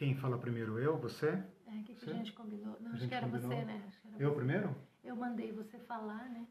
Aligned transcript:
Quem 0.00 0.14
fala 0.14 0.38
primeiro? 0.38 0.78
Eu? 0.78 0.96
Você? 0.96 1.26
É, 1.26 1.72
o 1.72 1.84
que, 1.84 1.94
que 1.94 2.08
a 2.08 2.14
gente 2.14 2.32
combinou? 2.32 2.74
Não, 2.80 2.92
acho 2.92 3.06
que 3.06 3.14
era 3.14 3.26
combinou? 3.26 3.50
você, 3.50 3.64
né? 3.66 3.82
Era 4.06 4.22
eu 4.22 4.30
você. 4.30 4.36
primeiro? 4.36 4.74
Eu 5.04 5.14
mandei 5.14 5.52
você 5.52 5.78
falar, 5.78 6.26
né? 6.30 6.46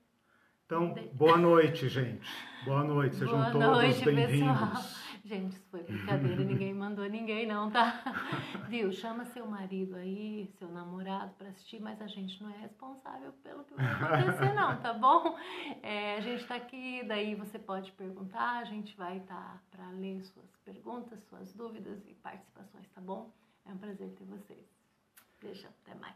Então, 0.67 0.93
boa 1.13 1.35
noite, 1.41 1.89
gente. 1.89 2.29
Boa 2.63 2.83
noite, 2.83 3.15
sejam 3.15 3.39
boa 3.39 3.51
todos 3.51 4.03
bem-vindos. 4.03 5.08
Gente, 5.29 5.51
isso 5.51 5.67
foi 5.69 5.83
brincadeira, 5.83 6.43
ninguém 6.43 6.73
mandou 6.73 7.07
ninguém 7.07 7.45
não, 7.45 7.69
tá? 7.69 8.01
Viu? 8.67 8.91
Chama 8.91 9.25
seu 9.25 9.45
marido 9.45 9.95
aí, 9.95 10.49
seu 10.57 10.67
namorado 10.67 11.31
para 11.37 11.49
assistir, 11.49 11.79
mas 11.79 12.01
a 12.01 12.07
gente 12.07 12.41
não 12.41 12.49
é 12.49 12.57
responsável 12.57 13.31
pelo 13.43 13.63
que 13.63 13.75
vai 13.75 13.85
acontecer 13.85 14.53
não, 14.55 14.81
tá 14.81 14.91
bom? 14.91 15.37
É, 15.83 16.15
a 16.15 16.19
gente 16.21 16.47
tá 16.47 16.55
aqui, 16.55 17.03
daí 17.07 17.35
você 17.35 17.59
pode 17.59 17.91
perguntar, 17.91 18.57
a 18.57 18.63
gente 18.63 18.97
vai 18.97 19.17
estar 19.17 19.35
tá 19.35 19.61
para 19.69 19.91
ler 19.91 20.23
suas 20.23 20.49
perguntas, 20.65 21.19
suas 21.29 21.53
dúvidas 21.53 21.99
e 22.07 22.15
participações, 22.15 22.89
tá 22.89 22.99
bom? 22.99 23.31
É 23.67 23.71
um 23.71 23.77
prazer 23.77 24.09
ter 24.17 24.25
vocês. 24.25 24.65
Beijo, 25.39 25.67
até 25.83 25.93
mais. 25.99 26.15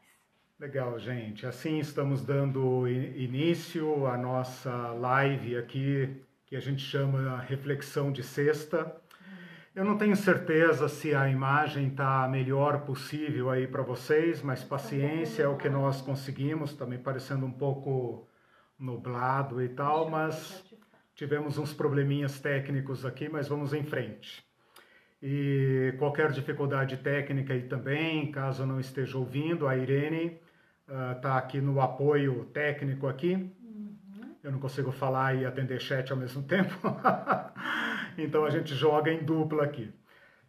Legal, 0.60 0.98
gente. 0.98 1.46
Assim 1.46 1.78
estamos 1.78 2.26
dando 2.26 2.88
início 2.88 4.08
à 4.08 4.18
nossa 4.18 4.88
live 4.94 5.56
aqui, 5.56 6.20
que 6.48 6.56
a 6.56 6.60
gente 6.60 6.82
chama 6.82 7.40
Reflexão 7.42 8.12
de 8.12 8.24
Sexta. 8.24 9.03
Eu 9.76 9.84
não 9.84 9.98
tenho 9.98 10.16
certeza 10.16 10.88
se 10.88 11.16
a 11.16 11.28
imagem 11.28 11.88
está 11.88 12.24
a 12.24 12.28
melhor 12.28 12.82
possível 12.82 13.50
aí 13.50 13.66
para 13.66 13.82
vocês, 13.82 14.40
mas 14.44 14.64
paciência 14.64 15.42
é 15.42 15.48
o 15.48 15.58
que 15.58 15.68
nós 15.68 16.00
conseguimos. 16.00 16.70
Está 16.72 16.86
me 16.86 17.00
parecendo 17.00 17.44
um 17.44 17.52
pouco 17.52 18.28
nublado 18.78 19.60
e 19.64 19.70
tal, 19.70 20.12
mas 20.12 20.64
tivemos 21.16 21.58
uns 21.58 21.74
probleminhas 21.74 22.40
técnicos 22.40 23.04
aqui, 23.04 23.28
mas 23.28 23.48
vamos 23.48 23.74
em 23.74 23.84
frente. 23.84 24.46
E 25.20 25.96
qualquer 25.98 26.32
dificuldade 26.32 26.98
técnica 26.98 27.54
aí 27.54 27.64
também, 27.64 28.32
caso 28.32 28.68
não 28.68 28.80
esteja 28.80 29.18
ouvindo, 29.18 29.68
a 29.68 29.76
Irene 29.76 30.40
está 31.16 31.34
uh, 31.34 31.38
aqui 31.38 31.60
no 31.60 31.82
apoio 31.82 32.46
técnico 32.54 33.08
aqui. 33.08 33.34
Uhum. 33.34 34.36
Eu 34.44 34.52
não 34.52 34.60
consigo 34.60 34.92
falar 34.92 35.34
e 35.34 35.48
atender 35.48 35.82
chat 35.82 36.12
ao 36.12 36.18
mesmo 36.18 36.44
tempo. 36.46 36.78
Então 38.18 38.46
a 38.46 38.50
gente 38.50 38.74
joga 38.74 39.12
em 39.12 39.24
dupla 39.24 39.64
aqui. 39.64 39.94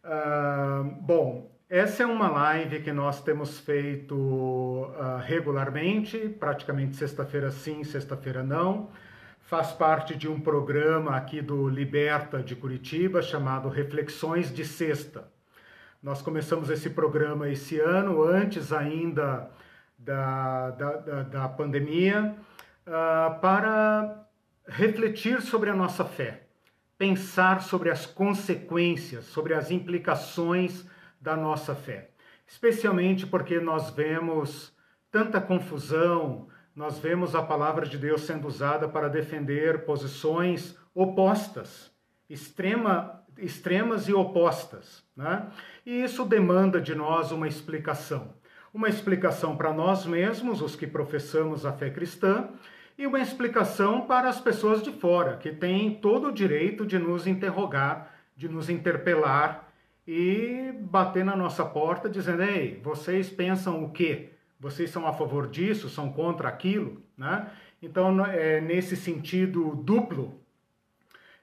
Uh, 0.03 0.83
bom, 1.01 1.51
essa 1.67 2.03
é 2.03 2.05
uma 2.05 2.29
live 2.29 2.81
que 2.81 2.91
nós 2.91 3.23
temos 3.23 3.59
feito 3.59 4.15
uh, 4.15 5.17
regularmente, 5.23 6.29
praticamente 6.29 6.95
sexta-feira 6.95 7.49
sim, 7.49 7.83
sexta-feira 7.83 8.43
não. 8.43 8.91
Faz 9.41 9.71
parte 9.71 10.15
de 10.15 10.27
um 10.27 10.39
programa 10.39 11.15
aqui 11.15 11.41
do 11.41 11.67
Liberta 11.67 12.41
de 12.41 12.55
Curitiba 12.55 13.21
chamado 13.21 13.67
Reflexões 13.67 14.53
de 14.53 14.63
Sexta. 14.63 15.27
Nós 16.03 16.21
começamos 16.21 16.69
esse 16.69 16.91
programa 16.91 17.49
esse 17.49 17.79
ano, 17.79 18.21
antes 18.21 18.71
ainda 18.71 19.49
da, 19.97 20.69
da, 20.69 20.91
da, 20.97 21.23
da 21.23 21.49
pandemia, 21.49 22.35
uh, 22.85 23.39
para 23.39 24.27
refletir 24.67 25.41
sobre 25.41 25.71
a 25.71 25.75
nossa 25.75 26.05
fé 26.05 26.44
pensar 26.97 27.61
sobre 27.61 27.89
as 27.89 28.05
consequências, 28.05 29.25
sobre 29.25 29.53
as 29.53 29.71
implicações 29.71 30.85
da 31.19 31.35
nossa 31.35 31.75
fé. 31.75 32.11
Especialmente 32.47 33.25
porque 33.25 33.59
nós 33.59 33.89
vemos 33.89 34.73
tanta 35.11 35.41
confusão, 35.41 36.47
nós 36.75 36.99
vemos 36.99 37.35
a 37.35 37.41
palavra 37.41 37.85
de 37.85 37.97
Deus 37.97 38.21
sendo 38.21 38.47
usada 38.47 38.87
para 38.87 39.07
defender 39.07 39.85
posições 39.85 40.77
opostas, 40.93 41.91
extrema, 42.29 43.23
extremas 43.37 44.07
e 44.07 44.13
opostas. 44.13 45.03
Né? 45.15 45.47
E 45.85 46.03
isso 46.03 46.25
demanda 46.25 46.79
de 46.79 46.93
nós 46.93 47.31
uma 47.31 47.47
explicação. 47.47 48.33
Uma 48.73 48.89
explicação 48.89 49.55
para 49.55 49.73
nós 49.73 50.05
mesmos, 50.05 50.61
os 50.61 50.75
que 50.75 50.85
professamos 50.85 51.65
a 51.65 51.71
fé 51.71 51.89
cristã, 51.89 52.49
e 52.97 53.05
uma 53.05 53.19
explicação 53.19 54.01
para 54.01 54.29
as 54.29 54.39
pessoas 54.39 54.81
de 54.81 54.91
fora, 54.91 55.37
que 55.37 55.51
têm 55.51 55.95
todo 55.95 56.29
o 56.29 56.31
direito 56.31 56.85
de 56.85 56.97
nos 56.97 57.27
interrogar, 57.27 58.13
de 58.35 58.47
nos 58.47 58.69
interpelar 58.69 59.69
e 60.07 60.73
bater 60.79 61.25
na 61.25 61.35
nossa 61.35 61.65
porta 61.65 62.09
dizendo: 62.09 62.43
ei, 62.43 62.79
vocês 62.83 63.29
pensam 63.29 63.83
o 63.83 63.91
quê? 63.91 64.29
Vocês 64.59 64.89
são 64.89 65.05
a 65.05 65.13
favor 65.13 65.47
disso? 65.47 65.89
São 65.89 66.11
contra 66.11 66.47
aquilo? 66.47 67.01
Né? 67.17 67.49
Então, 67.81 68.25
é 68.25 68.61
nesse 68.61 68.95
sentido 68.95 69.75
duplo 69.75 70.39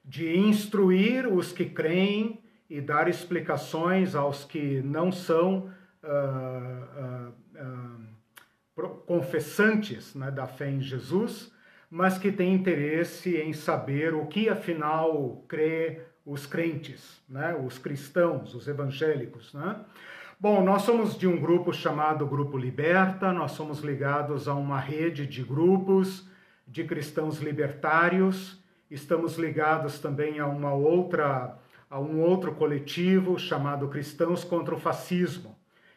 de 0.05 0.37
instruir 0.37 1.27
os 1.27 1.53
que 1.53 1.67
creem 1.67 2.41
e 2.69 2.81
dar 2.81 3.09
explicações 3.09 4.15
aos 4.15 4.45
que 4.45 4.81
não 4.83 5.13
são. 5.13 5.71
Uh, 6.03 7.29
uh, 7.29 7.33
uh, 7.55 8.13
confessantes 9.07 10.15
né, 10.15 10.31
da 10.31 10.47
fé 10.47 10.71
em 10.71 10.81
Jesus, 10.81 11.53
mas 11.91 12.17
que 12.17 12.33
têm 12.33 12.55
interesse 12.55 13.37
em 13.37 13.53
saber 13.53 14.15
o 14.15 14.27
que 14.27 14.49
afinal 14.49 15.45
crê 15.47 16.01
os 16.25 16.47
crentes, 16.47 17.21
né, 17.29 17.55
os 17.55 17.79
cristãos, 17.79 18.55
os 18.55 18.67
evangélicos. 18.67 19.53
Né? 19.53 19.77
Bom, 20.41 20.65
nós 20.65 20.83
somos 20.83 21.19
de 21.19 21.27
um 21.27 21.39
grupo 21.39 21.73
chamado 21.73 22.27
Grupo 22.27 22.57
Liberta, 22.57 23.33
nós 23.33 23.53
somos 23.53 23.81
ligados 23.81 24.49
a 24.49 24.55
uma 24.55 24.81
rede 24.81 25.27
de 25.27 25.43
grupos 25.43 26.27
de 26.67 26.85
cristãos 26.85 27.41
libertários, 27.41 28.59
estamos 28.91 29.37
ligados 29.37 29.99
também 29.99 30.39
a 30.39 30.47
uma 30.47 30.73
outra 30.73 31.59
a 31.91 32.01
um 32.01 32.23
outro 32.23 32.55
coletivo 32.55 33.39
chamado 33.39 33.87
Cristãos 33.87 34.43
contra 34.43 34.75
o 34.75 34.79
Fascismo. 34.79 35.55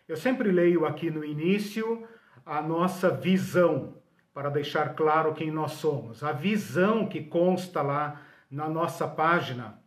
Eu 0.09 0.17
sempre 0.17 0.51
leio 0.51 0.85
aqui 0.85 1.09
no 1.09 1.23
início 1.23 2.05
a 2.45 2.61
nossa 2.61 3.09
visão, 3.09 3.95
para 4.33 4.49
deixar 4.49 4.95
claro 4.95 5.33
quem 5.33 5.49
nós 5.49 5.73
somos. 5.73 6.23
A 6.23 6.31
visão 6.31 7.07
que 7.07 7.23
consta 7.23 7.81
lá 7.81 8.21
na 8.51 8.69
nossa 8.69 9.07
página, 9.07 9.79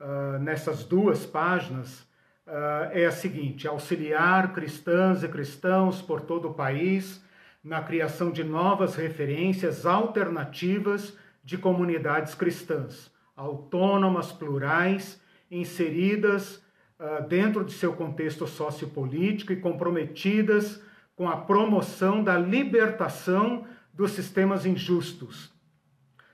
uh, 0.00 0.38
nessas 0.38 0.84
duas 0.84 1.26
páginas, 1.26 2.00
uh, 2.46 2.90
é 2.92 3.04
a 3.04 3.12
seguinte: 3.12 3.68
auxiliar 3.68 4.54
cristãs 4.54 5.22
e 5.22 5.28
cristãos 5.28 6.00
por 6.00 6.22
todo 6.22 6.48
o 6.48 6.54
país 6.54 7.22
na 7.62 7.82
criação 7.82 8.30
de 8.30 8.42
novas 8.42 8.94
referências 8.94 9.84
alternativas 9.84 11.16
de 11.44 11.58
comunidades 11.58 12.34
cristãs, 12.34 13.12
autônomas, 13.36 14.32
plurais, 14.32 15.20
inseridas 15.50 16.62
uh, 16.98 17.26
dentro 17.28 17.64
de 17.64 17.72
seu 17.72 17.92
contexto 17.92 18.46
sociopolítico 18.46 19.52
e 19.52 19.56
comprometidas 19.56 20.80
com 21.18 21.28
a 21.28 21.36
promoção 21.36 22.22
da 22.22 22.38
libertação 22.38 23.66
dos 23.92 24.12
sistemas 24.12 24.64
injustos, 24.64 25.52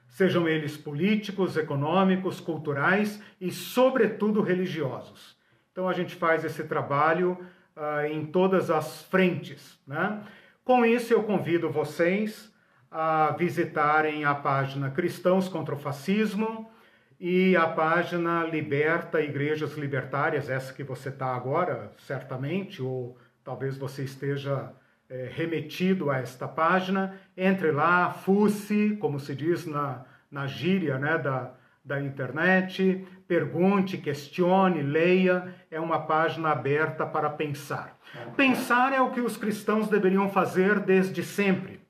sejam 0.06 0.47
eles 0.47 0.77
políticos, 0.77 1.56
econômicos, 1.56 2.39
culturais 2.39 3.19
e, 3.41 3.50
sobretudo, 3.50 4.43
religiosos. 4.43 5.39
Então, 5.73 5.89
a 5.89 5.94
gente 5.94 6.15
faz 6.15 6.44
esse 6.44 6.65
trabalho 6.65 7.39
uh, 7.75 8.05
em 8.12 8.27
todas 8.27 8.71
as 8.71 9.03
frentes. 9.05 9.81
Né? 9.87 10.23
Com 10.62 10.84
isso, 10.84 11.15
eu 11.15 11.23
convido 11.23 11.71
vocês 11.71 12.53
a 12.91 13.34
visitarem 13.39 14.27
a 14.27 14.34
página 14.34 14.91
Cristãos 14.91 15.49
contra 15.49 15.75
o 15.75 15.78
Fascismo 15.78 16.71
e 17.19 17.56
a 17.56 17.67
página 17.67 18.44
Liberta 18.44 19.23
Igrejas 19.23 19.78
Libertárias, 19.78 20.50
essa 20.50 20.75
que 20.75 20.84
você 20.84 21.09
está 21.09 21.34
agora, 21.34 21.91
certamente, 21.97 22.83
ou 22.83 23.17
talvez 23.44 23.77
você 23.77 24.03
esteja 24.03 24.72
é, 25.09 25.31
remetido 25.32 26.10
a 26.10 26.16
esta 26.16 26.49
página. 26.49 27.21
Entre 27.37 27.71
lá, 27.71 28.10
fuce, 28.10 28.97
como 28.99 29.21
se 29.21 29.34
diz 29.34 29.66
na, 29.66 30.05
na 30.31 30.47
gíria 30.47 30.99
né, 30.99 31.19
da, 31.19 31.53
da 31.84 32.00
internet, 32.00 33.06
pergunte, 33.28 33.99
questione, 33.99 34.82
leia. 34.82 35.55
É 35.71 35.78
uma 35.78 36.00
página 36.00 36.50
aberta 36.50 37.06
para 37.06 37.29
pensar. 37.29 37.99
Pensar 38.37 38.93
é 38.93 39.00
o 39.00 39.11
que 39.11 39.20
os 39.20 39.37
cristãos 39.37 39.88
deveriam 39.88 40.31
fazer 40.31 40.81
desde 40.81 41.23
sempre. 41.23 41.81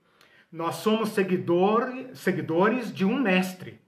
Nós 0.50 0.76
somos 0.76 1.10
seguidor, 1.10 1.92
seguidores 2.14 2.92
de 2.92 3.04
um 3.04 3.18
mestre, 3.20 3.80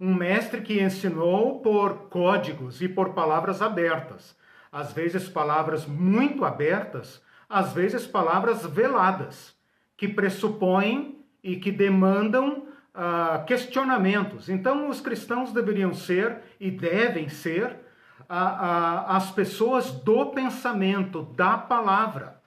um 0.00 0.14
mestre 0.14 0.62
que 0.62 0.82
ensinou 0.82 1.60
por 1.60 2.08
códigos 2.08 2.80
e 2.80 2.88
por 2.88 3.10
palavras 3.12 3.60
abertas 3.60 4.36
às 4.74 4.92
vezes 4.92 5.28
palavras 5.28 5.86
muito 5.86 6.44
abertas, 6.44 7.22
às 7.48 7.72
vezes 7.72 8.08
palavras 8.08 8.66
veladas, 8.66 9.54
que 9.96 10.08
pressupõem 10.08 11.24
e 11.44 11.54
que 11.54 11.70
demandam 11.70 12.66
uh, 12.92 13.44
questionamentos. 13.46 14.48
Então, 14.48 14.88
os 14.88 15.00
cristãos 15.00 15.52
deveriam 15.52 15.94
ser 15.94 16.38
e 16.58 16.72
devem 16.72 17.28
ser 17.28 17.66
uh, 17.66 18.24
uh, 18.24 19.10
as 19.10 19.30
pessoas 19.30 19.92
do 19.92 20.26
pensamento, 20.32 21.22
da 21.22 21.56
palavra. 21.56 22.42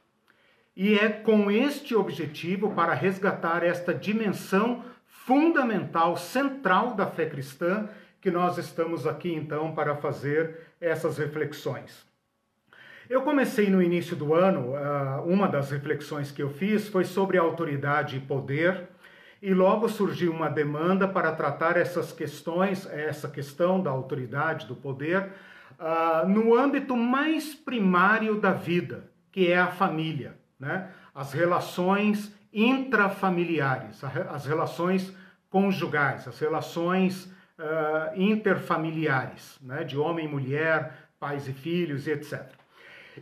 E 0.76 1.00
é 1.00 1.08
com 1.08 1.50
este 1.50 1.96
objetivo, 1.96 2.74
para 2.74 2.94
resgatar 2.94 3.64
esta 3.64 3.94
dimensão 3.94 4.84
fundamental, 5.06 6.18
central 6.18 6.94
da 6.94 7.08
fé 7.08 7.26
cristã, 7.26 7.88
que 8.20 8.30
nós 8.30 8.58
estamos 8.58 9.08
aqui 9.08 9.34
então 9.34 9.74
para 9.74 9.96
fazer 9.96 10.74
essas 10.82 11.18
reflexões. 11.18 12.06
Eu 13.10 13.22
comecei 13.22 13.70
no 13.70 13.82
início 13.82 14.18
do 14.18 14.34
ano, 14.34 14.74
uh, 14.74 15.24
uma 15.26 15.48
das 15.48 15.72
reflexões 15.72 16.30
que 16.30 16.44
eu 16.44 16.50
fiz 16.50 16.90
foi 16.90 17.06
sobre 17.06 17.38
autoridade 17.38 18.18
e 18.18 18.20
poder, 18.20 18.90
e 19.42 19.54
logo 19.54 19.88
surgiu 19.88 20.34
uma 20.34 20.50
demanda 20.50 21.08
para 21.08 21.32
tratar 21.32 21.78
essas 21.78 22.12
questões, 22.12 22.86
essa 22.88 23.30
questão 23.30 23.82
da 23.82 23.90
autoridade, 23.90 24.66
do 24.66 24.76
poder, 24.76 25.30
uh, 25.80 26.28
no 26.28 26.54
âmbito 26.54 26.98
mais 26.98 27.56
primário 27.56 28.42
da 28.42 28.52
vida, 28.52 29.10
que 29.32 29.50
é 29.50 29.58
a 29.58 29.68
família, 29.68 30.38
né? 30.60 30.90
as 31.16 31.32
relações 31.32 32.36
intrafamiliares, 32.52 34.04
as 34.04 34.46
relações 34.46 35.16
conjugais, 35.50 36.28
as 36.28 36.38
relações 36.40 37.26
uh, 37.58 38.20
interfamiliares, 38.20 39.58
né? 39.62 39.86
de 39.86 39.98
homem 39.98 40.26
e 40.26 40.30
mulher, 40.30 41.10
pais 41.18 41.48
e 41.48 41.54
filhos, 41.54 42.06
etc. 42.06 42.58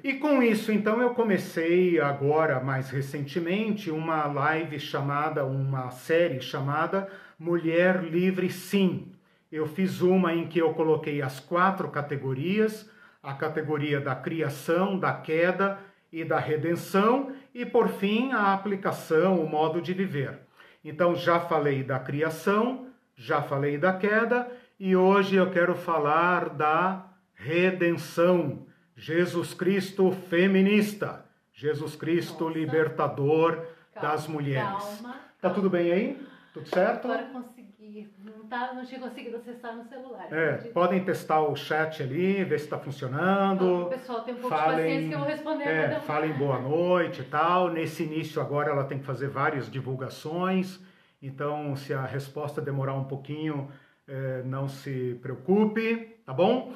E 0.03 0.13
com 0.13 0.41
isso, 0.41 0.71
então, 0.71 1.01
eu 1.01 1.11
comecei 1.11 1.99
agora, 1.99 2.59
mais 2.59 2.89
recentemente, 2.89 3.89
uma 3.89 4.25
live 4.25 4.79
chamada, 4.79 5.45
uma 5.45 5.89
série 5.89 6.41
chamada 6.41 7.07
Mulher 7.39 8.03
Livre 8.03 8.49
Sim. 8.49 9.11
Eu 9.51 9.67
fiz 9.67 10.01
uma 10.01 10.33
em 10.33 10.47
que 10.47 10.59
eu 10.59 10.73
coloquei 10.73 11.21
as 11.21 11.39
quatro 11.39 11.89
categorias: 11.89 12.89
a 13.23 13.33
categoria 13.33 13.99
da 13.99 14.15
criação, 14.15 14.99
da 14.99 15.13
queda 15.13 15.79
e 16.11 16.23
da 16.23 16.39
redenção, 16.39 17.31
e 17.53 17.65
por 17.65 17.87
fim 17.87 18.31
a 18.31 18.53
aplicação, 18.53 19.39
o 19.39 19.49
modo 19.49 19.81
de 19.81 19.93
viver. 19.93 20.39
Então, 20.83 21.15
já 21.15 21.39
falei 21.39 21.83
da 21.83 21.99
criação, 21.99 22.87
já 23.15 23.41
falei 23.41 23.77
da 23.77 23.93
queda, 23.93 24.47
e 24.79 24.95
hoje 24.95 25.35
eu 25.35 25.49
quero 25.49 25.73
falar 25.73 26.49
da 26.49 27.05
redenção 27.33 28.64
Jesus 28.95 29.53
Cristo 29.53 30.11
feminista, 30.29 31.25
Jesus 31.53 31.95
Cristo 31.95 32.45
Nossa. 32.45 32.57
libertador 32.57 33.65
calma, 33.93 34.09
das 34.09 34.27
mulheres. 34.27 34.83
Calma, 35.01 35.15
tá 35.41 35.49
tudo 35.49 35.69
bem 35.69 35.91
aí? 35.91 36.27
Tudo 36.53 36.67
certo? 36.69 37.05
Agora 37.05 37.25
consegui. 37.25 38.09
Não, 38.23 38.45
tá, 38.47 38.73
não 38.73 38.85
tinha 38.85 38.99
conseguido 38.99 39.37
acessar 39.37 39.75
no 39.75 39.83
celular. 39.83 40.31
É, 40.31 40.53
podem 40.73 41.03
testar 41.03 41.41
o 41.41 41.55
chat 41.55 42.01
ali, 42.01 42.43
ver 42.43 42.59
se 42.59 42.65
está 42.65 42.79
funcionando. 42.79 43.83
o 43.83 43.89
pessoal 43.89 44.21
tem 44.21 44.33
um 44.33 44.37
pouco 44.37 44.55
falem, 44.55 44.77
de 44.77 44.81
paciência 44.81 45.09
que 45.09 45.13
eu 45.13 45.19
vou 45.19 45.27
responder. 45.27 45.67
É, 45.67 45.99
falem 45.99 46.33
boa 46.33 46.59
noite 46.59 47.21
e 47.21 47.25
tal. 47.25 47.69
Nesse 47.69 48.03
início 48.03 48.41
agora 48.41 48.71
ela 48.71 48.85
tem 48.85 48.97
que 48.97 49.05
fazer 49.05 49.27
várias 49.27 49.69
divulgações. 49.69 50.79
Então, 51.21 51.75
se 51.75 51.93
a 51.93 52.05
resposta 52.05 52.61
demorar 52.61 52.93
um 52.93 53.05
pouquinho, 53.05 53.69
é, 54.07 54.43
não 54.43 54.67
se 54.67 55.17
preocupe, 55.21 56.17
tá 56.25 56.33
bom? 56.33 56.73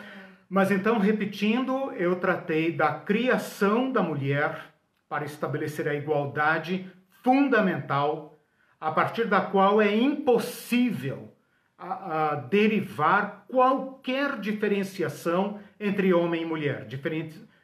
Mas 0.49 0.71
então, 0.71 0.97
repetindo, 0.97 1.91
eu 1.91 2.15
tratei 2.15 2.71
da 2.71 2.91
criação 2.91 3.91
da 3.91 4.01
mulher 4.01 4.73
para 5.07 5.23
estabelecer 5.23 5.87
a 5.87 5.93
igualdade 5.93 6.91
fundamental, 7.23 8.39
a 8.81 8.91
partir 8.91 9.25
da 9.25 9.41
qual 9.41 9.79
é 9.79 9.95
impossível 9.95 11.31
a, 11.77 12.31
a 12.31 12.35
derivar 12.35 13.45
qualquer 13.47 14.39
diferenciação 14.39 15.59
entre 15.79 16.13
homem 16.13 16.41
e 16.41 16.45
mulher, 16.45 16.87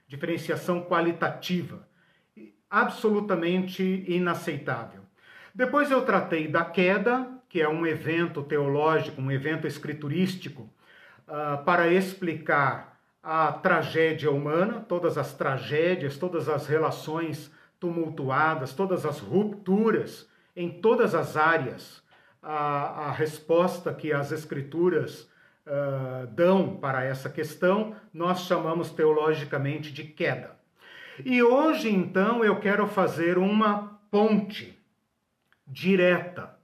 diferenciação 0.07 0.83
qualitativa, 0.83 1.87
absolutamente 2.69 4.03
inaceitável. 4.07 5.01
Depois 5.53 5.89
eu 5.89 6.03
tratei 6.03 6.47
da 6.47 6.65
queda, 6.65 7.27
que 7.49 7.61
é 7.61 7.69
um 7.69 7.85
evento 7.85 8.43
teológico, 8.43 9.21
um 9.21 9.31
evento 9.31 9.65
escriturístico, 9.65 10.69
uh, 11.27 11.63
para 11.63 11.87
explicar 11.87 12.99
a 13.21 13.51
tragédia 13.51 14.29
humana, 14.29 14.85
todas 14.87 15.17
as 15.17 15.33
tragédias, 15.33 16.17
todas 16.17 16.47
as 16.47 16.67
relações 16.67 17.51
tumultuadas, 17.79 18.73
todas 18.73 19.05
as 19.05 19.19
rupturas 19.19 20.29
em 20.55 20.69
todas 20.69 21.15
as 21.15 21.35
áreas. 21.35 22.03
A, 22.41 23.07
a 23.07 23.11
resposta 23.11 23.91
que 23.91 24.13
as 24.13 24.31
Escrituras 24.31 25.27
uh, 25.65 26.27
dão 26.27 26.77
para 26.77 27.03
essa 27.03 27.29
questão, 27.29 27.95
nós 28.13 28.41
chamamos 28.41 28.91
teologicamente 28.91 29.91
de 29.91 30.03
queda. 30.03 30.55
E 31.23 31.41
hoje, 31.41 31.89
então, 31.89 32.43
eu 32.43 32.59
quero 32.59 32.85
fazer 32.87 33.37
uma 33.37 33.99
ponte 34.11 34.77
direta, 35.65 36.55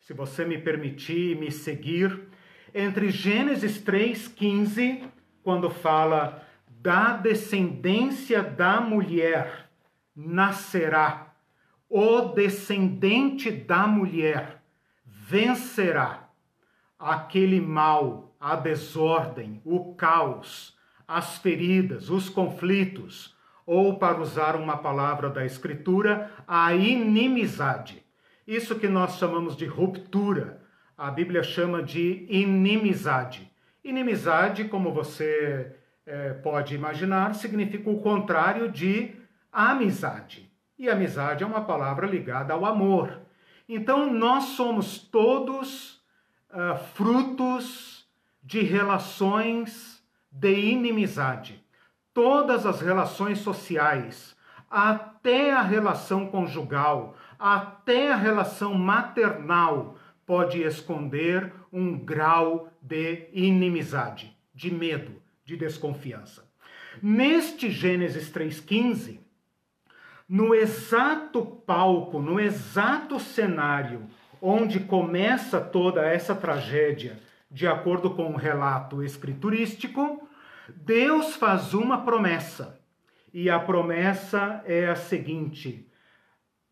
se 0.00 0.14
você 0.14 0.44
me 0.44 0.56
permitir 0.56 1.36
me 1.36 1.50
seguir, 1.50 2.25
entre 2.76 3.08
Gênesis 3.10 3.82
3,15, 3.82 5.08
quando 5.42 5.70
fala 5.70 6.46
da 6.68 7.14
descendência 7.14 8.42
da 8.42 8.82
mulher 8.82 9.70
nascerá, 10.14 11.34
o 11.88 12.20
descendente 12.34 13.50
da 13.50 13.86
mulher 13.86 14.62
vencerá. 15.06 16.28
Aquele 16.98 17.62
mal, 17.62 18.36
a 18.38 18.54
desordem, 18.56 19.62
o 19.64 19.94
caos, 19.94 20.76
as 21.08 21.38
feridas, 21.38 22.10
os 22.10 22.28
conflitos, 22.28 23.34
ou, 23.64 23.98
para 23.98 24.20
usar 24.20 24.54
uma 24.54 24.76
palavra 24.76 25.30
da 25.30 25.46
Escritura, 25.46 26.30
a 26.46 26.74
inimizade. 26.74 28.04
Isso 28.46 28.78
que 28.78 28.86
nós 28.86 29.16
chamamos 29.16 29.56
de 29.56 29.64
ruptura 29.64 30.55
a 30.96 31.10
Bíblia 31.10 31.42
chama 31.42 31.82
de 31.82 32.26
inimizade. 32.28 33.50
Inimizade, 33.84 34.64
como 34.64 34.92
você 34.92 35.76
é, 36.06 36.32
pode 36.32 36.74
imaginar, 36.74 37.34
significa 37.34 37.90
o 37.90 38.00
contrário 38.00 38.70
de 38.70 39.14
amizade. 39.52 40.50
E 40.78 40.88
amizade 40.88 41.44
é 41.44 41.46
uma 41.46 41.62
palavra 41.62 42.06
ligada 42.06 42.54
ao 42.54 42.64
amor. 42.64 43.20
Então, 43.68 44.12
nós 44.12 44.44
somos 44.56 44.98
todos 44.98 46.02
uh, 46.50 46.76
frutos 46.94 48.06
de 48.42 48.60
relações 48.62 50.02
de 50.30 50.54
inimizade. 50.54 51.64
Todas 52.14 52.64
as 52.64 52.80
relações 52.80 53.38
sociais, 53.38 54.36
até 54.70 55.52
a 55.52 55.62
relação 55.62 56.26
conjugal, 56.26 57.16
até 57.38 58.12
a 58.12 58.16
relação 58.16 58.74
maternal, 58.74 59.95
pode 60.26 60.60
esconder 60.60 61.52
um 61.72 61.96
grau 61.96 62.70
de 62.82 63.28
inimizade, 63.32 64.36
de 64.52 64.70
medo, 64.72 65.22
de 65.44 65.56
desconfiança. 65.56 66.44
Neste 67.00 67.70
Gênesis 67.70 68.30
3,15, 68.30 69.20
no 70.28 70.54
exato 70.54 71.46
palco, 71.46 72.20
no 72.20 72.40
exato 72.40 73.20
cenário 73.20 74.08
onde 74.42 74.80
começa 74.80 75.60
toda 75.60 76.04
essa 76.04 76.34
tragédia, 76.34 77.18
de 77.50 77.66
acordo 77.66 78.10
com 78.10 78.32
o 78.32 78.36
relato 78.36 79.02
escriturístico, 79.02 80.28
Deus 80.68 81.36
faz 81.36 81.74
uma 81.74 82.04
promessa. 82.04 82.80
E 83.32 83.48
a 83.48 83.58
promessa 83.58 84.62
é 84.66 84.86
a 84.86 84.96
seguinte: 84.96 85.88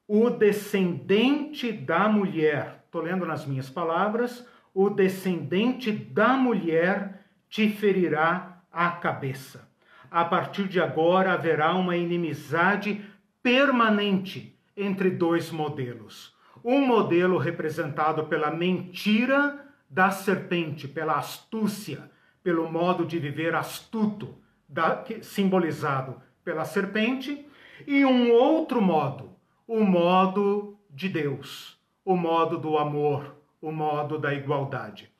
o 0.08 0.30
descendente 0.30 1.73
da 1.73 2.08
mulher, 2.08 2.84
estou 2.94 3.02
lendo 3.02 3.26
nas 3.26 3.44
minhas 3.44 3.68
palavras, 3.68 4.46
o 4.72 4.88
descendente 4.88 5.90
da 5.90 6.34
mulher 6.34 7.24
te 7.48 7.68
ferirá 7.68 8.62
a 8.70 8.88
cabeça. 8.88 9.68
A 10.08 10.24
partir 10.24 10.68
de 10.68 10.80
agora 10.80 11.32
haverá 11.32 11.74
uma 11.74 11.96
inimizade 11.96 13.04
permanente 13.42 14.56
entre 14.76 15.10
dois 15.10 15.50
modelos. 15.50 16.36
Um 16.64 16.86
modelo 16.86 17.36
representado 17.36 18.26
pela 18.26 18.52
mentira 18.52 19.66
da 19.90 20.12
serpente, 20.12 20.86
pela 20.86 21.16
astúcia, 21.16 22.08
pelo 22.44 22.70
modo 22.70 23.04
de 23.04 23.18
viver 23.18 23.56
astuto, 23.56 24.38
da, 24.68 25.04
simbolizado 25.20 26.22
pela 26.44 26.64
serpente, 26.64 27.44
e 27.88 28.04
um 28.04 28.30
outro 28.30 28.80
modo, 28.80 29.32
o 29.66 29.80
modo 29.80 30.78
de 30.88 31.08
Deus, 31.08 31.74
o 32.04 32.16
modo 32.16 32.58
do 32.58 32.76
amor, 32.76 33.37
o 33.61 33.73
modo 33.73 34.18
da 34.18 34.34
igualdade. 34.34 35.11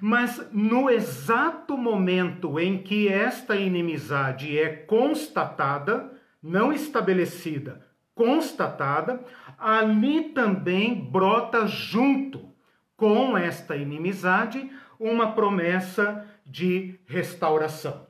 Mas 0.00 0.46
no 0.52 0.90
exato 0.90 1.76
momento 1.76 2.58
em 2.58 2.78
que 2.78 3.08
esta 3.08 3.56
inimizade 3.56 4.58
é 4.58 4.68
constatada, 4.68 6.12
não 6.42 6.72
estabelecida, 6.72 7.86
constatada, 8.14 9.24
ali 9.58 10.30
também 10.30 10.94
brota 10.94 11.66
junto 11.66 12.52
com 12.96 13.36
esta 13.36 13.76
inimizade 13.76 14.70
uma 14.98 15.32
promessa 15.32 16.26
de 16.46 16.98
restauração. 17.06 18.06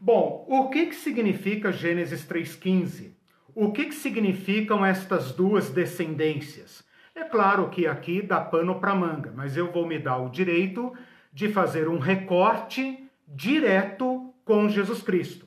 Bom, 0.00 0.44
o 0.48 0.68
que, 0.68 0.86
que 0.86 0.94
significa 0.94 1.72
Gênesis 1.72 2.26
3,15? 2.26 3.12
O 3.54 3.70
que, 3.72 3.86
que 3.86 3.94
significam 3.94 4.84
estas 4.84 5.32
duas 5.32 5.70
descendências? 5.70 6.84
É 7.14 7.24
claro 7.24 7.68
que 7.68 7.86
aqui 7.86 8.22
dá 8.22 8.40
pano 8.40 8.80
para 8.80 8.94
manga, 8.94 9.32
mas 9.34 9.56
eu 9.56 9.70
vou 9.70 9.86
me 9.86 9.98
dar 9.98 10.16
o 10.16 10.30
direito 10.30 10.92
de 11.32 11.48
fazer 11.52 11.88
um 11.88 11.98
recorte 11.98 13.08
direto 13.26 14.32
com 14.44 14.68
Jesus 14.68 15.02
Cristo. 15.02 15.46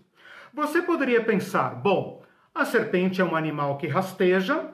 Você 0.53 0.81
poderia 0.81 1.23
pensar, 1.23 1.75
bom, 1.75 2.23
a 2.53 2.63
serpente 2.65 3.19
é 3.19 3.23
um 3.23 3.35
animal 3.35 3.77
que 3.77 3.87
rasteja, 3.87 4.71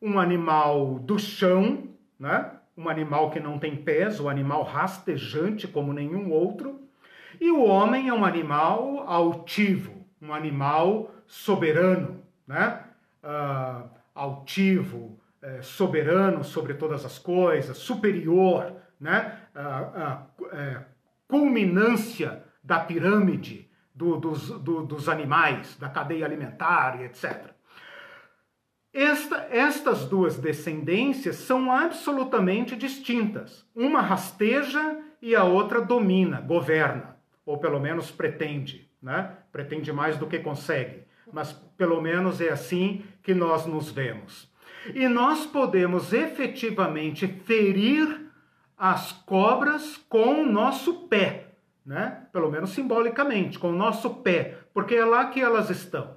um 0.00 0.18
animal 0.18 0.98
do 1.00 1.18
chão, 1.18 1.88
né? 2.18 2.52
um 2.76 2.88
animal 2.88 3.30
que 3.30 3.40
não 3.40 3.58
tem 3.58 3.74
pés, 3.74 4.20
um 4.20 4.28
animal 4.28 4.62
rastejante 4.62 5.66
como 5.66 5.92
nenhum 5.92 6.30
outro, 6.30 6.80
e 7.40 7.50
o 7.50 7.64
homem 7.64 8.08
é 8.08 8.14
um 8.14 8.24
animal 8.24 9.00
altivo, 9.06 10.06
um 10.22 10.32
animal 10.32 11.10
soberano, 11.26 12.22
né? 12.46 12.84
Uh, 13.22 13.88
altivo, 14.14 15.17
é, 15.42 15.62
soberano 15.62 16.42
sobre 16.42 16.74
todas 16.74 17.04
as 17.04 17.18
coisas, 17.18 17.78
superior, 17.78 18.74
né? 19.00 19.38
a, 19.54 20.26
a, 20.52 20.84
culminância 21.28 22.42
da 22.62 22.80
pirâmide 22.80 23.70
do, 23.94 24.16
dos, 24.16 24.48
do, 24.60 24.84
dos 24.84 25.08
animais, 25.08 25.76
da 25.76 25.88
cadeia 25.88 26.24
alimentar, 26.24 27.02
etc. 27.02 27.50
Esta, 28.92 29.46
estas 29.50 30.06
duas 30.06 30.38
descendências 30.38 31.36
são 31.36 31.70
absolutamente 31.70 32.74
distintas. 32.74 33.66
Uma 33.74 34.00
rasteja 34.00 34.98
e 35.20 35.36
a 35.36 35.44
outra 35.44 35.80
domina, 35.80 36.40
governa, 36.40 37.16
ou 37.44 37.58
pelo 37.58 37.78
menos 37.78 38.10
pretende, 38.10 38.90
né? 39.02 39.36
Pretende 39.52 39.92
mais 39.92 40.16
do 40.16 40.26
que 40.26 40.38
consegue, 40.38 41.02
mas 41.32 41.52
pelo 41.76 42.00
menos 42.00 42.40
é 42.40 42.48
assim 42.48 43.04
que 43.22 43.34
nós 43.34 43.66
nos 43.66 43.90
vemos. 43.90 44.50
E 44.94 45.08
nós 45.08 45.46
podemos 45.46 46.12
efetivamente 46.12 47.26
ferir 47.26 48.28
as 48.76 49.12
cobras 49.12 49.96
com 50.08 50.42
o 50.42 50.46
nosso 50.46 51.08
pé, 51.08 51.48
né? 51.84 52.26
Pelo 52.32 52.50
menos 52.50 52.70
simbolicamente, 52.70 53.58
com 53.58 53.70
o 53.70 53.76
nosso 53.76 54.10
pé, 54.16 54.58
porque 54.72 54.94
é 54.94 55.04
lá 55.04 55.26
que 55.26 55.40
elas 55.40 55.68
estão. 55.70 56.16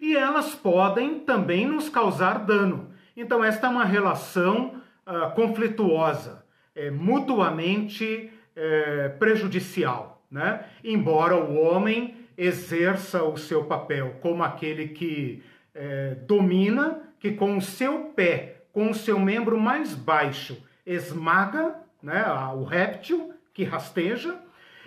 E 0.00 0.16
elas 0.16 0.54
podem 0.54 1.20
também 1.20 1.66
nos 1.66 1.88
causar 1.88 2.44
dano. 2.44 2.90
Então, 3.16 3.44
esta 3.44 3.68
é 3.68 3.70
uma 3.70 3.84
relação 3.84 4.82
uh, 5.06 5.32
conflituosa, 5.34 6.44
é, 6.74 6.90
mutuamente 6.90 8.30
é, 8.56 9.08
prejudicial, 9.10 10.24
né? 10.30 10.64
Embora 10.82 11.36
o 11.36 11.56
homem 11.56 12.16
exerça 12.36 13.22
o 13.22 13.36
seu 13.36 13.64
papel 13.64 14.16
como 14.20 14.42
aquele 14.42 14.88
que 14.88 15.42
é, 15.74 16.16
domina, 16.26 17.11
que 17.22 17.30
com 17.30 17.56
o 17.56 17.62
seu 17.62 18.06
pé, 18.16 18.64
com 18.72 18.90
o 18.90 18.94
seu 18.94 19.16
membro 19.16 19.56
mais 19.56 19.94
baixo, 19.94 20.60
esmaga 20.84 21.76
né, 22.02 22.20
o 22.56 22.64
réptil 22.64 23.32
que 23.54 23.62
rasteja, 23.62 24.36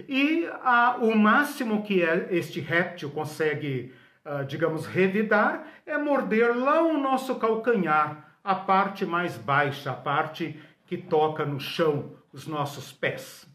e 0.05 0.45
a, 0.61 0.97
o 0.99 1.15
máximo 1.15 1.81
que 1.83 2.03
é, 2.03 2.27
este 2.31 2.59
réptil 2.59 3.09
consegue, 3.11 3.93
uh, 4.25 4.43
digamos, 4.43 4.85
revidar 4.85 5.65
é 5.85 5.97
morder 5.97 6.53
lá 6.57 6.81
o 6.81 6.97
nosso 6.97 7.35
calcanhar, 7.35 8.35
a 8.43 8.53
parte 8.53 9.05
mais 9.05 9.37
baixa, 9.37 9.91
a 9.91 9.95
parte 9.95 10.59
que 10.85 10.97
toca 10.97 11.45
no 11.45 11.57
chão, 11.57 12.17
os 12.33 12.45
nossos 12.45 12.91
pés. 12.91 13.47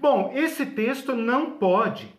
Bom, 0.00 0.32
esse 0.34 0.66
texto 0.66 1.14
não 1.14 1.52
pode 1.52 2.12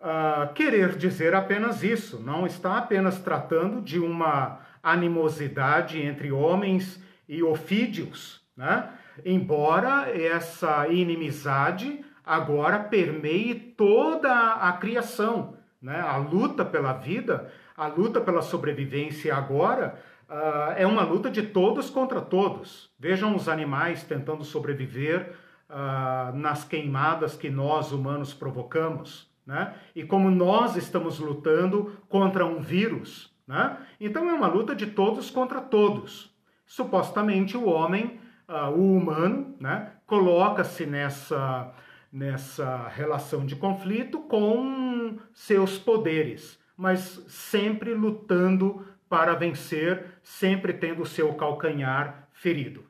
uh, 0.00 0.50
querer 0.54 0.96
dizer 0.96 1.34
apenas 1.34 1.82
isso, 1.82 2.18
não 2.18 2.46
está 2.46 2.78
apenas 2.78 3.18
tratando 3.18 3.82
de 3.82 3.98
uma 3.98 4.66
animosidade 4.92 6.00
entre 6.00 6.32
homens 6.32 7.02
e 7.28 7.42
ofídios, 7.42 8.40
né? 8.56 8.90
embora 9.24 10.10
essa 10.10 10.88
inimizade 10.88 12.04
agora 12.24 12.78
permeie 12.78 13.54
toda 13.54 14.54
a 14.54 14.72
criação. 14.72 15.56
Né? 15.80 16.00
A 16.00 16.16
luta 16.16 16.64
pela 16.64 16.92
vida, 16.92 17.50
a 17.76 17.86
luta 17.86 18.20
pela 18.20 18.42
sobrevivência 18.42 19.34
agora 19.34 19.98
uh, 20.28 20.72
é 20.76 20.86
uma 20.86 21.02
luta 21.02 21.30
de 21.30 21.42
todos 21.42 21.88
contra 21.88 22.20
todos. 22.20 22.90
Vejam 22.98 23.34
os 23.34 23.48
animais 23.48 24.02
tentando 24.04 24.44
sobreviver 24.44 25.34
uh, 25.68 26.36
nas 26.36 26.64
queimadas 26.64 27.36
que 27.36 27.48
nós 27.48 27.92
humanos 27.92 28.34
provocamos. 28.34 29.28
Né? 29.46 29.74
E 29.94 30.04
como 30.04 30.30
nós 30.30 30.76
estamos 30.76 31.18
lutando 31.18 31.92
contra 32.08 32.44
um 32.44 32.60
vírus. 32.60 33.32
Né? 33.48 33.78
Então 33.98 34.28
é 34.28 34.34
uma 34.34 34.46
luta 34.46 34.74
de 34.76 34.86
todos 34.86 35.30
contra 35.30 35.60
todos. 35.60 36.30
Supostamente 36.66 37.56
o 37.56 37.66
homem 37.66 38.20
uh, 38.48 38.70
o 38.70 38.96
humano, 38.96 39.54
né, 39.60 39.92
coloca-se 40.06 40.86
nessa, 40.86 41.72
nessa 42.12 42.88
relação 42.88 43.44
de 43.44 43.54
conflito 43.56 44.20
com 44.20 45.18
seus 45.32 45.78
poderes, 45.78 46.58
mas 46.76 47.24
sempre 47.28 47.94
lutando 47.94 48.86
para 49.08 49.34
vencer, 49.34 50.04
sempre 50.22 50.72
tendo 50.72 51.02
o 51.02 51.06
seu 51.06 51.32
calcanhar 51.34 52.28
ferido. 52.32 52.84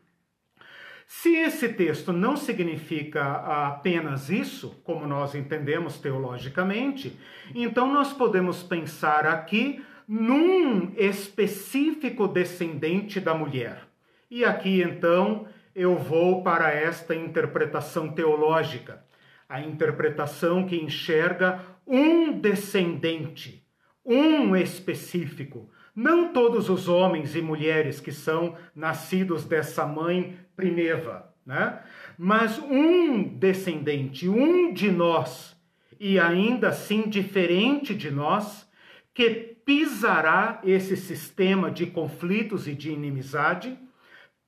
Se 1.07 1.35
esse 1.35 1.71
texto 1.71 2.13
não 2.13 2.37
significa 2.37 3.67
apenas 3.67 4.29
isso, 4.29 4.79
como 4.85 5.07
nós 5.07 5.35
entendemos 5.35 5.99
teologicamente, 5.99 7.19
então 7.55 7.91
nós 7.91 8.13
podemos 8.13 8.63
pensar 8.63 9.25
aqui 9.25 9.83
num 10.09 10.95
específico 10.97 12.27
descendente 12.27 13.21
da 13.21 13.35
mulher. 13.35 13.87
E 14.31 14.43
aqui 14.43 14.81
então 14.81 15.47
eu 15.75 15.97
vou 15.97 16.43
para 16.43 16.73
esta 16.73 17.15
interpretação 17.15 18.09
teológica, 18.09 19.05
a 19.47 19.61
interpretação 19.61 20.67
que 20.67 20.77
enxerga 20.77 21.61
um 21.87 22.33
descendente, 22.33 23.63
um 24.05 24.57
específico, 24.57 25.71
não 25.95 26.33
todos 26.33 26.71
os 26.71 26.89
homens 26.89 27.37
e 27.37 27.43
mulheres 27.43 28.01
que 28.01 28.13
são 28.13 28.57
nascidos 28.75 29.45
dessa 29.45 29.85
mãe 29.85 30.39
primeva, 30.57 31.35
né? 31.45 31.81
Mas 32.17 32.59
um 32.59 33.23
descendente, 33.23 34.29
um 34.29 34.73
de 34.73 34.91
nós, 34.91 35.57
e 36.01 36.19
ainda 36.19 36.69
assim 36.69 37.03
diferente 37.09 37.95
de 37.95 38.11
nós, 38.11 38.69
que 39.13 39.58
pisará 39.69 40.63
esse 40.65 40.97
sistema 40.97 41.71
de 41.71 41.85
conflitos 41.85 42.67
e 42.67 42.75
de 42.75 42.91
inimizade 42.91 43.79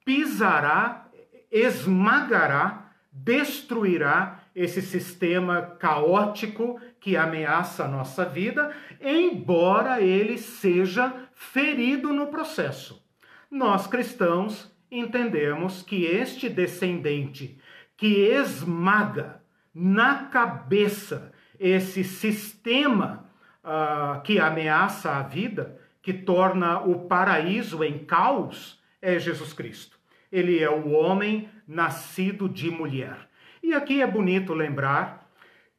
pisará, 0.03 1.11
esmagará, 1.53 2.91
destruirá 3.13 4.41
esse 4.57 4.81
sistema 4.81 5.61
caótico 5.79 6.81
que 6.99 7.19
ameaça 7.19 7.85
a 7.85 7.89
nossa 7.89 8.25
vida, 8.25 8.75
embora 8.99 10.01
ele 10.01 10.39
seja 10.39 11.13
ferido 11.35 12.15
no 12.15 12.29
processo. 12.29 13.05
Nós 13.51 13.87
cristãos 13.87 14.75
entendemos 14.91 15.83
que 15.83 16.07
este 16.07 16.49
descendente 16.49 17.61
que 17.95 18.25
esmaga 18.25 19.43
na 19.75 20.25
cabeça 20.29 21.31
esse 21.59 22.03
sistema 22.03 23.30
uh, 23.65 24.21
que 24.23 24.39
ameaça 24.39 25.13
a 25.13 25.23
vida, 25.23 25.79
que 26.03 26.13
torna 26.13 26.81
o 26.81 27.07
paraíso 27.07 27.85
em 27.85 27.99
caos, 27.99 28.81
é 29.01 29.19
Jesus 29.19 29.53
Cristo. 29.53 29.99
Ele 30.31 30.63
é 30.63 30.71
o 30.71 30.91
homem 30.91 31.49
nascido 31.67 32.49
de 32.49 32.71
mulher. 32.71 33.29
E 33.63 33.75
aqui 33.75 34.01
é 34.01 34.07
bonito 34.07 34.55
lembrar 34.55 35.29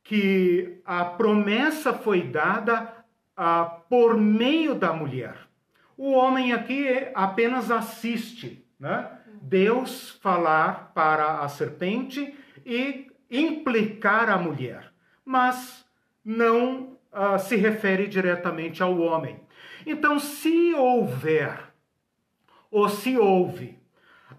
que 0.04 0.82
a 0.86 1.06
promessa 1.06 1.94
foi 1.94 2.24
dada 2.24 2.94
ah, 3.36 3.64
por 3.90 4.18
meio 4.18 4.76
da 4.76 4.94
mulher. 4.94 5.36
O 5.98 6.12
homem 6.12 6.54
aqui 6.54 6.88
apenas 7.14 7.72
assiste, 7.72 8.66
né? 8.80 9.10
Deus 9.42 10.12
falar 10.22 10.92
para 10.94 11.40
a 11.40 11.50
serpente 11.50 12.36
e 12.66 13.08
implicar 13.30 14.30
a 14.30 14.38
mulher, 14.38 14.92
mas 15.26 15.86
não 16.24 16.91
ah, 17.12 17.38
se 17.38 17.56
refere 17.56 18.08
diretamente 18.08 18.82
ao 18.82 18.98
homem. 19.00 19.39
Então, 19.86 20.18
se 20.20 20.74
houver 20.74 21.72
ou 22.70 22.88
se 22.88 23.18
houve 23.18 23.82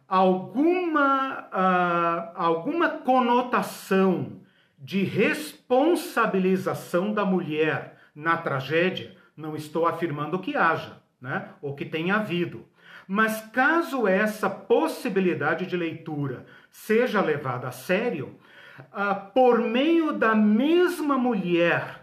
alguma, 0.08 1.48
uh, 1.52 2.32
alguma 2.34 2.88
conotação 2.88 4.40
de 4.78 5.04
responsabilização 5.04 7.12
da 7.12 7.24
mulher 7.24 7.98
na 8.14 8.36
tragédia, 8.36 9.16
não 9.36 9.56
estou 9.56 9.86
afirmando 9.86 10.38
que 10.38 10.56
haja, 10.56 11.02
né? 11.20 11.48
ou 11.60 11.74
que 11.74 11.84
tenha 11.84 12.14
havido. 12.16 12.64
Mas 13.06 13.42
caso 13.52 14.06
essa 14.06 14.48
possibilidade 14.48 15.66
de 15.66 15.76
leitura 15.76 16.46
seja 16.70 17.20
levada 17.20 17.68
a 17.68 17.72
sério, 17.72 18.38
uh, 18.78 19.30
por 19.32 19.60
meio 19.60 20.12
da 20.12 20.34
mesma 20.34 21.18
mulher 21.18 22.01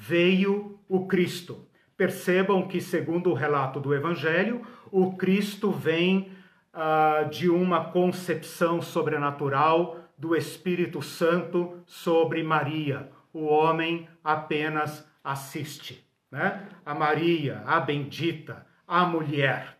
veio 0.00 0.80
o 0.88 1.06
Cristo. 1.06 1.68
Percebam 1.94 2.66
que, 2.66 2.80
segundo 2.80 3.30
o 3.30 3.34
relato 3.34 3.78
do 3.78 3.94
Evangelho, 3.94 4.62
o 4.90 5.14
Cristo 5.14 5.70
vem 5.70 6.32
uh, 6.72 7.28
de 7.28 7.50
uma 7.50 7.84
concepção 7.84 8.80
sobrenatural 8.80 9.98
do 10.16 10.34
Espírito 10.34 11.02
Santo 11.02 11.82
sobre 11.84 12.42
Maria. 12.42 13.10
O 13.30 13.44
homem 13.44 14.08
apenas 14.24 15.06
assiste, 15.22 16.02
né? 16.30 16.66
A 16.84 16.94
Maria, 16.94 17.62
a 17.66 17.78
bendita, 17.78 18.66
a 18.88 19.04
mulher. 19.04 19.76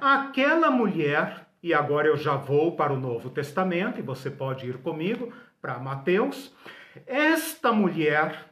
Aquela 0.00 0.72
mulher, 0.72 1.46
e 1.62 1.72
agora 1.72 2.08
eu 2.08 2.16
já 2.16 2.34
vou 2.34 2.74
para 2.74 2.92
o 2.92 2.98
Novo 2.98 3.30
Testamento, 3.30 4.00
e 4.00 4.02
você 4.02 4.28
pode 4.28 4.68
ir 4.68 4.78
comigo 4.78 5.32
para 5.60 5.78
Mateus. 5.78 6.52
Esta 7.06 7.72
mulher, 7.72 8.51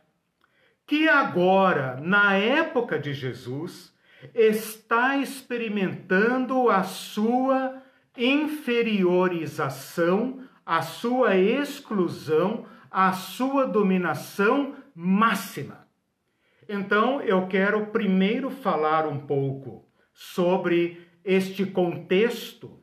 que 0.90 1.08
agora, 1.08 1.96
na 2.02 2.34
época 2.34 2.98
de 2.98 3.14
Jesus, 3.14 3.94
está 4.34 5.16
experimentando 5.18 6.68
a 6.68 6.82
sua 6.82 7.80
inferiorização, 8.16 10.42
a 10.66 10.82
sua 10.82 11.36
exclusão, 11.36 12.66
a 12.90 13.12
sua 13.12 13.68
dominação 13.68 14.74
máxima. 14.92 15.86
Então, 16.68 17.20
eu 17.20 17.46
quero 17.46 17.86
primeiro 17.86 18.50
falar 18.50 19.06
um 19.06 19.20
pouco 19.20 19.88
sobre 20.12 21.08
este 21.24 21.64
contexto 21.64 22.82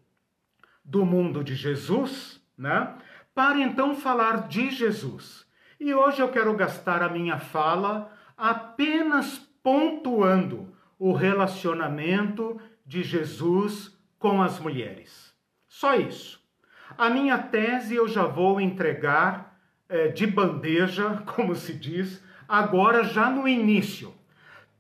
do 0.82 1.06
mundo 1.06 1.44
de 1.44 1.56
Jesus, 1.56 2.42
né? 2.58 2.96
Para 3.36 3.60
então 3.60 3.94
falar 3.94 4.48
de 4.48 4.72
Jesus. 4.72 5.46
E 5.80 5.94
hoje 5.94 6.22
eu 6.22 6.30
quero 6.30 6.56
gastar 6.56 7.04
a 7.04 7.10
minha 7.10 7.38
fala 7.38 8.12
apenas 8.36 9.38
pontuando 9.62 10.74
o 10.98 11.14
relacionamento 11.14 12.60
de 12.84 13.04
Jesus 13.04 13.96
com 14.18 14.42
as 14.42 14.60
mulheres. 14.60 15.36
Só 15.68 15.96
isso. 15.96 16.42
A 16.98 17.12
minha 17.12 17.38
tese 17.38 17.94
eu 17.94 18.08
já 18.08 18.24
vou 18.24 18.60
entregar 18.60 19.60
é, 19.88 20.08
de 20.08 20.26
bandeja, 20.26 21.22
como 21.36 21.54
se 21.54 21.74
diz, 21.74 22.24
agora 22.48 23.04
já 23.04 23.30
no 23.30 23.48
início. 23.48 24.16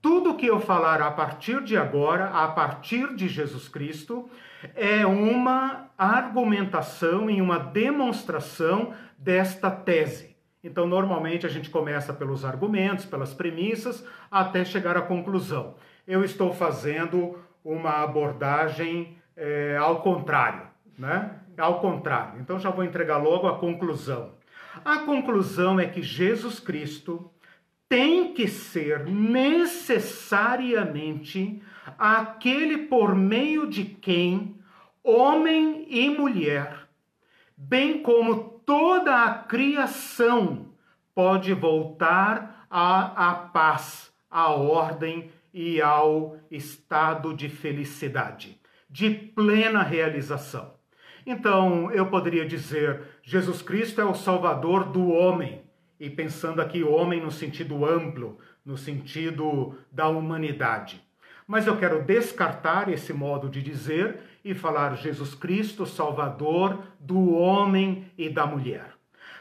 Tudo 0.01 0.35
que 0.35 0.47
eu 0.47 0.59
falar 0.59 1.01
a 1.01 1.11
partir 1.11 1.61
de 1.63 1.77
agora, 1.77 2.29
a 2.29 2.47
partir 2.47 3.13
de 3.13 3.27
Jesus 3.27 3.67
Cristo, 3.67 4.27
é 4.73 5.05
uma 5.05 5.91
argumentação 5.95 7.29
e 7.29 7.39
uma 7.39 7.59
demonstração 7.59 8.93
desta 9.17 9.69
tese. 9.69 10.36
Então, 10.63 10.87
normalmente 10.87 11.45
a 11.45 11.49
gente 11.49 11.69
começa 11.69 12.13
pelos 12.13 12.43
argumentos, 12.43 13.05
pelas 13.05 13.33
premissas, 13.33 14.05
até 14.29 14.65
chegar 14.65 14.97
à 14.97 15.01
conclusão. 15.01 15.75
Eu 16.07 16.23
estou 16.23 16.53
fazendo 16.53 17.37
uma 17.63 18.03
abordagem 18.03 19.17
é, 19.35 19.77
ao 19.77 20.01
contrário, 20.01 20.63
né? 20.97 21.39
Ao 21.57 21.79
contrário. 21.79 22.39
Então, 22.39 22.59
já 22.59 22.69
vou 22.69 22.83
entregar 22.83 23.17
logo 23.17 23.47
a 23.47 23.57
conclusão. 23.57 24.31
A 24.83 24.99
conclusão 24.99 25.79
é 25.79 25.87
que 25.87 26.01
Jesus 26.01 26.59
Cristo 26.59 27.31
tem 27.89 28.33
que 28.33 28.47
ser 28.47 29.05
necessariamente 29.05 31.61
aquele 31.97 32.79
por 32.79 33.15
meio 33.15 33.67
de 33.67 33.85
quem 33.85 34.57
homem 35.03 35.85
e 35.89 36.09
mulher, 36.09 36.87
bem 37.55 38.01
como 38.01 38.56
toda 38.67 39.23
a 39.23 39.33
criação, 39.33 40.73
pode 41.15 41.53
voltar 41.53 42.67
à, 42.69 43.49
paz, 43.53 44.11
à 44.29 44.51
ordem 44.51 45.31
e 45.53 45.81
ao 45.81 46.37
estado 46.51 47.33
de 47.33 47.47
felicidade, 47.47 48.59
de 48.89 49.09
plena 49.09 49.81
realização. 49.81 50.73
Então, 51.25 51.89
eu 51.91 52.07
poderia 52.07 52.45
dizer: 52.45 53.03
Jesus 53.23 53.61
Cristo 53.61 54.01
é 54.01 54.05
o 54.05 54.13
Salvador 54.13 54.83
do 54.83 55.07
homem, 55.07 55.63
e 55.97 56.09
pensando 56.09 56.61
aqui 56.61 56.83
homem 56.83 57.21
no 57.21 57.31
sentido 57.31 57.85
amplo, 57.85 58.37
no 58.65 58.77
sentido 58.77 59.77
da 59.89 60.09
humanidade. 60.09 61.01
Mas 61.47 61.65
eu 61.65 61.77
quero 61.77 62.03
descartar 62.03 62.89
esse 62.89 63.13
modo 63.13 63.49
de 63.49 63.61
dizer 63.61 64.19
e 64.47 64.53
falar 64.53 64.95
Jesus 64.95 65.35
Cristo, 65.35 65.85
Salvador 65.85 66.79
do 66.99 67.33
homem 67.33 68.09
e 68.17 68.29
da 68.29 68.45
mulher. 68.45 68.91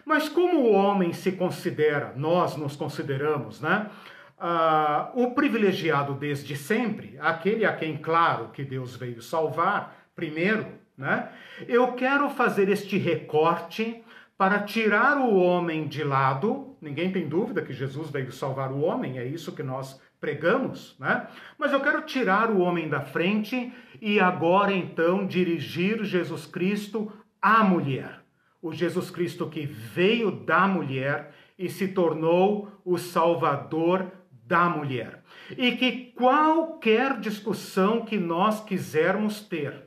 Mas 0.05 0.29
como 0.29 0.61
o 0.61 0.73
homem 0.73 1.13
se 1.13 1.33
considera, 1.33 2.13
nós 2.17 2.57
nos 2.57 2.77
consideramos, 2.77 3.61
né? 3.61 3.91
Ah, 4.39 5.11
o 5.15 5.31
privilegiado 5.31 6.13
desde 6.15 6.57
sempre, 6.57 7.17
aquele 7.21 7.65
a 7.65 7.75
quem, 7.75 7.97
claro, 7.97 8.49
que 8.49 8.65
Deus 8.65 8.95
veio 8.97 9.23
salvar 9.23 10.09
primeiro, 10.15 10.67
né? 10.97 11.31
Eu 11.69 11.93
quero 11.93 12.29
fazer 12.31 12.69
este 12.69 12.99
recorte 12.99 14.03
para 14.37 14.61
tirar 14.61 15.19
o 15.19 15.37
homem 15.37 15.89
de 15.89 16.05
lado. 16.05 16.77
Ninguém 16.81 17.11
tem 17.11 17.29
dúvida 17.29 17.63
que 17.63 17.73
Jesus 17.73 18.11
veio 18.11 18.31
salvar 18.31 18.71
o 18.71 18.81
homem, 18.81 19.19
é 19.19 19.25
isso 19.25 19.55
que 19.55 19.63
nós 19.63 20.01
pregamos, 20.21 20.97
né? 20.99 21.27
Mas 21.59 21.73
eu 21.73 21.81
quero 21.81 22.03
tirar 22.03 22.51
o 22.51 22.61
homem 22.61 22.89
da 22.89 23.01
frente 23.01 23.73
e 24.01 24.19
agora 24.21 24.73
então 24.73 25.27
dirigir 25.27 26.05
Jesus 26.05 26.47
Cristo 26.47 27.13
à 27.41 27.63
mulher. 27.63 28.21
O 28.61 28.73
Jesus 28.73 29.11
Cristo 29.11 29.49
que 29.49 29.65
veio 29.65 30.31
da 30.31 30.67
mulher 30.67 31.33
e 31.59 31.69
se 31.69 31.89
tornou 31.89 32.69
o 32.85 32.99
Salvador 32.99 34.11
da 34.31 34.69
mulher. 34.69 35.23
E 35.57 35.73
que 35.73 36.13
qualquer 36.13 37.19
discussão 37.19 38.05
que 38.05 38.17
nós 38.17 38.61
quisermos 38.61 39.41
ter 39.41 39.87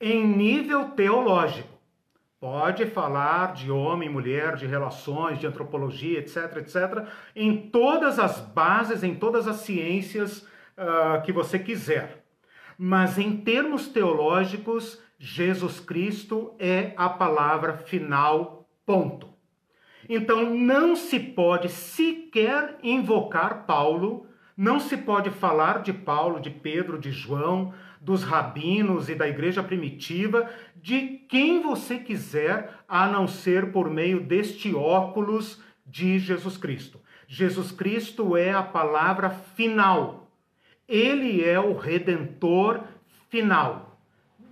em 0.00 0.26
nível 0.26 0.90
teológico, 0.90 1.73
pode 2.40 2.86
falar 2.86 3.54
de 3.54 3.70
homem, 3.70 4.08
mulher, 4.08 4.56
de 4.56 4.66
relações, 4.66 5.38
de 5.38 5.46
antropologia, 5.46 6.18
etc, 6.18 6.56
etc, 6.58 7.06
em 7.34 7.70
todas 7.70 8.18
as 8.18 8.40
bases, 8.40 9.02
em 9.02 9.14
todas 9.14 9.48
as 9.48 9.56
ciências 9.56 10.46
uh, 10.76 11.22
que 11.24 11.32
você 11.32 11.58
quiser. 11.58 12.24
Mas 12.76 13.18
em 13.18 13.36
termos 13.36 13.88
teológicos, 13.88 15.00
Jesus 15.18 15.80
Cristo 15.80 16.54
é 16.58 16.92
a 16.96 17.08
palavra 17.08 17.78
final, 17.78 18.68
ponto. 18.84 19.32
Então 20.08 20.54
não 20.54 20.94
se 20.94 21.18
pode 21.18 21.68
sequer 21.68 22.76
invocar 22.82 23.64
Paulo, 23.64 24.26
não 24.56 24.78
se 24.78 24.96
pode 24.96 25.30
falar 25.30 25.82
de 25.82 25.92
Paulo, 25.92 26.40
de 26.40 26.50
Pedro, 26.50 26.98
de 26.98 27.10
João, 27.10 27.72
dos 28.04 28.22
rabinos 28.22 29.08
e 29.08 29.14
da 29.14 29.26
igreja 29.26 29.62
primitiva, 29.62 30.48
de 30.76 31.00
quem 31.28 31.62
você 31.62 31.98
quiser, 31.98 32.84
a 32.86 33.08
não 33.08 33.26
ser 33.26 33.72
por 33.72 33.88
meio 33.88 34.20
deste 34.20 34.74
óculos 34.74 35.62
de 35.86 36.18
Jesus 36.18 36.58
Cristo. 36.58 37.00
Jesus 37.26 37.72
Cristo 37.72 38.36
é 38.36 38.52
a 38.52 38.62
palavra 38.62 39.30
final. 39.30 40.30
Ele 40.86 41.42
é 41.42 41.58
o 41.58 41.76
redentor 41.76 42.82
final 43.30 43.98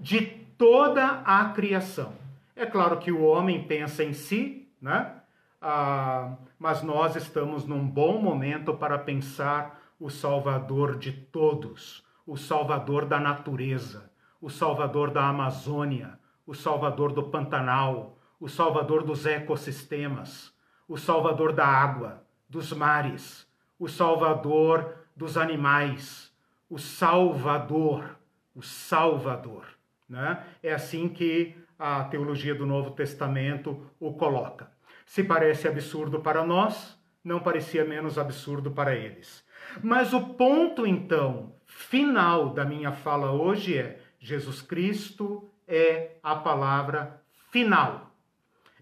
de 0.00 0.22
toda 0.56 1.22
a 1.24 1.50
criação. 1.50 2.14
É 2.56 2.64
claro 2.64 2.98
que 2.98 3.12
o 3.12 3.22
homem 3.22 3.64
pensa 3.64 4.02
em 4.02 4.14
si, 4.14 4.66
né? 4.80 5.12
Ah, 5.60 6.36
mas 6.58 6.82
nós 6.82 7.16
estamos 7.16 7.66
num 7.66 7.86
bom 7.86 8.20
momento 8.20 8.72
para 8.74 8.98
pensar 8.98 9.80
o 10.00 10.10
Salvador 10.10 10.98
de 10.98 11.12
todos, 11.12 12.02
o 12.32 12.36
Salvador 12.38 13.04
da 13.04 13.20
natureza, 13.20 14.10
o 14.40 14.48
Salvador 14.48 15.10
da 15.10 15.28
Amazônia, 15.28 16.18
o 16.46 16.54
Salvador 16.54 17.12
do 17.12 17.24
Pantanal, 17.24 18.16
o 18.40 18.48
Salvador 18.48 19.04
dos 19.04 19.26
ecossistemas, 19.26 20.50
o 20.88 20.96
Salvador 20.96 21.52
da 21.52 21.66
água, 21.66 22.26
dos 22.48 22.72
mares, 22.72 23.46
o 23.78 23.86
Salvador 23.86 24.96
dos 25.14 25.36
animais, 25.36 26.32
o 26.70 26.78
Salvador, 26.78 28.16
o 28.54 28.62
Salvador. 28.62 29.66
Né? 30.08 30.42
É 30.62 30.72
assim 30.72 31.10
que 31.10 31.54
a 31.78 32.04
teologia 32.04 32.54
do 32.54 32.64
Novo 32.64 32.92
Testamento 32.92 33.78
o 34.00 34.14
coloca. 34.14 34.72
Se 35.04 35.22
parece 35.22 35.68
absurdo 35.68 36.20
para 36.20 36.42
nós, 36.42 36.98
não 37.22 37.40
parecia 37.40 37.84
menos 37.84 38.16
absurdo 38.16 38.70
para 38.70 38.94
eles. 38.94 39.44
Mas 39.82 40.14
o 40.14 40.30
ponto, 40.30 40.86
então, 40.86 41.52
final 41.82 42.50
da 42.50 42.64
minha 42.64 42.92
fala 42.92 43.32
hoje 43.32 43.76
é: 43.76 44.00
Jesus 44.18 44.62
Cristo 44.62 45.50
é 45.66 46.12
a 46.22 46.34
palavra 46.34 47.22
final, 47.50 48.10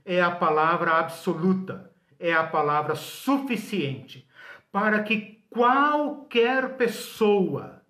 é 0.05 0.21
a 0.21 0.31
palavra 0.31 0.93
absoluta, 0.93 1.91
é 2.19 2.33
a 2.33 2.45
palavra 2.45 2.95
suficiente 2.95 4.29
para 4.71 5.03
que 5.03 5.43
qualquer 5.51 6.77
pessoa, 6.77 7.83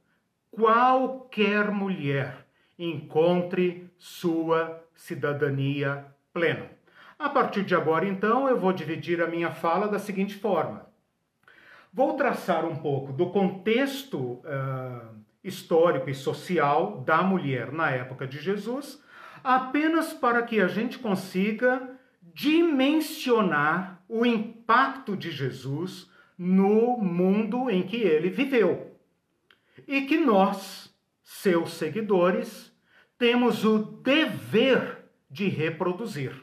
qualquer 0.51 1.71
mulher, 1.71 2.47
encontre 2.79 3.91
sua 3.99 4.83
cidadania 4.95 6.07
plena. 6.33 6.71
A 7.19 7.29
partir 7.29 7.63
de 7.63 7.75
agora, 7.75 8.07
então, 8.07 8.49
eu 8.49 8.59
vou 8.59 8.73
dividir 8.73 9.21
a 9.21 9.27
minha 9.27 9.51
fala 9.51 9.87
da 9.87 9.99
seguinte 9.99 10.35
forma. 10.37 10.90
Vou 11.93 12.15
traçar 12.15 12.65
um 12.65 12.77
pouco 12.77 13.13
do 13.13 13.31
contexto 13.31 14.19
uh, 14.19 15.21
histórico 15.43 16.09
e 16.09 16.15
social 16.15 17.01
da 17.01 17.23
mulher 17.23 17.73
na 17.73 17.91
época 17.91 18.29
de 18.29 18.39
Jesus, 18.39 19.03
apenas 19.43 20.13
para 20.13 20.43
que 20.43 20.61
a 20.61 20.69
gente 20.69 20.99
consiga 20.99 21.99
dimensionar 22.23 24.03
o 24.09 24.25
impacto 24.25 25.17
de 25.17 25.33
Jesus 25.33 26.09
no 26.39 26.97
mundo 26.97 27.69
em 27.69 27.83
que 27.83 27.97
ele 27.97 28.31
viveu. 28.31 28.97
E 29.87 30.03
que 30.03 30.17
nós, 30.17 30.95
seus 31.23 31.73
seguidores, 31.73 32.73
temos 33.19 33.65
o 33.65 33.79
dever 33.79 35.05
de 35.29 35.49
reproduzir. 35.49 36.41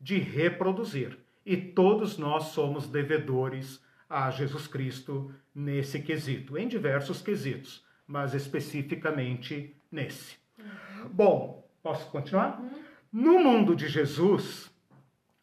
De 0.00 0.18
reproduzir. 0.18 1.16
E 1.46 1.56
todos 1.56 2.18
nós 2.18 2.46
somos 2.46 2.88
devedores 2.88 3.82
a 4.08 4.30
Jesus 4.30 4.66
Cristo 4.66 5.34
nesse 5.54 6.00
quesito, 6.00 6.56
em 6.56 6.66
diversos 6.66 7.20
quesitos, 7.20 7.84
mas 8.06 8.34
especificamente 8.34 9.76
nesse. 9.90 10.36
Uhum. 10.58 11.08
Bom, 11.10 11.68
posso 11.82 12.10
continuar? 12.10 12.60
Uhum. 12.60 12.70
No 13.12 13.38
mundo 13.38 13.74
de 13.74 13.88
Jesus, 13.88 14.70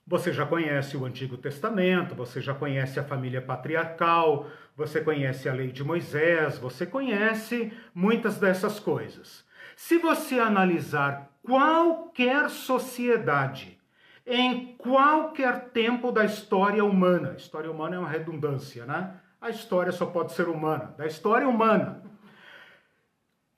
você 0.07 0.31
já 0.31 0.45
conhece 0.45 0.95
o 0.95 1.05
Antigo 1.05 1.37
Testamento, 1.37 2.13
você 2.13 2.39
já 2.39 2.53
conhece 2.53 2.99
a 2.99 3.03
família 3.03 3.41
patriarcal, 3.41 4.49
você 4.75 5.01
conhece 5.01 5.49
a 5.49 5.53
lei 5.53 5.71
de 5.71 5.83
Moisés, 5.83 6.57
você 6.57 6.85
conhece 6.85 7.73
muitas 7.93 8.37
dessas 8.37 8.79
coisas. 8.79 9.45
Se 9.75 9.97
você 9.97 10.39
analisar 10.39 11.31
qualquer 11.41 12.49
sociedade 12.49 13.74
em 14.25 14.75
qualquer 14.77 15.69
tempo 15.69 16.11
da 16.11 16.25
história 16.25 16.83
humana. 16.83 17.35
História 17.37 17.69
humana 17.69 17.95
é 17.95 17.99
uma 17.99 18.09
redundância, 18.09 18.85
né? 18.85 19.15
A 19.39 19.49
história 19.49 19.91
só 19.91 20.07
pode 20.07 20.33
ser 20.33 20.47
humana, 20.47 20.95
da 20.97 21.05
história 21.05 21.47
humana. 21.47 22.03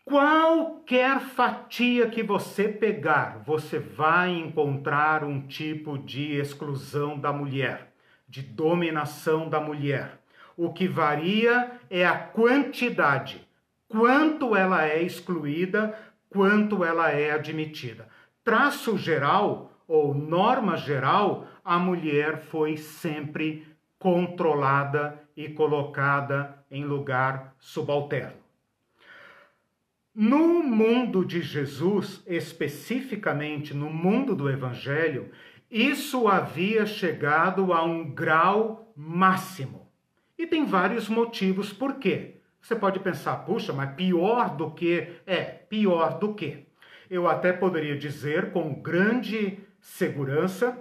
Qualquer 0.03 1.19
fatia 1.19 2.09
que 2.09 2.23
você 2.23 2.67
pegar, 2.67 3.41
você 3.45 3.77
vai 3.77 4.31
encontrar 4.31 5.23
um 5.23 5.45
tipo 5.47 5.97
de 5.97 6.33
exclusão 6.33 7.19
da 7.19 7.31
mulher, 7.31 7.93
de 8.27 8.41
dominação 8.41 9.49
da 9.49 9.59
mulher. 9.59 10.21
O 10.55 10.73
que 10.73 10.87
varia 10.87 11.71
é 11.89 12.05
a 12.05 12.17
quantidade, 12.17 13.47
quanto 13.87 14.55
ela 14.55 14.85
é 14.85 15.01
excluída, 15.01 15.97
quanto 16.29 16.83
ela 16.83 17.11
é 17.11 17.31
admitida. 17.31 18.07
Traço 18.43 18.97
geral, 18.97 19.76
ou 19.87 20.13
norma 20.13 20.75
geral, 20.75 21.47
a 21.63 21.79
mulher 21.79 22.37
foi 22.37 22.77
sempre 22.77 23.65
controlada 23.97 25.23
e 25.35 25.49
colocada 25.49 26.63
em 26.69 26.83
lugar 26.83 27.55
subalterno. 27.57 28.47
No 30.13 30.63
mundo 30.63 31.23
de 31.23 31.41
Jesus, 31.41 32.23
especificamente 32.25 33.73
no 33.73 33.89
mundo 33.89 34.35
do 34.35 34.49
Evangelho, 34.49 35.31
isso 35.69 36.27
havia 36.27 36.85
chegado 36.85 37.71
a 37.71 37.83
um 37.83 38.09
grau 38.09 38.91
máximo. 38.95 39.87
E 40.37 40.47
tem 40.47 40.65
vários 40.65 41.07
motivos 41.07 41.71
por 41.71 41.95
quê. 41.95 42.37
Você 42.59 42.75
pode 42.75 42.99
pensar, 42.99 43.37
puxa, 43.45 43.71
mas 43.71 43.93
pior 43.95 44.55
do 44.55 44.71
que? 44.71 45.07
É, 45.25 45.43
pior 45.43 46.17
do 46.17 46.33
que. 46.33 46.65
Eu 47.09 47.27
até 47.27 47.53
poderia 47.53 47.97
dizer 47.97 48.51
com 48.51 48.73
grande 48.73 49.59
segurança, 49.79 50.77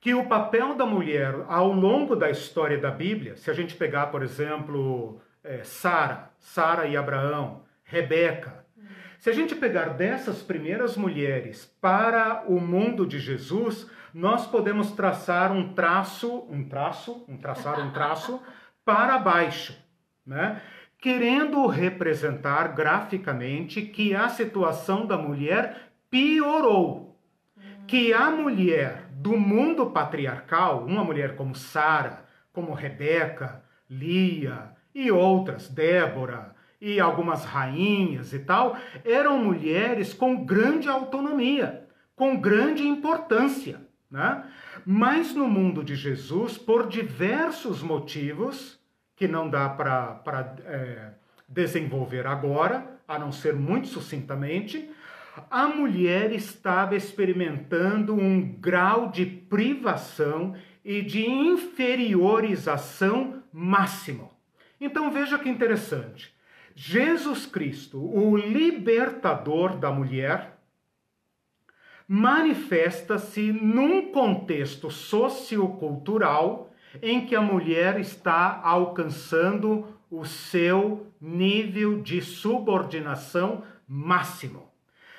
que 0.00 0.14
o 0.14 0.26
papel 0.26 0.74
da 0.74 0.84
mulher 0.84 1.44
ao 1.46 1.72
longo 1.72 2.16
da 2.16 2.28
história 2.28 2.76
da 2.76 2.90
Bíblia, 2.90 3.36
se 3.36 3.50
a 3.50 3.54
gente 3.54 3.76
pegar, 3.76 4.08
por 4.08 4.22
exemplo, 4.22 5.20
é, 5.44 5.62
Sara, 5.62 6.30
Sara 6.40 6.86
e 6.86 6.96
Abraão, 6.96 7.62
Rebeca, 7.84 8.64
se 9.22 9.30
a 9.30 9.32
gente 9.32 9.54
pegar 9.54 9.90
dessas 9.90 10.42
primeiras 10.42 10.96
mulheres 10.96 11.72
para 11.80 12.42
o 12.48 12.60
mundo 12.60 13.06
de 13.06 13.20
Jesus, 13.20 13.88
nós 14.12 14.44
podemos 14.48 14.90
traçar 14.90 15.52
um 15.52 15.72
traço, 15.72 16.44
um 16.50 16.68
traço, 16.68 17.24
um 17.28 17.36
traçar 17.36 17.78
um 17.78 17.92
traço 17.92 18.42
para 18.84 19.18
baixo, 19.18 19.78
né? 20.26 20.60
Querendo 20.98 21.64
representar 21.68 22.74
graficamente 22.74 23.82
que 23.82 24.12
a 24.12 24.28
situação 24.28 25.06
da 25.06 25.16
mulher 25.16 25.92
piorou 26.10 27.11
que 27.86 28.12
a 28.12 28.30
mulher 28.30 29.08
do 29.12 29.36
mundo 29.36 29.90
patriarcal, 29.90 30.84
uma 30.84 31.04
mulher 31.04 31.36
como 31.36 31.54
Sara, 31.54 32.24
como 32.52 32.74
Rebeca, 32.74 33.62
Lia 33.88 34.72
e 34.94 35.10
outras, 35.10 35.68
Débora 35.68 36.54
e 36.80 36.98
algumas 36.98 37.44
rainhas 37.44 38.32
e 38.32 38.40
tal, 38.40 38.76
eram 39.04 39.38
mulheres 39.38 40.12
com 40.12 40.44
grande 40.44 40.88
autonomia, 40.88 41.86
com 42.16 42.40
grande 42.40 42.86
importância. 42.86 43.80
Né? 44.10 44.44
Mas 44.84 45.34
no 45.34 45.48
mundo 45.48 45.84
de 45.84 45.94
Jesus, 45.94 46.58
por 46.58 46.88
diversos 46.88 47.82
motivos, 47.82 48.78
que 49.14 49.28
não 49.28 49.48
dá 49.48 49.68
para 49.68 50.56
é, 50.66 51.12
desenvolver 51.48 52.26
agora, 52.26 52.98
a 53.06 53.18
não 53.18 53.30
ser 53.30 53.54
muito 53.54 53.88
sucintamente, 53.88 54.90
a 55.50 55.66
mulher 55.66 56.32
estava 56.32 56.94
experimentando 56.94 58.14
um 58.14 58.40
grau 58.40 59.10
de 59.10 59.24
privação 59.24 60.54
e 60.84 61.00
de 61.02 61.24
inferiorização 61.24 63.42
máximo. 63.52 64.30
Então 64.80 65.10
veja 65.10 65.36
que 65.38 65.48
interessante. 65.48 66.32
Jesus 66.74 67.46
Cristo, 67.46 67.98
o 67.98 68.36
libertador 68.36 69.76
da 69.76 69.90
mulher, 69.90 70.58
manifesta-se 72.08 73.52
num 73.52 74.12
contexto 74.12 74.90
sociocultural 74.90 76.70
em 77.00 77.24
que 77.24 77.34
a 77.34 77.40
mulher 77.40 77.98
está 77.98 78.60
alcançando 78.62 79.86
o 80.10 80.26
seu 80.26 81.06
nível 81.20 82.02
de 82.02 82.20
subordinação 82.20 83.62
máximo. 83.88 84.71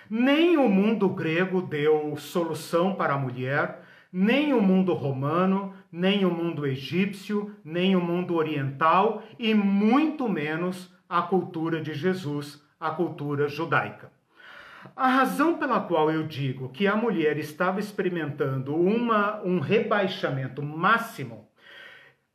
Nem 0.10 0.58
o 0.58 0.68
mundo 0.68 1.10
grego 1.10 1.62
deu 1.62 2.16
solução 2.18 2.96
para 2.96 3.14
a 3.14 3.18
mulher, 3.18 3.84
nem 4.12 4.54
o 4.54 4.62
mundo 4.62 4.94
romano, 4.94 5.74
nem 5.92 6.26
o 6.26 6.32
mundo 6.32 6.68
egípcio, 6.68 7.56
nem 7.64 7.96
o 7.96 8.02
mundo 8.02 8.36
oriental 8.36 9.24
e 9.40 9.54
muito 9.54 10.30
menos 10.30 10.94
a 11.10 11.22
cultura 11.22 11.82
de 11.82 11.94
Jesus, 11.94 12.64
a 12.80 12.92
cultura 12.92 13.48
judaica. 13.48 14.12
A 14.96 15.08
razão 15.08 15.58
pela 15.58 15.80
qual 15.80 16.12
eu 16.12 16.28
digo 16.28 16.70
que 16.70 16.86
a 16.86 16.96
mulher 16.96 17.38
estava 17.38 17.80
experimentando 17.80 18.76
uma, 18.76 19.42
um 19.44 19.60
rebaixamento 19.60 20.62
máximo 20.62 21.48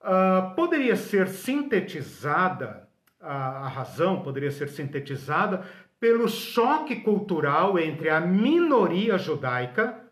uh, 0.01 0.55
poderia 0.55 0.97
ser 0.97 1.29
sintetizada, 1.29 2.89
a, 3.21 3.67
a 3.67 3.69
razão 3.69 4.23
poderia 4.23 4.51
ser 4.51 4.69
sintetizada 4.69 5.65
pelo 6.01 6.29
choque 6.29 6.97
cultural 6.97 7.79
entre 7.79 8.09
a 8.09 8.21
minoria 8.21 9.19
judaica, 9.19 10.05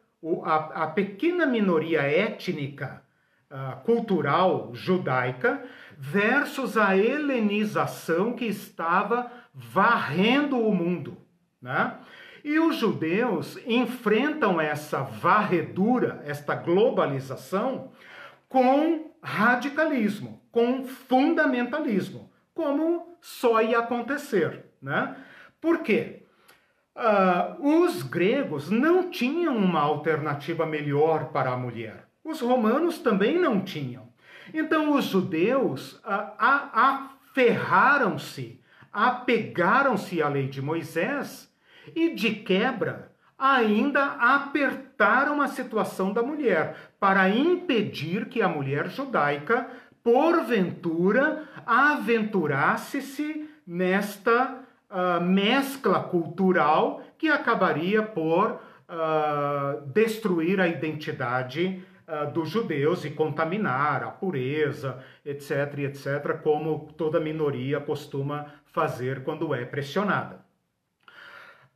a, 0.45 0.87
pequena 0.89 1.47
minoria 1.47 2.03
étnica, 2.03 3.03
uh, 3.51 3.81
cultural 3.85 4.71
judaica, 4.75 5.65
versus 5.97 6.77
a 6.77 6.97
helenização 6.97 8.33
que 8.33 8.47
estava 8.47 9.31
varrendo 9.55 10.59
o 10.59 10.75
mundo. 10.75 11.19
Né? 11.63 11.95
E 12.45 12.59
os 12.59 12.77
judeus 12.77 13.59
enfrentam 13.67 14.61
essa 14.61 15.03
varredura, 15.03 16.23
esta 16.25 16.55
globalização, 16.55 17.93
com 18.49 19.13
radicalismo, 19.23 20.43
com 20.51 20.85
fundamentalismo, 20.85 22.31
como 22.55 23.17
só 23.21 23.61
ia 23.61 23.81
acontecer. 23.81 24.67
Né? 24.81 25.17
Por 25.67 25.79
quê? 25.79 26.23
Uh, 26.95 27.83
os 27.83 28.05
gregos 28.05 28.71
não 28.71 29.11
tinham 29.11 29.57
uma 29.57 29.81
alternativa 29.81 30.65
melhor 30.65 31.33
para 31.33 31.51
a 31.51 31.57
mulher. 31.57 32.07
Os 32.23 32.41
romanos 32.41 33.01
também 33.01 33.37
não 33.37 33.61
tinham. 33.61 34.07
Então 34.55 34.93
os 34.93 35.07
judeus 35.07 35.95
uh, 35.95 36.37
aferraram-se, 37.35 38.61
apegaram-se 38.93 40.23
à 40.23 40.29
lei 40.29 40.47
de 40.47 40.63
Moisés 40.63 41.53
e, 41.97 42.15
de 42.15 42.31
quebra, 42.37 43.11
ainda 43.37 44.05
apertaram 44.05 45.43
a 45.43 45.49
situação 45.49 46.13
da 46.13 46.23
mulher 46.23 46.77
para 47.01 47.29
impedir 47.29 48.27
que 48.27 48.41
a 48.41 48.49
mulher 48.49 48.89
judaica, 48.89 49.69
porventura, 50.01 51.43
aventurasse-se 51.67 53.51
nesta 53.67 54.65
uh, 54.91 55.21
mescla 55.23 56.01
cultural 56.01 57.03
que 57.19 57.29
acabaria 57.29 58.03
por 58.03 58.53
uh, 58.53 59.87
destruir 59.87 60.61
a 60.61 60.69
identidade 60.69 61.85
uh, 62.07 62.31
dos 62.33 62.49
judeus 62.49 63.05
e 63.05 63.11
contaminar 63.11 64.03
a 64.03 64.11
pureza, 64.11 65.03
etc, 65.25 65.79
etc, 65.79 66.41
como 66.43 66.93
toda 66.97 67.21
minoria 67.21 67.81
costuma 67.81 68.47
fazer 68.67 69.25
quando 69.25 69.55
é 69.55 69.65
pressionada. 69.65 70.45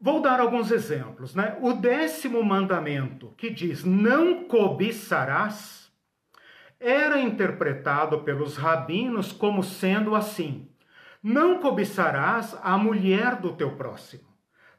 Vou 0.00 0.22
dar 0.22 0.40
alguns 0.40 0.70
exemplos. 0.70 1.34
Né? 1.34 1.58
O 1.60 1.74
décimo 1.74 2.42
mandamento, 2.42 3.34
que 3.36 3.50
diz 3.50 3.84
não 3.84 4.44
cobiçarás, 4.44 5.92
era 6.80 7.20
interpretado 7.20 8.20
pelos 8.20 8.56
rabinos 8.56 9.30
como 9.30 9.62
sendo 9.62 10.14
assim: 10.14 10.70
não 11.22 11.58
cobiçarás 11.60 12.56
a 12.62 12.76
mulher 12.78 13.36
do 13.36 13.52
teu 13.52 13.76
próximo, 13.76 14.24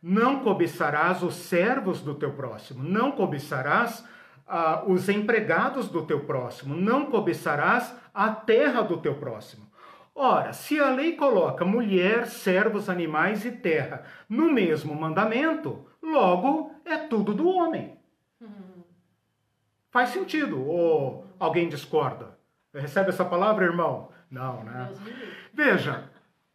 não 0.02 0.40
cobiçarás 0.40 1.22
os 1.22 1.36
servos 1.36 2.02
do 2.02 2.16
teu 2.16 2.34
próximo, 2.34 2.84
não 2.84 3.12
cobiçarás 3.12 4.04
ah, 4.48 4.84
os 4.88 5.08
empregados 5.08 5.88
do 5.88 6.06
teu 6.06 6.26
próximo, 6.26 6.76
não 6.76 7.06
cobiçarás 7.06 7.96
a 8.14 8.30
terra 8.32 8.82
do 8.82 8.98
teu 8.98 9.16
próximo. 9.16 9.70
Ora, 10.14 10.52
se 10.52 10.80
a 10.80 10.90
lei 10.90 11.16
coloca 11.16 11.64
mulher, 11.64 12.28
servos, 12.28 12.90
animais 12.90 13.46
e 13.46 13.52
terra 13.52 14.04
no 14.28 14.52
mesmo 14.52 14.94
mandamento, 14.94 15.86
logo 16.02 16.76
é 16.84 16.98
tudo 16.98 17.34
do 17.34 17.48
homem. 17.48 17.98
Uhum. 18.42 18.84
Faz 19.90 20.10
sentido? 20.10 20.68
Ou 20.68 21.26
alguém 21.40 21.70
discorda? 21.70 22.38
Recebe 22.74 23.10
essa 23.10 23.24
palavra, 23.24 23.66
irmão? 23.66 24.10
Não, 24.30 24.64
né? 24.64 24.92
Veja, 25.54 26.11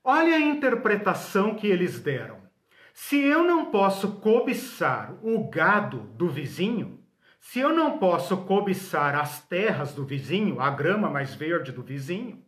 olha 0.07 0.37
a 0.37 0.40
interpretação 0.40 1.57
que 1.57 1.66
eles 1.66 2.01
deram. 2.01 2.38
Se 2.95 3.21
eu 3.21 3.42
não 3.42 3.66
posso 3.66 4.21
cobiçar 4.21 5.14
o 5.21 5.51
gado 5.51 5.99
do 6.14 6.29
vizinho, 6.29 7.01
se 7.40 7.59
eu 7.59 7.75
não 7.75 7.99
posso 7.99 8.37
cobiçar 8.45 9.16
as 9.16 9.42
terras 9.47 9.92
do 9.92 10.05
vizinho, 10.05 10.61
a 10.61 10.71
grama 10.71 11.11
mais 11.11 11.35
verde 11.35 11.73
do 11.73 11.83
vizinho, 11.83 12.42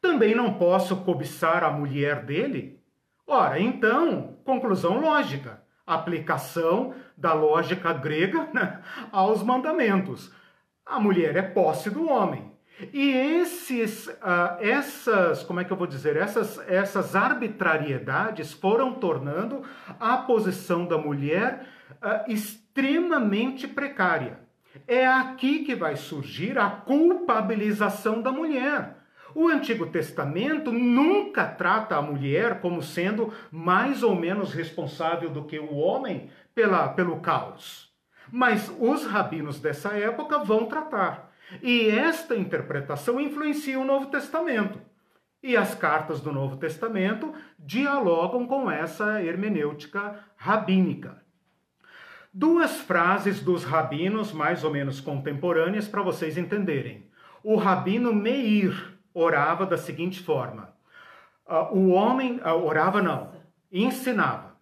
também 0.00 0.34
não 0.34 0.54
posso 0.54 0.96
cobiçar 1.04 1.62
a 1.62 1.70
mulher 1.70 2.24
dele? 2.24 2.80
Ora, 3.26 3.60
então, 3.60 4.38
conclusão 4.42 5.00
lógica 5.00 5.62
aplicação 5.86 6.94
da 7.16 7.32
lógica 7.32 7.92
grega 7.92 8.48
né, 8.52 8.82
aos 9.12 9.42
mandamentos. 9.42 10.32
A 10.84 10.98
mulher 10.98 11.36
é 11.36 11.42
posse 11.42 11.90
do 11.90 12.08
homem. 12.08 12.53
E 12.92 13.10
esses, 13.10 14.08
uh, 14.08 14.58
essas, 14.58 15.42
como 15.44 15.60
é 15.60 15.64
que 15.64 15.72
eu 15.72 15.76
vou 15.76 15.86
dizer, 15.86 16.16
essas, 16.16 16.58
essas 16.68 17.14
arbitrariedades 17.14 18.52
foram 18.52 18.94
tornando 18.94 19.62
a 20.00 20.16
posição 20.16 20.84
da 20.84 20.98
mulher 20.98 21.66
uh, 22.02 22.30
extremamente 22.30 23.68
precária. 23.68 24.40
É 24.88 25.06
aqui 25.06 25.64
que 25.64 25.76
vai 25.76 25.94
surgir 25.94 26.58
a 26.58 26.68
culpabilização 26.68 28.20
da 28.20 28.32
mulher. 28.32 28.96
O 29.34 29.48
Antigo 29.48 29.86
Testamento 29.86 30.72
nunca 30.72 31.46
trata 31.46 31.96
a 31.96 32.02
mulher 32.02 32.60
como 32.60 32.82
sendo 32.82 33.32
mais 33.50 34.02
ou 34.02 34.14
menos 34.14 34.52
responsável 34.52 35.30
do 35.30 35.44
que 35.44 35.58
o 35.58 35.74
homem 35.74 36.28
pela, 36.54 36.88
pelo 36.88 37.20
caos. 37.20 37.92
Mas 38.30 38.72
os 38.78 39.04
rabinos 39.04 39.60
dessa 39.60 39.90
época 39.96 40.38
vão 40.38 40.66
tratar. 40.66 41.23
E 41.62 41.88
esta 41.88 42.34
interpretação 42.34 43.20
influencia 43.20 43.78
o 43.78 43.84
Novo 43.84 44.06
Testamento. 44.06 44.80
E 45.42 45.56
as 45.56 45.74
cartas 45.74 46.20
do 46.20 46.32
Novo 46.32 46.56
Testamento 46.56 47.34
dialogam 47.58 48.46
com 48.46 48.70
essa 48.70 49.22
hermenêutica 49.22 50.18
rabínica. 50.36 51.22
Duas 52.32 52.80
frases 52.80 53.40
dos 53.40 53.62
rabinos 53.62 54.32
mais 54.32 54.64
ou 54.64 54.70
menos 54.70 55.00
contemporâneas 55.00 55.86
para 55.86 56.02
vocês 56.02 56.36
entenderem. 56.36 57.08
O 57.42 57.56
rabino 57.56 58.12
Meir, 58.12 58.94
orava 59.12 59.64
da 59.64 59.76
seguinte 59.76 60.20
forma: 60.20 60.74
uh, 61.46 61.76
o 61.76 61.90
homem, 61.90 62.40
uh, 62.40 62.64
orava 62.64 63.00
não, 63.00 63.32
ensinava. 63.70 64.54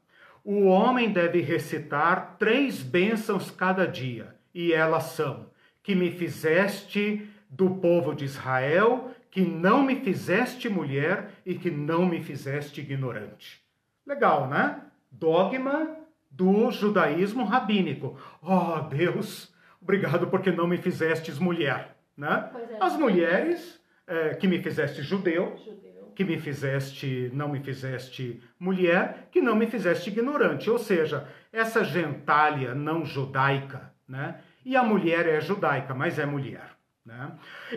O 0.44 0.66
homem 0.66 1.12
deve 1.12 1.40
recitar 1.40 2.36
três 2.38 2.82
bênçãos 2.82 3.50
cada 3.50 3.86
dia, 3.86 4.36
e 4.52 4.72
elas 4.72 5.04
são: 5.04 5.46
que 5.82 5.94
me 5.94 6.10
fizeste 6.10 7.28
do 7.48 7.70
povo 7.70 8.14
de 8.14 8.24
Israel, 8.24 9.10
que 9.30 9.40
não 9.42 9.82
me 9.82 9.96
fizeste 9.96 10.68
mulher 10.68 11.30
e 11.44 11.54
que 11.54 11.70
não 11.70 12.06
me 12.06 12.22
fizeste 12.22 12.80
ignorante. 12.80 13.62
Legal, 14.06 14.48
né? 14.48 14.80
Dogma 15.10 15.96
do 16.30 16.70
judaísmo 16.70 17.44
rabínico. 17.44 18.18
Oh, 18.40 18.80
Deus, 18.88 19.52
obrigado 19.80 20.26
porque 20.28 20.50
não 20.50 20.66
me 20.66 20.78
fizestes 20.78 21.38
mulher, 21.38 21.96
né? 22.16 22.50
É, 22.70 22.76
As 22.80 22.96
mulheres 22.96 23.80
é, 24.06 24.34
que 24.34 24.48
me 24.48 24.62
fizeste 24.62 25.02
judeu, 25.02 25.56
judeu, 25.56 26.12
que 26.14 26.24
me 26.24 26.38
fizeste, 26.38 27.30
não 27.32 27.48
me 27.48 27.60
fizeste 27.60 28.42
mulher, 28.58 29.28
que 29.30 29.40
não 29.40 29.54
me 29.54 29.66
fizeste 29.66 30.10
ignorante. 30.10 30.70
Ou 30.70 30.78
seja, 30.78 31.28
essa 31.52 31.84
gentalha 31.84 32.74
não 32.74 33.04
judaica, 33.04 33.92
né? 34.08 34.40
E 34.64 34.76
a 34.76 34.82
mulher 34.82 35.26
é 35.26 35.40
judaica, 35.40 35.94
mas 35.94 36.18
é 36.18 36.26
mulher. 36.26 36.70
Né? 37.04 37.32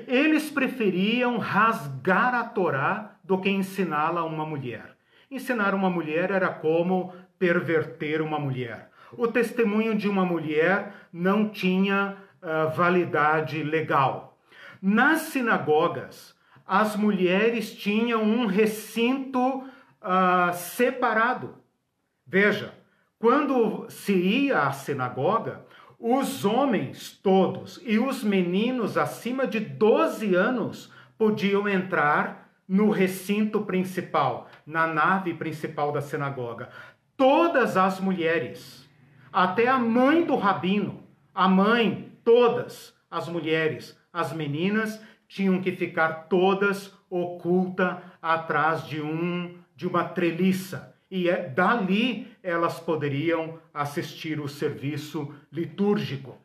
Eles 0.07 0.51
preferiam 0.51 1.37
rasgar 1.37 2.35
a 2.35 2.43
Torá 2.43 3.17
do 3.23 3.39
que 3.39 3.49
ensiná-la 3.49 4.21
a 4.21 4.25
uma 4.25 4.45
mulher. 4.45 4.95
Ensinar 5.29 5.73
uma 5.73 5.89
mulher 5.89 6.31
era 6.31 6.49
como 6.49 7.13
perverter 7.39 8.21
uma 8.21 8.39
mulher. 8.39 8.91
O 9.13 9.27
testemunho 9.27 9.95
de 9.95 10.07
uma 10.07 10.25
mulher 10.25 10.93
não 11.11 11.49
tinha 11.49 12.17
uh, 12.41 12.69
validade 12.75 13.63
legal. 13.63 14.37
Nas 14.81 15.21
sinagogas, 15.21 16.35
as 16.65 16.95
mulheres 16.95 17.73
tinham 17.75 18.23
um 18.23 18.45
recinto 18.45 19.39
uh, 19.59 20.53
separado. 20.53 21.55
Veja, 22.25 22.73
quando 23.19 23.89
se 23.89 24.13
ia 24.13 24.63
à 24.63 24.71
sinagoga, 24.71 25.65
os 26.07 26.45
homens 26.45 27.19
todos 27.23 27.81
e 27.83 27.97
os 27.97 28.23
meninos 28.23 28.95
acima 28.95 29.47
de 29.47 29.59
12 29.59 30.35
anos 30.35 30.91
podiam 31.17 31.67
entrar 31.67 32.51
no 32.67 32.91
recinto 32.91 33.61
principal, 33.61 34.47
na 34.67 34.85
nave 34.85 35.33
principal 35.33 35.91
da 35.91 36.01
sinagoga. 36.01 36.69
Todas 37.17 37.75
as 37.75 37.99
mulheres, 37.99 38.87
até 39.33 39.67
a 39.67 39.79
mãe 39.79 40.23
do 40.23 40.35
rabino, 40.35 41.01
a 41.33 41.47
mãe, 41.47 42.11
todas 42.23 42.93
as 43.09 43.27
mulheres 43.27 43.97
as 44.13 44.31
meninas 44.31 45.01
tinham 45.27 45.59
que 45.59 45.71
ficar 45.71 46.27
todas 46.29 46.93
oculta 47.09 48.03
atrás 48.21 48.85
de 48.85 49.01
um 49.01 49.57
de 49.75 49.87
uma 49.87 50.03
treliça 50.03 50.95
e 51.09 51.27
é, 51.27 51.49
dali 51.49 52.27
elas 52.45 52.79
poderiam 52.79 53.59
assistir 53.73 54.39
o 54.39 54.47
serviço 54.47 55.33
litúrgico. 55.51 56.37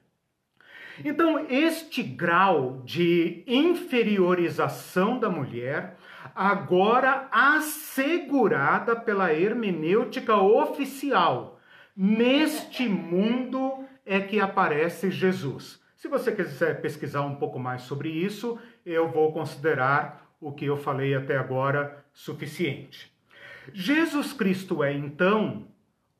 Então, 1.04 1.46
este 1.50 2.02
grau 2.02 2.82
de 2.86 3.44
inferiorização 3.46 5.18
da 5.18 5.28
mulher, 5.28 5.98
agora 6.34 7.28
assegurada 7.30 8.96
pela 8.96 9.32
hermenêutica 9.32 10.36
oficial, 10.36 11.60
neste 11.94 12.88
mundo 12.88 13.84
é 14.06 14.20
que 14.20 14.40
aparece 14.40 15.10
Jesus. 15.10 15.82
Se 15.96 16.08
você 16.08 16.32
quiser 16.32 16.80
pesquisar 16.80 17.20
um 17.20 17.36
pouco 17.36 17.58
mais 17.58 17.82
sobre 17.82 18.08
isso, 18.08 18.58
eu 18.86 19.06
vou 19.10 19.32
considerar 19.34 20.30
o 20.40 20.50
que 20.50 20.64
eu 20.64 20.78
falei 20.78 21.14
até 21.14 21.36
agora 21.36 22.02
suficiente. 22.10 23.12
Jesus 23.74 24.32
Cristo 24.32 24.82
é 24.82 24.94
então 24.94 25.69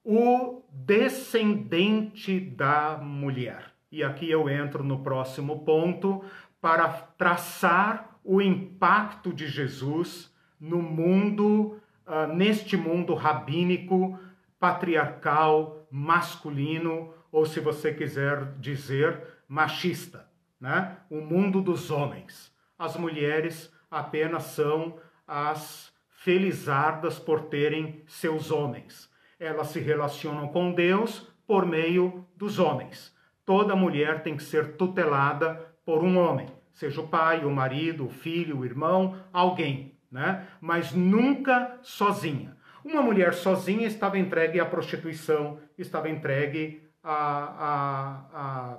o 0.05 0.63
descendente 0.73 2.41
da 2.41 2.99
mulher. 2.99 3.73
E 3.91 4.03
aqui 4.03 4.31
eu 4.31 4.49
entro 4.49 4.85
no 4.85 5.03
próximo 5.03 5.65
ponto 5.65 6.25
para 6.61 6.89
traçar 6.89 8.19
o 8.25 8.41
impacto 8.41 9.33
de 9.33 9.49
Jesus 9.49 10.33
no 10.61 10.81
mundo, 10.81 11.81
uh, 12.07 12.33
neste 12.33 12.77
mundo 12.77 13.15
rabínico, 13.15 14.19
patriarcal, 14.59 15.87
masculino, 15.91 17.15
ou 17.33 17.47
se 17.47 17.61
você 17.61 17.93
quiser 17.93 18.53
dizer, 18.59 19.21
machista, 19.49 20.29
né? 20.61 20.99
o 21.09 21.21
mundo 21.21 21.63
dos 21.63 21.91
homens. 21.91 22.55
As 22.79 22.97
mulheres 22.97 23.73
apenas 23.91 24.45
são 24.45 24.99
as 25.27 25.93
felizardas 26.09 27.19
por 27.19 27.43
terem 27.43 28.03
seus 28.07 28.51
homens. 28.51 29.10
Elas 29.41 29.69
se 29.69 29.81
relacionam 29.81 30.47
com 30.49 30.73
Deus 30.73 31.27
por 31.47 31.67
meio 31.67 32.25
dos 32.37 32.61
homens. 32.61 33.13
Toda 33.45 33.75
mulher 33.75 34.23
tem 34.23 34.37
que 34.37 34.43
ser 34.45 34.77
tutelada 34.77 35.75
por 35.85 36.05
um 36.05 36.17
homem, 36.19 36.47
seja 36.73 37.01
o 37.01 37.09
pai, 37.09 37.45
o 37.45 37.51
marido, 37.51 38.07
o 38.07 38.11
filho, 38.11 38.59
o 38.59 38.65
irmão, 38.65 39.17
alguém, 39.33 39.97
né? 40.13 40.47
Mas 40.61 40.93
nunca 40.93 41.79
sozinha. 41.83 42.57
Uma 42.85 43.03
mulher 43.03 43.35
sozinha 43.35 43.89
estava 43.89 44.19
entregue 44.19 44.61
à 44.61 44.65
prostituição, 44.67 45.59
estava 45.77 46.09
entregue 46.09 46.83
a, 47.03 47.17
a, 47.59 48.27
a 48.33 48.79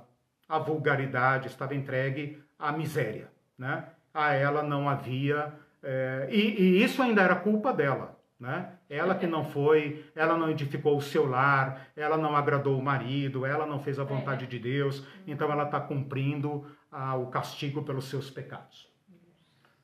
a 0.51 0.59
vulgaridade, 0.59 1.47
estava 1.47 1.73
entregue 1.73 2.43
à 2.59 2.73
miséria. 2.73 3.31
Né? 3.57 3.85
A 4.13 4.33
ela 4.33 4.61
não 4.61 4.89
havia. 4.89 5.53
É, 5.81 6.27
e, 6.29 6.61
e, 6.61 6.83
isso 6.83 7.01
ainda 7.01 7.21
era 7.21 7.35
culpa 7.35 7.73
dela. 7.73 8.19
Né? 8.41 8.73
Ela 8.89 9.13
que 9.13 9.27
não 9.27 9.45
foi, 9.45 10.03
ela 10.15 10.35
não 10.35 10.49
edificou 10.49 10.97
o 10.97 11.01
seu 11.01 11.29
lar, 11.29 11.89
ela 11.95 12.17
não 12.17 12.35
agradou 12.35 12.75
o 12.79 12.81
marido, 12.83 13.45
ela 13.45 13.67
não 13.67 13.79
fez 13.79 13.99
a 13.99 14.03
vontade 14.03 14.47
de 14.47 14.57
Deus, 14.57 15.05
então 15.27 15.51
ela 15.51 15.65
está 15.65 15.79
cumprindo 15.79 16.65
ah, 16.91 17.15
o 17.15 17.27
castigo 17.27 17.83
pelos 17.83 18.05
seus 18.05 18.31
pecados. 18.31 18.91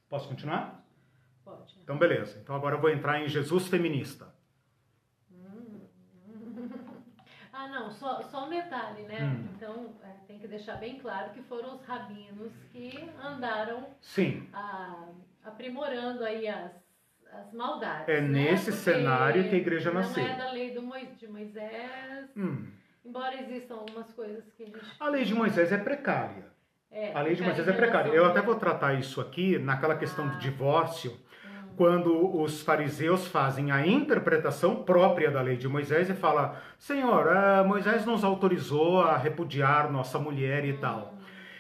Posso 0.09 0.27
continuar? 0.27 0.83
Pode. 1.45 1.77
Então, 1.83 1.99
beleza. 1.99 2.39
Então, 2.41 2.55
agora 2.55 2.75
eu 2.75 2.81
vou 2.81 2.89
entrar 2.89 3.21
em 3.21 3.27
Jesus 3.27 3.67
feminista. 3.67 4.35
Ah, 7.59 7.67
não, 7.69 7.89
só, 7.89 8.21
só 8.21 8.45
um 8.45 8.49
detalhe, 8.49 9.01
né? 9.03 9.23
Hum. 9.23 9.47
Então, 9.55 9.95
é, 10.03 10.09
tem 10.27 10.37
que 10.37 10.47
deixar 10.47 10.75
bem 10.75 10.99
claro 10.99 11.31
que 11.31 11.41
foram 11.41 11.73
os 11.75 11.83
rabinos 11.85 12.53
que 12.71 13.09
andaram 13.19 13.87
Sim, 13.99 14.47
a- 14.53 15.09
aprimorando 15.43 16.23
aí 16.23 16.47
as, 16.47 16.71
as 17.33 17.53
maldades. 17.53 18.07
É 18.09 18.21
né? 18.21 18.27
nesse 18.27 18.71
Porque 18.71 18.83
cenário 18.83 19.43
que 19.49 19.55
a 19.55 19.57
igreja 19.57 19.91
não 19.91 20.01
nasceu. 20.01 20.23
Não 20.23 20.29
é 20.31 20.35
da 20.37 20.51
lei 20.51 20.71
do 20.71 20.81
de 21.17 21.27
Moisés, 21.27 22.29
Hum. 22.35 22.67
embora 23.05 23.35
existam 23.41 23.75
algumas 23.75 24.11
coisas 24.13 24.43
que 24.55 24.63
a 24.63 24.65
gente... 24.67 24.79
a 24.99 25.09
lei 25.09 25.23
de 25.25 25.33
Moisés 25.33 25.71
é 25.71 25.77
precária. 25.77 26.45
É, 26.89 27.11
A 27.13 27.21
lei 27.21 27.35
de 27.35 27.43
Moisés 27.43 27.67
é 27.67 27.73
precária. 27.73 28.09
Eu 28.11 28.25
até 28.25 28.41
vou 28.41 28.55
tratar 28.55 28.93
isso 28.93 29.19
aqui 29.19 29.59
naquela 29.59 29.95
questão 29.97 30.27
do 30.27 30.35
Ah. 30.35 30.39
divórcio, 30.39 31.11
Hum. 31.11 31.73
quando 31.75 32.39
os 32.41 32.61
fariseus 32.61 33.27
fazem 33.27 33.71
a 33.71 33.85
interpretação 33.85 34.83
própria 34.83 35.29
da 35.29 35.41
lei 35.41 35.57
de 35.57 35.67
Moisés 35.67 36.09
e 36.09 36.13
fala: 36.13 36.61
Senhor, 36.79 37.27
ah, 37.27 37.63
Moisés 37.63 38.05
nos 38.05 38.23
autorizou 38.23 39.01
a 39.01 39.17
repudiar 39.17 39.91
nossa 39.91 40.17
mulher 40.17 40.63
e 40.65 40.73
tal. 40.77 41.15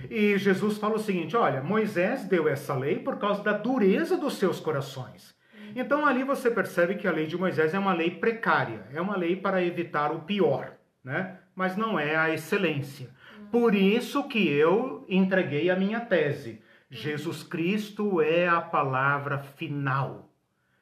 E 0.09 0.37
Jesus 0.37 0.77
fala 0.77 0.95
o 0.95 0.99
seguinte: 0.99 1.35
olha, 1.35 1.61
Moisés 1.61 2.23
deu 2.25 2.47
essa 2.47 2.73
lei 2.73 2.99
por 2.99 3.17
causa 3.17 3.43
da 3.43 3.51
dureza 3.53 4.15
dos 4.17 4.37
seus 4.37 4.59
corações. 4.59 5.35
Então 5.79 6.07
ali 6.07 6.23
você 6.23 6.49
percebe 6.49 6.95
que 6.95 7.07
a 7.07 7.11
lei 7.11 7.27
de 7.27 7.37
Moisés 7.37 7.71
é 7.71 7.77
uma 7.77 7.93
lei 7.93 8.09
precária, 8.09 8.87
é 8.91 8.99
uma 8.99 9.15
lei 9.15 9.35
para 9.35 9.63
evitar 9.63 10.11
o 10.11 10.21
pior, 10.21 10.73
né? 11.03 11.37
Mas 11.55 11.77
não 11.77 11.99
é 11.99 12.15
a 12.15 12.33
excelência. 12.33 13.11
Por 13.51 13.75
isso 13.75 14.27
que 14.27 14.47
eu 14.47 15.05
entreguei 15.07 15.69
a 15.69 15.75
minha 15.75 15.99
tese. 15.99 16.63
Jesus 16.89 17.43
Cristo 17.43 18.19
é 18.19 18.47
a 18.47 18.59
palavra 18.59 19.37
final. 19.37 20.27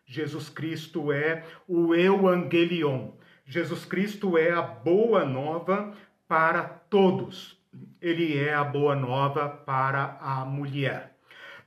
Jesus 0.05 0.47
Cristo 0.47 1.11
é 1.11 1.43
o 1.67 1.93
Evangelion. 1.93 3.09
Jesus 3.45 3.83
Cristo 3.83 4.37
é 4.37 4.51
a 4.51 4.61
boa 4.61 5.25
nova 5.25 5.93
para 6.25 6.63
todos. 6.63 7.61
Ele 8.01 8.37
é 8.37 8.53
a 8.53 8.63
boa 8.63 8.95
nova 8.95 9.49
para 9.49 10.17
a 10.21 10.45
mulher. 10.45 11.14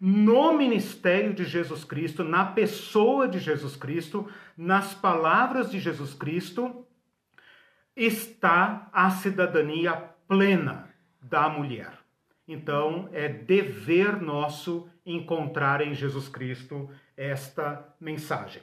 No 0.01 0.53
ministério 0.53 1.35
de 1.35 1.45
Jesus 1.45 1.85
Cristo, 1.85 2.23
na 2.23 2.45
pessoa 2.45 3.27
de 3.27 3.39
Jesus 3.39 3.75
Cristo, 3.77 4.29
nas 4.57 4.95
palavras 4.95 5.71
de 5.71 5.81
Jesus 5.81 6.15
Cristo, 6.15 6.87
está 7.97 8.89
a 8.93 9.11
cidadania 9.11 9.93
plena 10.29 10.89
da 11.21 11.49
mulher. 11.49 11.93
Então, 12.47 13.09
é 13.13 13.29
dever 13.29 14.23
nosso 14.23 14.89
encontrar 15.05 15.81
em 15.81 15.95
Jesus 15.95 16.29
Cristo 16.29 16.89
esta 17.17 17.87
mensagem. 18.01 18.63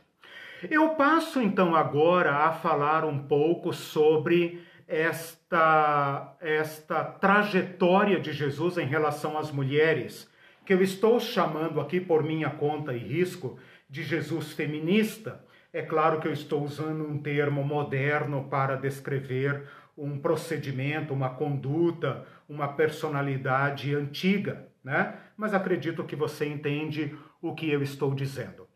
Eu 0.72 0.92
passo 0.92 1.42
então 1.42 1.76
agora 1.76 2.38
a 2.38 2.54
falar 2.54 3.04
um 3.04 3.20
pouco 3.28 3.74
sobre 3.74 4.64
esta, 4.88 6.36
esta 6.40 7.04
trajetória 7.04 8.20
de 8.20 8.32
Jesus 8.32 8.78
em 8.78 8.88
relação 8.88 9.38
às 9.38 9.52
mulheres, 9.52 10.30
que 10.66 10.74
eu 10.74 10.82
estou 10.82 11.20
chamando 11.20 11.80
aqui 11.80 12.00
por 12.00 12.24
minha 12.24 12.50
conta 12.50 12.94
e 12.94 12.98
risco 12.98 13.60
de 13.90 14.04
Jesus 14.04 14.52
feminista. 14.52 15.44
É 15.72 15.82
claro 15.82 16.20
que 16.20 16.28
eu 16.28 16.34
estou 16.34 16.64
usando 16.64 17.08
um 17.08 17.18
termo 17.18 17.64
moderno 17.64 18.48
para 18.50 18.76
descrever 18.76 19.68
um 19.98 20.18
procedimento, 20.18 21.14
uma 21.14 21.30
conduta, 21.30 22.26
uma 22.50 22.68
personalidade 22.68 23.94
antiga, 23.94 24.68
né? 24.84 25.16
Mas 25.38 25.54
acredito 25.54 26.04
que 26.04 26.16
você 26.16 26.48
entende 26.48 27.16
o 27.42 27.54
que 27.54 27.70
eu 27.70 27.82
estou 27.82 28.14
dizendo. 28.14 28.68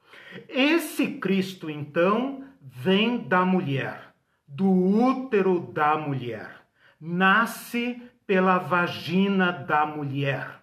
Esse 0.47 1.07
Cristo, 1.19 1.69
então, 1.69 2.43
vem 2.61 3.17
da 3.27 3.45
mulher, 3.45 4.13
do 4.47 4.69
útero 4.69 5.59
da 5.59 5.97
mulher, 5.97 6.61
nasce 6.99 8.01
pela 8.25 8.57
vagina 8.57 9.51
da 9.51 9.85
mulher, 9.85 10.58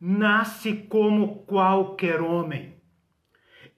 nasce 0.00 0.74
como 0.88 1.44
qualquer 1.44 2.20
homem. 2.20 2.74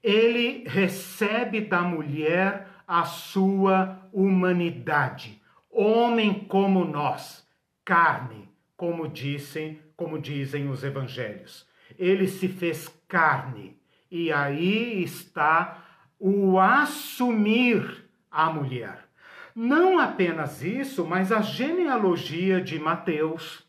Ele 0.02 0.64
recebe 0.66 1.60
da 1.60 1.82
mulher 1.82 2.68
a 2.86 3.04
sua 3.04 4.08
humanidade, 4.12 5.42
homem 5.70 6.46
como 6.48 6.84
nós, 6.84 7.46
carne, 7.84 8.48
como 8.76 9.08
dizem, 9.08 9.80
como 9.96 10.18
dizem 10.18 10.70
os 10.70 10.84
evangelhos. 10.84 11.66
Ele 11.98 12.26
se 12.26 12.48
fez 12.48 12.88
carne 13.06 13.76
e 14.10 14.32
aí 14.32 15.02
está 15.02 15.84
o 16.18 16.58
assumir 16.58 18.08
a 18.30 18.50
mulher. 18.50 19.08
Não 19.54 19.98
apenas 19.98 20.62
isso, 20.62 21.04
mas 21.04 21.32
a 21.32 21.40
genealogia 21.40 22.60
de 22.60 22.78
Mateus, 22.78 23.67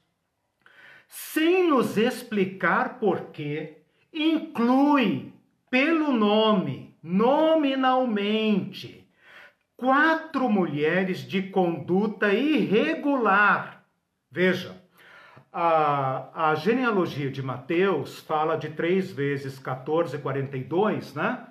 sem 1.10 1.67
nos 1.67 1.98
explicar 1.98 3.00
porquê, 3.00 3.80
inclui 4.13 5.34
pelo 5.69 6.13
nome, 6.13 6.95
nominalmente, 7.02 9.06
quatro 9.76 10.48
mulheres 10.48 11.28
de 11.28 11.41
conduta 11.41 12.32
irregular. 12.32 13.84
Veja, 14.32 14.80
a, 15.52 16.52
a 16.52 16.56
genealogia 16.56 17.32
de 17.32 17.41
Mateus 17.41 18.19
fala 18.19 18.56
de 18.56 18.69
3 18.69 19.12
vezes 19.12 19.58
14, 19.58 20.19
42, 20.19 21.15
né? 21.15 21.48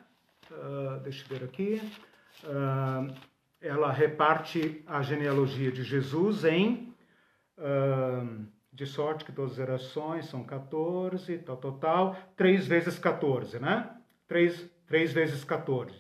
Uh, 0.53 1.01
deixa 1.01 1.25
eu 1.25 1.37
ver 1.37 1.45
aqui. 1.45 1.83
Uh, 2.45 3.13
ela 3.61 3.91
reparte 3.91 4.85
a 4.87 5.03
genealogia 5.03 5.73
de 5.73 5.83
Jesus 5.83 6.45
em. 6.45 6.95
Uh, 7.59 8.47
de 8.79 8.87
sorte 8.87 9.25
que 9.25 9.33
todas 9.33 9.51
as 9.51 9.57
gerações 9.57 10.27
são 10.27 10.45
14, 10.45 11.37
tal, 11.39 11.57
tal, 11.57 11.73
tal. 11.73 12.17
3 12.37 12.65
vezes 12.65 12.97
14, 12.97 13.59
né? 13.59 13.91
3, 14.29 14.71
3 14.87 15.13
vezes 15.13 15.43
14. 15.43 15.93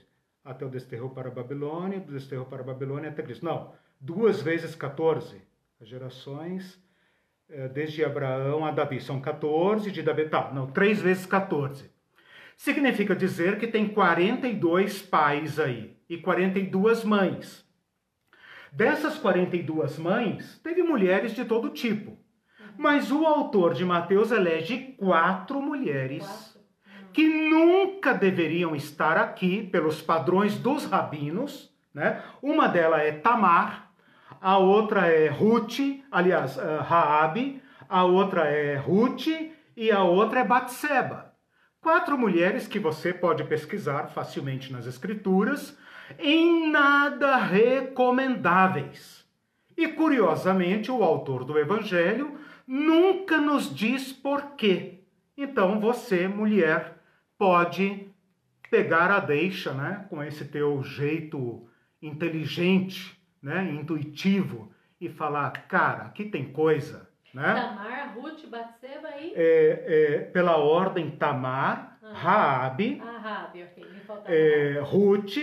Até 0.45 0.64
o 0.64 0.69
desterro 0.69 1.11
para 1.11 1.29
a 1.29 1.33
Babilônia, 1.33 1.99
do 1.99 2.12
desterro 2.12 2.45
para 2.45 2.62
a 2.62 2.64
Babilônia 2.64 3.11
até 3.11 3.21
Cristo. 3.21 3.45
Não, 3.45 3.75
duas 4.01 4.41
vezes 4.41 4.77
14. 4.77 5.43
As 5.81 5.88
gerações 5.88 6.81
desde 7.73 8.05
Abraão 8.05 8.64
a 8.64 8.71
Davi. 8.71 9.01
São 9.01 9.21
14 9.21 9.91
de 9.91 10.01
Davi. 10.01 10.29
Tá, 10.29 10.53
não, 10.53 10.71
3 10.71 11.03
vezes 11.03 11.27
14. 11.27 11.91
Significa 12.57 13.17
dizer 13.17 13.59
que 13.59 13.67
tem 13.67 13.88
42 13.88 15.03
pais 15.03 15.59
aí 15.59 15.97
e 16.09 16.17
42 16.17 17.03
mães. 17.03 17.69
Dessas 18.71 19.19
42 19.19 19.99
mães, 19.99 20.61
teve 20.61 20.81
mulheres 20.81 21.35
de 21.35 21.45
todo 21.45 21.71
tipo. 21.71 22.17
Mas 22.79 23.11
o 23.11 23.27
autor 23.27 23.75
de 23.75 23.85
Mateus 23.85 24.31
elege 24.31 24.95
quatro 24.97 25.61
mulheres 25.61 26.25
Quatro? 26.25 26.61
que 27.12 27.27
nunca 27.51 28.14
deveriam 28.14 28.77
estar 28.77 29.19
aqui 29.19 29.64
pelos 29.64 30.01
padrões 30.01 30.57
dos 30.57 30.85
rabinos. 30.85 31.75
Né? 31.93 32.23
Uma 32.41 32.69
delas 32.69 33.01
é 33.01 33.11
Tamar, 33.11 33.91
a 34.41 34.59
outra 34.59 35.09
é 35.09 35.27
Ruth, 35.27 35.81
aliás, 36.09 36.57
uh, 36.57 36.81
Raabe, 36.83 37.61
a 37.88 38.05
outra 38.05 38.45
é 38.45 38.77
Ruth 38.77 39.27
e 39.77 39.91
a 39.91 40.05
outra 40.05 40.41
é 40.41 40.45
Batseba. 40.45 41.35
Quatro 41.81 42.17
mulheres 42.17 42.69
que 42.69 42.79
você 42.79 43.12
pode 43.12 43.43
pesquisar 43.43 44.07
facilmente 44.09 44.73
nas 44.73 44.87
escrituras, 44.87 45.77
em 46.17 46.71
nada 46.71 47.37
recomendáveis. 47.38 49.27
E 49.77 49.88
curiosamente, 49.88 50.93
o 50.93 51.03
autor 51.03 51.45
do 51.45 51.59
evangelho 51.59 52.38
nunca 52.69 53.39
nos 53.41 53.75
diz 53.75 54.12
porquê. 54.12 55.01
Então 55.37 55.81
você, 55.81 56.29
mulher, 56.29 56.99
pode 57.39 58.07
pegar 58.71 59.11
a 59.11 59.19
deixa, 59.19 59.73
né, 59.73 60.05
com 60.11 60.23
esse 60.23 60.45
teu 60.45 60.83
jeito 60.83 61.66
inteligente, 62.03 63.19
né, 63.43 63.64
intuitivo 63.73 64.71
e 65.01 65.09
falar, 65.09 65.51
cara, 65.66 66.05
aqui 66.05 66.27
tem 66.27 66.53
coisa, 66.53 67.09
né? 67.33 67.55
Tamar, 67.55 68.14
Ruth, 68.14 68.47
Batseba 68.49 69.09
e... 69.19 69.33
É, 69.35 69.85
é, 69.87 70.19
pela 70.21 70.57
ordem 70.59 71.11
Tamar, 71.12 71.99
Ah. 72.03 72.12
Raabe, 72.12 73.03
Ah, 73.05 73.19
Rabi, 73.19 73.62
ok. 73.62 73.85
Me 73.91 74.01
faltava 74.01 74.35
é, 74.35 74.81
Ruth 74.81 75.37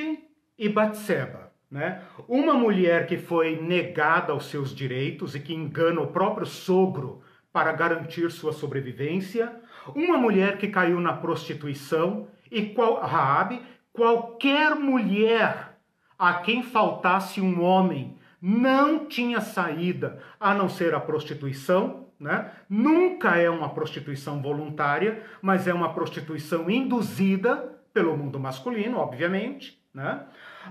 e 0.57 0.69
Batseba. 0.69 1.44
Né? 1.75 2.01
Uma 2.25 2.53
mulher 2.53 3.05
que 3.05 3.17
foi 3.17 3.59
negada 3.61 4.31
aos 4.31 4.45
seus 4.45 4.73
direitos 4.73 5.35
e 5.35 5.41
que 5.41 5.53
engana 5.53 5.99
o 5.99 6.07
próprio 6.07 6.45
sogro 6.45 7.21
para 7.51 7.73
garantir 7.73 8.31
sua 8.31 8.53
sobrevivência, 8.53 9.53
uma 9.93 10.17
mulher 10.17 10.57
que 10.57 10.69
caiu 10.69 11.01
na 11.01 11.11
prostituição 11.11 12.29
e 12.49 12.67
qual, 12.67 13.01
Raabe, 13.01 13.61
qualquer 13.91 14.73
mulher 14.73 15.77
a 16.17 16.35
quem 16.35 16.63
faltasse 16.63 17.41
um 17.41 17.61
homem 17.61 18.17
não 18.41 19.05
tinha 19.05 19.41
saída 19.41 20.23
a 20.39 20.53
não 20.53 20.69
ser 20.69 20.95
a 20.95 20.99
prostituição, 21.01 22.07
né? 22.17 22.51
Nunca 22.69 23.35
é 23.35 23.49
uma 23.49 23.67
prostituição 23.67 24.41
voluntária, 24.41 25.23
mas 25.41 25.67
é 25.67 25.73
uma 25.73 25.93
prostituição 25.93 26.69
induzida 26.69 27.77
pelo 27.93 28.15
mundo 28.15 28.39
masculino, 28.39 28.97
obviamente, 28.97 29.83
né? 29.95 30.23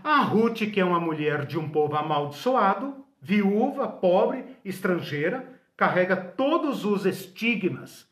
A 0.04 0.20
Ruth, 0.20 0.70
que 0.70 0.78
é 0.78 0.84
uma 0.84 1.00
mulher 1.00 1.46
de 1.46 1.58
um 1.58 1.68
povo 1.68 1.96
amaldiçoado, 1.96 3.04
viúva, 3.20 3.88
pobre, 3.88 4.44
estrangeira, 4.64 5.48
carrega 5.76 6.14
todos 6.14 6.84
os 6.84 7.06
estigmas 7.06 8.06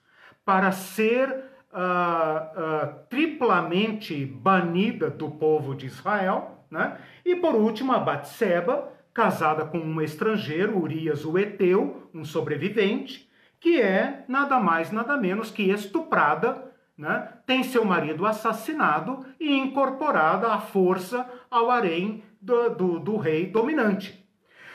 para 0.45 0.73
ser 0.73 1.29
uh, 1.29 1.37
uh, 1.77 2.95
triplamente 3.11 4.25
banida 4.25 5.11
do 5.11 5.31
povo 5.31 5.75
de 5.75 5.87
Israel, 5.87 6.65
né? 6.71 6.97
E 7.25 7.37
por 7.37 7.55
último, 7.55 7.93
a 7.93 7.99
Batseba, 7.99 8.91
casada 9.13 9.67
com 9.67 9.79
um 9.79 10.01
estrangeiro, 10.01 10.79
Urias 10.79 11.25
o 11.27 11.39
Eteu, 11.39 12.09
um 12.15 12.25
sobrevivente, 12.25 13.31
que 13.61 13.81
é 13.81 14.25
nada 14.27 14.59
mais, 14.59 14.91
nada 14.91 15.17
menos 15.17 15.51
que 15.51 15.71
estuprada, 15.71 16.72
né? 16.97 17.33
tem 17.47 17.63
seu 17.63 17.85
marido 17.85 18.27
assassinado 18.27 19.25
e 19.41 19.57
incorporada 19.57 20.53
à 20.53 20.61
força 20.61 21.29
ao 21.51 21.71
harém 21.71 22.23
do, 22.41 22.71
do, 22.71 22.99
do 22.99 23.17
rei 23.17 23.47
dominante. 23.47 24.23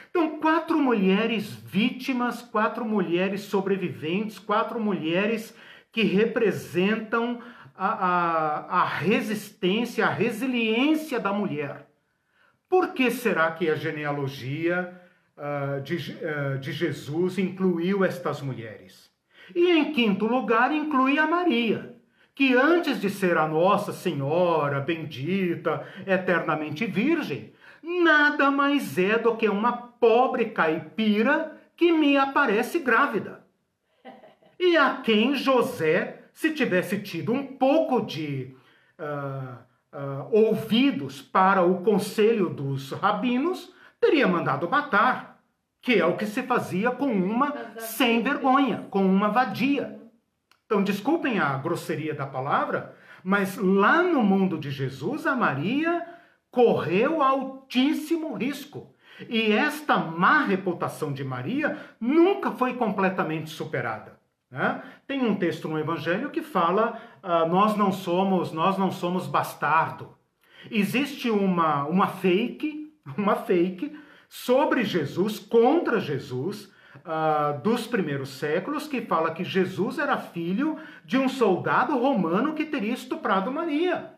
Então, 0.09 0.39
quatro 0.39 0.79
mulheres 0.79 1.53
vítimas, 1.53 2.41
quatro 2.41 2.83
mulheres 2.83 3.41
sobreviventes, 3.41 4.39
quatro 4.39 4.79
mulheres 4.79 5.55
que 5.91 6.03
representam 6.03 7.39
a, 7.75 7.87
a, 7.87 8.81
a 8.81 8.85
resistência, 8.85 10.05
a 10.05 10.09
resiliência 10.09 11.19
da 11.19 11.31
mulher. 11.31 11.87
Por 12.67 12.93
que 12.93 13.11
será 13.11 13.51
que 13.51 13.69
a 13.69 13.75
genealogia 13.75 14.99
uh, 15.37 15.81
de, 15.81 15.95
uh, 15.95 16.57
de 16.59 16.71
Jesus 16.71 17.37
incluiu 17.37 18.03
estas 18.03 18.41
mulheres? 18.41 19.11
E 19.55 19.71
em 19.71 19.93
quinto 19.93 20.25
lugar, 20.25 20.71
inclui 20.73 21.17
a 21.19 21.27
Maria, 21.27 21.95
que 22.37 22.53
antes 22.53 23.01
de 23.01 23.09
ser 23.09 23.35
a 23.35 23.47
Nossa 23.47 23.91
Senhora, 23.91 24.79
bendita, 24.79 25.83
eternamente 26.05 26.85
virgem, 26.85 27.51
nada 27.81 28.51
mais 28.51 28.95
é 28.99 29.17
do 29.17 29.35
que 29.35 29.49
uma 29.49 29.75
pobre 29.75 30.45
caipira 30.51 31.57
que 31.75 31.91
me 31.91 32.15
aparece 32.15 32.77
grávida. 32.77 33.43
E 34.59 34.77
a 34.77 34.97
quem 34.97 35.33
José, 35.33 36.25
se 36.31 36.53
tivesse 36.53 36.99
tido 36.99 37.33
um 37.33 37.43
pouco 37.43 38.01
de 38.01 38.55
uh, 38.99 39.97
uh, 39.97 40.29
ouvidos 40.31 41.19
para 41.19 41.63
o 41.63 41.81
conselho 41.81 42.51
dos 42.51 42.91
rabinos, 42.91 43.73
teria 43.99 44.27
mandado 44.27 44.69
matar, 44.69 45.41
que 45.81 45.95
é 45.95 46.05
o 46.05 46.15
que 46.15 46.27
se 46.27 46.43
fazia 46.43 46.91
com 46.91 47.07
uma 47.07 47.79
sem 47.79 48.21
vergonha, 48.21 48.85
com 48.91 49.03
uma 49.03 49.29
vadia. 49.29 49.97
Então, 50.67 50.83
desculpem 50.83 51.39
a 51.39 51.57
grosseria 51.57 52.13
da 52.13 52.27
palavra, 52.27 52.93
mas 53.23 53.57
lá 53.57 54.03
no 54.03 54.21
mundo 54.21 54.57
de 54.57 54.69
Jesus, 54.69 55.25
a 55.25 55.33
Maria 55.33 56.05
correu 56.51 57.23
altíssimo 57.23 58.35
risco. 58.35 58.93
E 59.29 59.53
esta 59.53 59.97
má 59.97 60.43
reputação 60.43 61.13
de 61.13 61.23
Maria 61.23 61.77
nunca 61.99 62.51
foi 62.51 62.73
completamente 62.73 63.49
superada. 63.49 64.19
Né? 64.51 64.83
Tem 65.07 65.25
um 65.25 65.35
texto 65.35 65.69
no 65.69 65.79
Evangelho 65.79 66.29
que 66.29 66.41
fala: 66.41 66.99
uh, 67.23 67.47
nós 67.47 67.77
não 67.77 67.91
somos, 67.91 68.51
nós 68.51 68.77
não 68.77 68.91
somos 68.91 69.25
bastardo. 69.25 70.15
Existe 70.69 71.29
uma, 71.29 71.85
uma 71.85 72.07
fake, 72.07 72.93
uma 73.17 73.35
fake 73.35 73.97
sobre 74.27 74.83
Jesus, 74.83 75.39
contra 75.39 75.97
Jesus, 75.97 76.73
uh, 77.07 77.59
dos 77.61 77.87
primeiros 77.87 78.29
séculos, 78.29 78.87
que 78.87 79.01
fala 79.01 79.33
que 79.33 79.43
Jesus 79.43 79.97
era 79.97 80.17
filho 80.17 80.77
de 81.05 81.17
um 81.17 81.29
soldado 81.29 81.97
romano 81.97 82.53
que 82.53 82.65
teria 82.65 82.93
estuprado 82.93 83.51
Maria. 83.51 84.13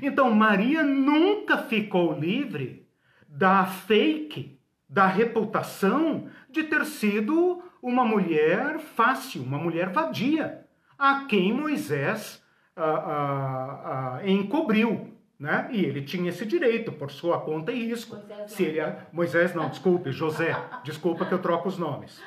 Então, 0.00 0.30
Maria 0.30 0.82
nunca 0.82 1.58
ficou 1.58 2.18
livre 2.18 2.86
da 3.26 3.64
fake, 3.64 4.58
da 4.88 5.06
reputação 5.06 6.28
de 6.50 6.64
ter 6.64 6.84
sido 6.84 7.62
uma 7.82 8.04
mulher 8.04 8.78
fácil, 8.78 9.42
uma 9.42 9.58
mulher 9.58 9.90
vadia, 9.90 10.66
a 10.98 11.24
quem 11.24 11.52
Moisés 11.52 12.42
ah, 12.76 14.20
ah, 14.20 14.20
encobriu. 14.24 15.11
Né? 15.42 15.68
E 15.72 15.84
ele 15.84 16.02
tinha 16.02 16.28
esse 16.28 16.46
direito 16.46 16.92
por 16.92 17.10
sua 17.10 17.40
conta 17.40 17.72
e 17.72 17.88
risco. 17.88 18.14
Moisés, 18.14 18.52
Se 18.52 18.62
ele, 18.62 18.80
Moisés 19.12 19.52
não, 19.52 19.68
desculpe, 19.68 20.12
José. 20.12 20.54
Desculpa 20.84 21.26
que 21.26 21.34
eu 21.34 21.40
troco 21.40 21.68
os 21.68 21.76
nomes. 21.76 22.22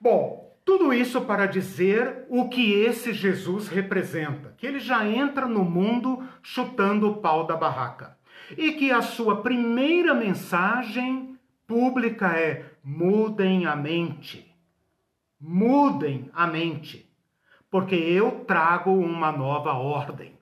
Bom, 0.00 0.56
tudo 0.64 0.94
isso 0.94 1.22
para 1.22 1.46
dizer 1.46 2.24
o 2.28 2.48
que 2.48 2.74
esse 2.74 3.12
Jesus 3.12 3.66
representa, 3.66 4.54
que 4.56 4.64
ele 4.64 4.78
já 4.78 5.04
entra 5.04 5.48
no 5.48 5.64
mundo 5.64 6.22
chutando 6.40 7.10
o 7.10 7.16
pau 7.16 7.44
da 7.44 7.56
barraca. 7.56 8.16
E 8.56 8.70
que 8.70 8.92
a 8.92 9.02
sua 9.02 9.42
primeira 9.42 10.14
mensagem 10.14 11.36
pública 11.66 12.28
é: 12.28 12.66
mudem 12.84 13.66
a 13.66 13.74
mente 13.74 14.52
mudem 15.42 16.30
a 16.32 16.46
mente, 16.46 17.10
porque 17.68 17.96
eu 17.96 18.44
trago 18.44 18.92
uma 18.92 19.32
nova 19.32 19.72
ordem, 19.72 20.38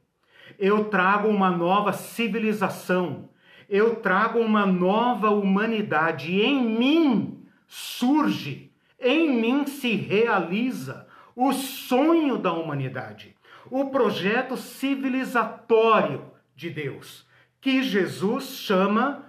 eu 0.60 0.84
trago 0.84 1.26
uma 1.26 1.50
nova 1.50 1.92
civilização, 1.92 3.28
eu 3.68 3.96
trago 3.96 4.38
uma 4.38 4.64
nova 4.64 5.30
humanidade. 5.30 6.40
Em 6.40 6.62
mim 6.62 7.44
surge, 7.66 8.70
em 9.00 9.40
mim 9.40 9.66
se 9.66 9.94
realiza 9.96 11.08
o 11.34 11.52
sonho 11.52 12.38
da 12.38 12.52
humanidade, 12.52 13.34
o 13.70 13.86
projeto 13.86 14.56
civilizatório 14.56 16.30
de 16.54 16.70
Deus, 16.70 17.26
que 17.60 17.82
Jesus 17.82 18.58
chama 18.58 19.24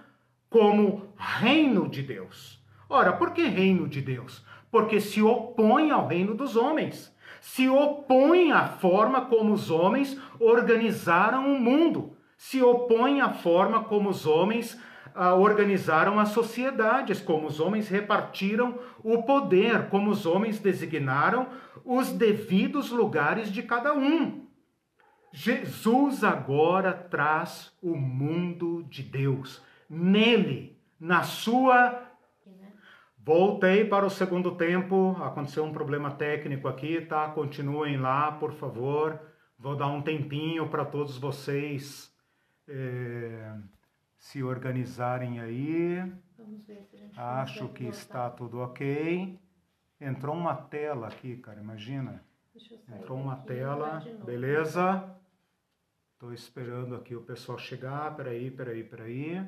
como 0.49 1.13
reino 1.17 1.89
de 1.89 2.03
Deus. 2.03 2.61
Ora, 2.87 3.13
por 3.13 3.31
que 3.31 3.43
reino 3.47 3.87
de 3.87 4.01
Deus? 4.01 4.43
porque 4.71 5.01
se 5.01 5.21
opõe 5.21 5.91
ao 5.91 6.07
reino 6.07 6.33
dos 6.33 6.55
homens, 6.55 7.13
se 7.41 7.67
opõe 7.67 8.51
à 8.51 8.67
forma 8.67 9.25
como 9.25 9.51
os 9.51 9.71
homens 9.71 10.15
organizaram 10.39 11.51
o 11.51 11.59
mundo, 11.59 12.15
se 12.37 12.61
opõe 12.61 13.19
à 13.19 13.33
forma 13.33 13.83
como 13.83 14.09
os 14.09 14.27
homens 14.27 14.79
uh, 15.15 15.35
organizaram 15.39 16.19
as 16.19 16.29
sociedades, 16.29 17.19
como 17.19 17.47
os 17.47 17.59
homens 17.59 17.89
repartiram 17.89 18.77
o 19.03 19.23
poder, 19.23 19.89
como 19.89 20.11
os 20.11 20.27
homens 20.27 20.59
designaram 20.59 21.47
os 21.83 22.11
devidos 22.11 22.91
lugares 22.91 23.51
de 23.51 23.63
cada 23.63 23.91
um. 23.91 24.45
Jesus 25.33 26.23
agora 26.23 26.93
traz 26.93 27.75
o 27.81 27.95
mundo 27.95 28.83
de 28.83 29.01
Deus. 29.01 29.63
Nele, 29.89 30.77
na 30.99 31.23
sua 31.23 32.10
Voltei 33.23 33.85
para 33.85 34.03
o 34.03 34.09
segundo 34.09 34.55
tempo, 34.55 35.15
aconteceu 35.21 35.63
um 35.63 35.71
problema 35.71 36.09
técnico 36.09 36.67
aqui, 36.67 37.01
tá? 37.01 37.29
Continuem 37.29 37.97
lá, 37.97 38.31
por 38.31 38.51
favor. 38.53 39.19
Vou 39.59 39.75
dar 39.75 39.89
um 39.89 40.01
tempinho 40.01 40.67
para 40.69 40.83
todos 40.83 41.19
vocês 41.19 42.11
é, 42.67 43.55
se 44.17 44.41
organizarem 44.41 45.39
aí. 45.39 45.97
Vamos 46.35 46.65
ver 46.65 46.83
se 46.89 46.95
a 46.95 46.99
gente 46.99 47.19
Acho 47.19 47.69
que 47.69 47.85
está 47.85 48.27
tudo 48.27 48.57
ok. 48.57 49.39
Entrou 49.99 50.35
uma 50.35 50.55
tela 50.55 51.07
aqui, 51.07 51.37
cara, 51.37 51.59
imagina. 51.59 52.23
Entrou 52.89 53.19
uma 53.19 53.35
tela, 53.35 54.03
beleza? 54.25 55.15
Estou 56.13 56.33
esperando 56.33 56.95
aqui 56.95 57.15
o 57.15 57.21
pessoal 57.21 57.59
chegar. 57.59 58.15
Peraí, 58.15 58.49
peraí, 58.49 58.83
peraí. 58.83 59.45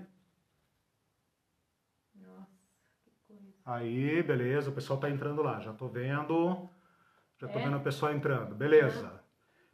Aí, 3.66 4.22
beleza, 4.22 4.70
o 4.70 4.74
pessoal 4.74 5.00
tá 5.00 5.10
entrando 5.10 5.42
lá, 5.42 5.60
já 5.60 5.72
tô 5.74 5.88
vendo. 5.88 6.70
Já 7.38 7.48
tô 7.48 7.60
é? 7.60 7.64
vendo 7.64 7.78
o 7.78 7.82
pessoal 7.82 8.14
entrando, 8.14 8.54
beleza. 8.56 9.22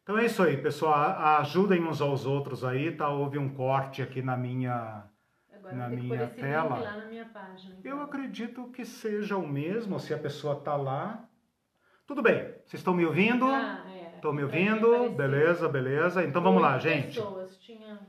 Então 0.03 0.17
é 0.17 0.25
isso 0.25 0.41
aí, 0.41 0.57
pessoal, 0.57 0.95
ajudem 1.39 1.83
uns 1.83 2.01
aos 2.01 2.25
outros 2.25 2.63
aí, 2.63 2.91
tá? 2.91 3.09
Houve 3.09 3.37
um 3.37 3.53
corte 3.53 4.01
aqui 4.01 4.21
na 4.21 4.35
minha 4.35 5.03
Agora 5.53 5.75
na 5.75 5.89
minha 5.89 6.27
tela. 6.27 6.79
Na 6.79 7.05
minha 7.05 7.25
página, 7.25 7.75
então. 7.77 7.91
Eu 7.91 8.01
acredito 8.01 8.71
que 8.71 8.85
seja 8.85 9.37
o 9.37 9.47
mesmo, 9.47 9.99
se 9.99 10.13
a 10.13 10.17
pessoa 10.17 10.55
tá 10.55 10.75
lá. 10.75 11.27
Tudo 12.07 12.23
bem, 12.23 12.39
vocês 12.65 12.79
estão 12.79 12.93
me 12.93 13.05
ouvindo? 13.05 13.45
Ah, 13.45 13.83
é. 13.87 14.15
Estão 14.15 14.33
me 14.33 14.43
ouvindo? 14.43 15.11
Beleza, 15.11 15.69
beleza. 15.69 16.23
Então 16.23 16.41
vamos 16.41 16.61
lá, 16.61 16.79
gente. 16.79 17.15
Pessoas, 17.15 17.57
tinha 17.59 17.99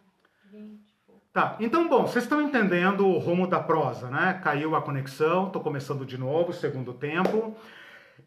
20. 0.51 0.90
Tá, 1.33 1.57
então, 1.61 1.89
bom, 1.89 2.09
vocês 2.09 2.25
estão 2.25 2.43
entendendo 2.43 3.07
o 3.07 3.19
rumo 3.19 3.47
da 3.47 3.61
prosa, 3.61 4.11
né? 4.11 4.41
Caiu 4.43 4.75
a 4.75 4.83
conexão, 4.83 5.47
estou 5.47 5.63
começando 5.63 6.05
de 6.05 6.19
novo, 6.19 6.53
segundo 6.53 6.93
tempo. 6.93 7.57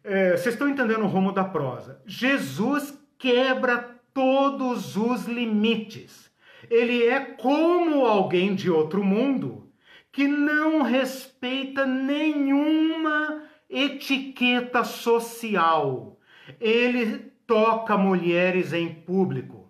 É, 0.01 0.38
vocês 0.38 0.56
estão 0.56 0.70
entendendo 0.70 1.04
o 1.04 1.08
rumo 1.08 1.34
da 1.34 1.43
prosa. 1.43 2.01
Jesus 2.06 2.97
quebra 3.18 3.99
todos 4.14 4.95
os 4.95 5.26
limites. 5.26 6.32
Ele 6.70 7.06
é 7.06 7.20
como 7.20 8.06
alguém 8.06 8.56
de 8.56 8.72
outro 8.72 9.04
mundo 9.04 9.70
que 10.10 10.26
não 10.26 10.82
respeita 10.82 11.86
nenhuma 11.86 13.43
etiqueta 13.70 14.86
social. 14.86 16.18
Ele 16.58 17.34
toca 17.45 17.97
mulheres 17.97 18.72
em 18.72 18.88
público. 18.88 19.62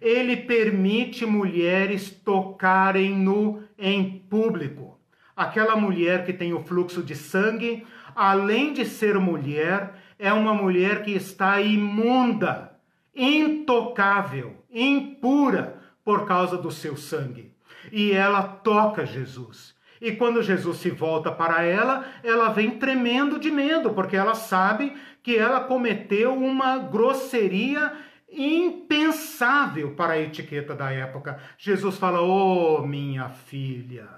Ele 0.00 0.36
permite 0.36 1.24
mulheres 1.26 2.10
tocarem 2.10 3.14
no 3.14 3.62
em 3.78 4.18
público. 4.18 4.98
Aquela 5.36 5.76
mulher 5.76 6.24
que 6.24 6.32
tem 6.32 6.54
o 6.54 6.64
fluxo 6.64 7.02
de 7.02 7.14
sangue, 7.14 7.84
além 8.14 8.72
de 8.72 8.84
ser 8.84 9.18
mulher, 9.18 9.94
é 10.18 10.32
uma 10.32 10.54
mulher 10.54 11.02
que 11.02 11.12
está 11.12 11.60
imunda, 11.60 12.72
intocável, 13.14 14.64
impura 14.70 15.78
por 16.04 16.26
causa 16.26 16.56
do 16.56 16.70
seu 16.70 16.96
sangue. 16.96 17.52
E 17.92 18.12
ela 18.12 18.42
toca 18.42 19.04
Jesus. 19.04 19.74
E 20.00 20.12
quando 20.12 20.42
Jesus 20.42 20.78
se 20.78 20.90
volta 20.90 21.32
para 21.32 21.62
ela, 21.62 22.04
ela 22.22 22.50
vem 22.50 22.72
tremendo 22.72 23.38
de 23.38 23.50
medo, 23.50 23.90
porque 23.90 24.16
ela 24.16 24.34
sabe 24.34 24.92
que 25.22 25.36
ela 25.36 25.60
cometeu 25.60 26.34
uma 26.34 26.78
grosseria 26.78 27.92
impensável 28.36 29.94
para 29.94 30.14
a 30.14 30.20
etiqueta 30.20 30.74
da 30.74 30.90
época. 30.90 31.40
Jesus 31.58 31.96
fala: 31.96 32.20
Oh, 32.20 32.86
minha 32.86 33.28
filha, 33.28 34.08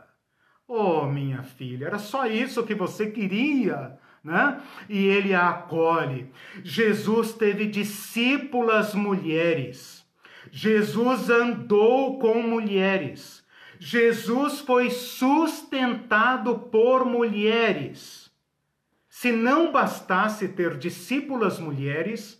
oh, 0.66 1.06
minha 1.06 1.42
filha, 1.42 1.86
era 1.86 1.98
só 1.98 2.26
isso 2.26 2.64
que 2.64 2.74
você 2.74 3.10
queria. 3.10 3.98
Né? 4.22 4.60
E 4.88 5.06
ele 5.06 5.32
a 5.32 5.48
acolhe. 5.48 6.30
Jesus 6.62 7.32
teve 7.32 7.66
discípulas 7.66 8.94
mulheres. 8.94 10.04
Jesus 10.50 11.30
andou 11.30 12.18
com 12.18 12.42
mulheres. 12.42 13.44
Jesus 13.78 14.60
foi 14.60 14.90
sustentado 14.90 16.58
por 16.58 17.04
mulheres. 17.04 18.28
Se 19.08 19.32
não 19.32 19.72
bastasse 19.72 20.48
ter 20.48 20.76
discípulas 20.76 21.58
mulheres, 21.58 22.37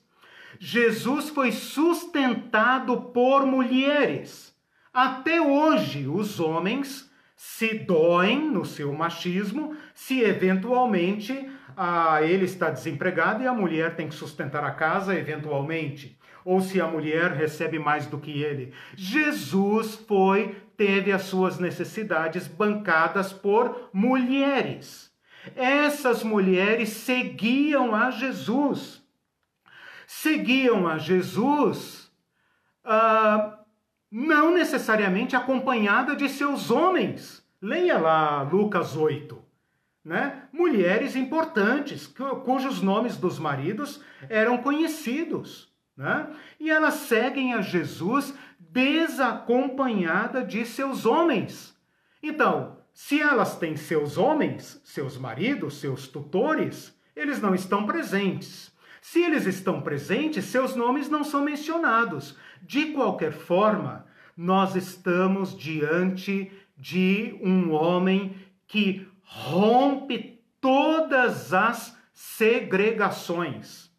Jesus 0.59 1.31
foi 1.31 1.53
sustentado 1.53 3.01
por 3.01 3.47
mulheres. 3.47 4.55
Até 4.93 5.41
hoje, 5.41 6.09
os 6.09 6.41
homens 6.41 7.09
se 7.37 7.75
doem 7.75 8.51
no 8.51 8.65
seu 8.65 8.93
machismo 8.93 9.77
se 9.95 10.21
eventualmente 10.21 11.49
ah, 11.77 12.21
ele 12.21 12.45
está 12.45 12.69
desempregado 12.69 13.45
e 13.45 13.47
a 13.47 13.55
mulher 13.55 13.95
tem 13.95 14.09
que 14.09 14.15
sustentar 14.17 14.65
a 14.65 14.73
casa, 14.73 15.15
eventualmente. 15.15 16.19
Ou 16.45 16.61
se 16.61 16.81
a 16.81 16.89
mulher 16.89 17.31
recebe 17.31 17.79
mais 17.79 18.07
do 18.07 18.19
que 18.19 18.43
ele. 18.43 18.73
Jesus 18.97 19.95
foi, 19.95 20.57
teve 20.77 21.13
as 21.13 21.23
suas 21.23 21.61
necessidades 21.61 22.49
bancadas 22.49 23.33
por 23.33 23.89
mulheres. 23.93 25.13
Essas 25.55 26.25
mulheres 26.25 26.89
seguiam 26.89 27.95
a 27.95 28.11
Jesus 28.11 28.98
seguiam 30.09 30.89
a 30.89 30.97
Jesus, 30.97 32.11
ah, 32.83 33.59
não 34.11 34.55
necessariamente 34.55 35.37
acompanhada 35.37 36.17
de 36.17 36.31
seus 36.31 36.71
homens. 36.71 37.47
Leia 37.61 37.99
lá 37.99 38.41
Lucas 38.41 38.97
8. 38.97 39.39
Né? 40.03 40.45
Mulheres 40.51 41.15
importantes, 41.15 42.07
cujos 42.43 42.81
nomes 42.81 43.19
dos 43.19 43.39
maridos 43.39 44.01
eram 44.31 44.57
conhecidos. 44.57 45.71
Né? 45.95 46.27
E 46.59 46.71
elas 46.71 46.95
seguem 46.95 47.53
a 47.53 47.61
Jesus 47.61 48.33
desacompanhada 48.59 50.43
de 50.43 50.65
seus 50.65 51.05
homens. 51.05 51.79
Então, 52.23 52.79
se 52.95 53.21
elas 53.21 53.59
têm 53.59 53.77
seus 53.77 54.17
homens, 54.17 54.81
seus 54.85 55.19
maridos, 55.19 55.81
seus 55.81 56.09
tutores, 56.09 56.99
eles 57.15 57.43
não 57.43 57.55
estão 57.55 57.85
presentes. 57.85 58.73
Se 59.11 59.23
eles 59.23 59.47
estão 59.47 59.81
presentes, 59.81 60.45
seus 60.45 60.77
nomes 60.77 61.09
não 61.09 61.25
são 61.25 61.43
mencionados. 61.43 62.37
De 62.61 62.93
qualquer 62.93 63.33
forma, 63.33 64.05
nós 64.37 64.77
estamos 64.77 65.57
diante 65.57 66.53
de 66.77 67.35
um 67.43 67.73
homem 67.73 68.37
que 68.67 69.09
rompe 69.23 70.45
todas 70.61 71.55
as 71.55 71.97
segregações, 72.13 73.91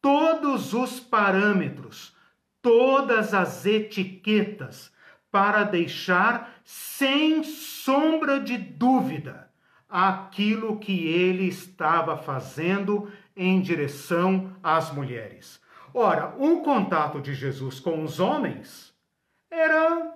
todos 0.00 0.72
os 0.72 1.00
parâmetros, 1.00 2.14
todas 2.62 3.34
as 3.34 3.66
etiquetas, 3.66 4.92
para 5.32 5.64
deixar 5.64 6.60
sem 6.62 7.42
sombra 7.42 8.38
de 8.38 8.56
dúvida 8.56 9.50
aquilo 9.88 10.78
que 10.78 11.08
ele 11.08 11.48
estava 11.48 12.16
fazendo 12.16 13.10
em 13.36 13.60
direção 13.60 14.54
às 14.62 14.92
mulheres. 14.92 15.60
Ora, 15.92 16.34
o 16.38 16.62
contato 16.62 17.20
de 17.20 17.34
Jesus 17.34 17.78
com 17.78 18.02
os 18.02 18.18
homens 18.18 18.94
era 19.50 20.14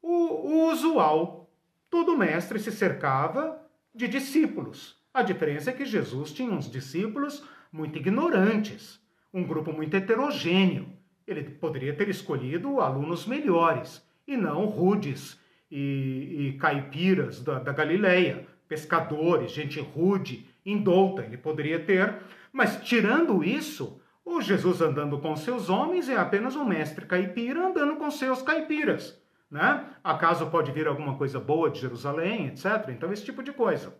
o, 0.00 0.12
o 0.12 0.70
usual. 0.70 1.50
Todo 1.90 2.16
mestre 2.16 2.58
se 2.58 2.72
cercava 2.72 3.60
de 3.94 4.08
discípulos. 4.08 4.98
A 5.12 5.22
diferença 5.22 5.70
é 5.70 5.72
que 5.72 5.84
Jesus 5.84 6.32
tinha 6.32 6.50
uns 6.50 6.70
discípulos 6.70 7.44
muito 7.70 7.98
ignorantes, 7.98 9.00
um 9.32 9.44
grupo 9.44 9.72
muito 9.72 9.94
heterogêneo. 9.94 10.88
Ele 11.26 11.42
poderia 11.42 11.94
ter 11.94 12.08
escolhido 12.08 12.80
alunos 12.80 13.26
melhores 13.26 14.04
e 14.26 14.36
não 14.36 14.66
rudes 14.66 15.38
e, 15.70 16.48
e 16.48 16.58
caipiras 16.58 17.40
da, 17.40 17.58
da 17.58 17.72
Galileia, 17.72 18.46
pescadores, 18.68 19.52
gente 19.52 19.80
rude 19.80 20.48
indouta, 20.64 21.22
ele 21.22 21.36
poderia 21.36 21.78
ter, 21.78 22.18
mas 22.52 22.80
tirando 22.82 23.44
isso, 23.44 24.00
o 24.24 24.40
Jesus 24.40 24.80
andando 24.80 25.18
com 25.18 25.36
seus 25.36 25.68
homens 25.68 26.08
é 26.08 26.16
apenas 26.16 26.56
um 26.56 26.64
mestre 26.64 27.04
caipira 27.04 27.66
andando 27.66 27.96
com 27.96 28.10
seus 28.10 28.40
caipiras. 28.40 29.20
Né? 29.50 29.84
Acaso 30.02 30.50
pode 30.50 30.72
vir 30.72 30.86
alguma 30.86 31.16
coisa 31.16 31.38
boa 31.38 31.70
de 31.70 31.80
Jerusalém, 31.80 32.46
etc. 32.46 32.88
Então, 32.88 33.12
esse 33.12 33.24
tipo 33.24 33.42
de 33.42 33.52
coisa. 33.52 33.96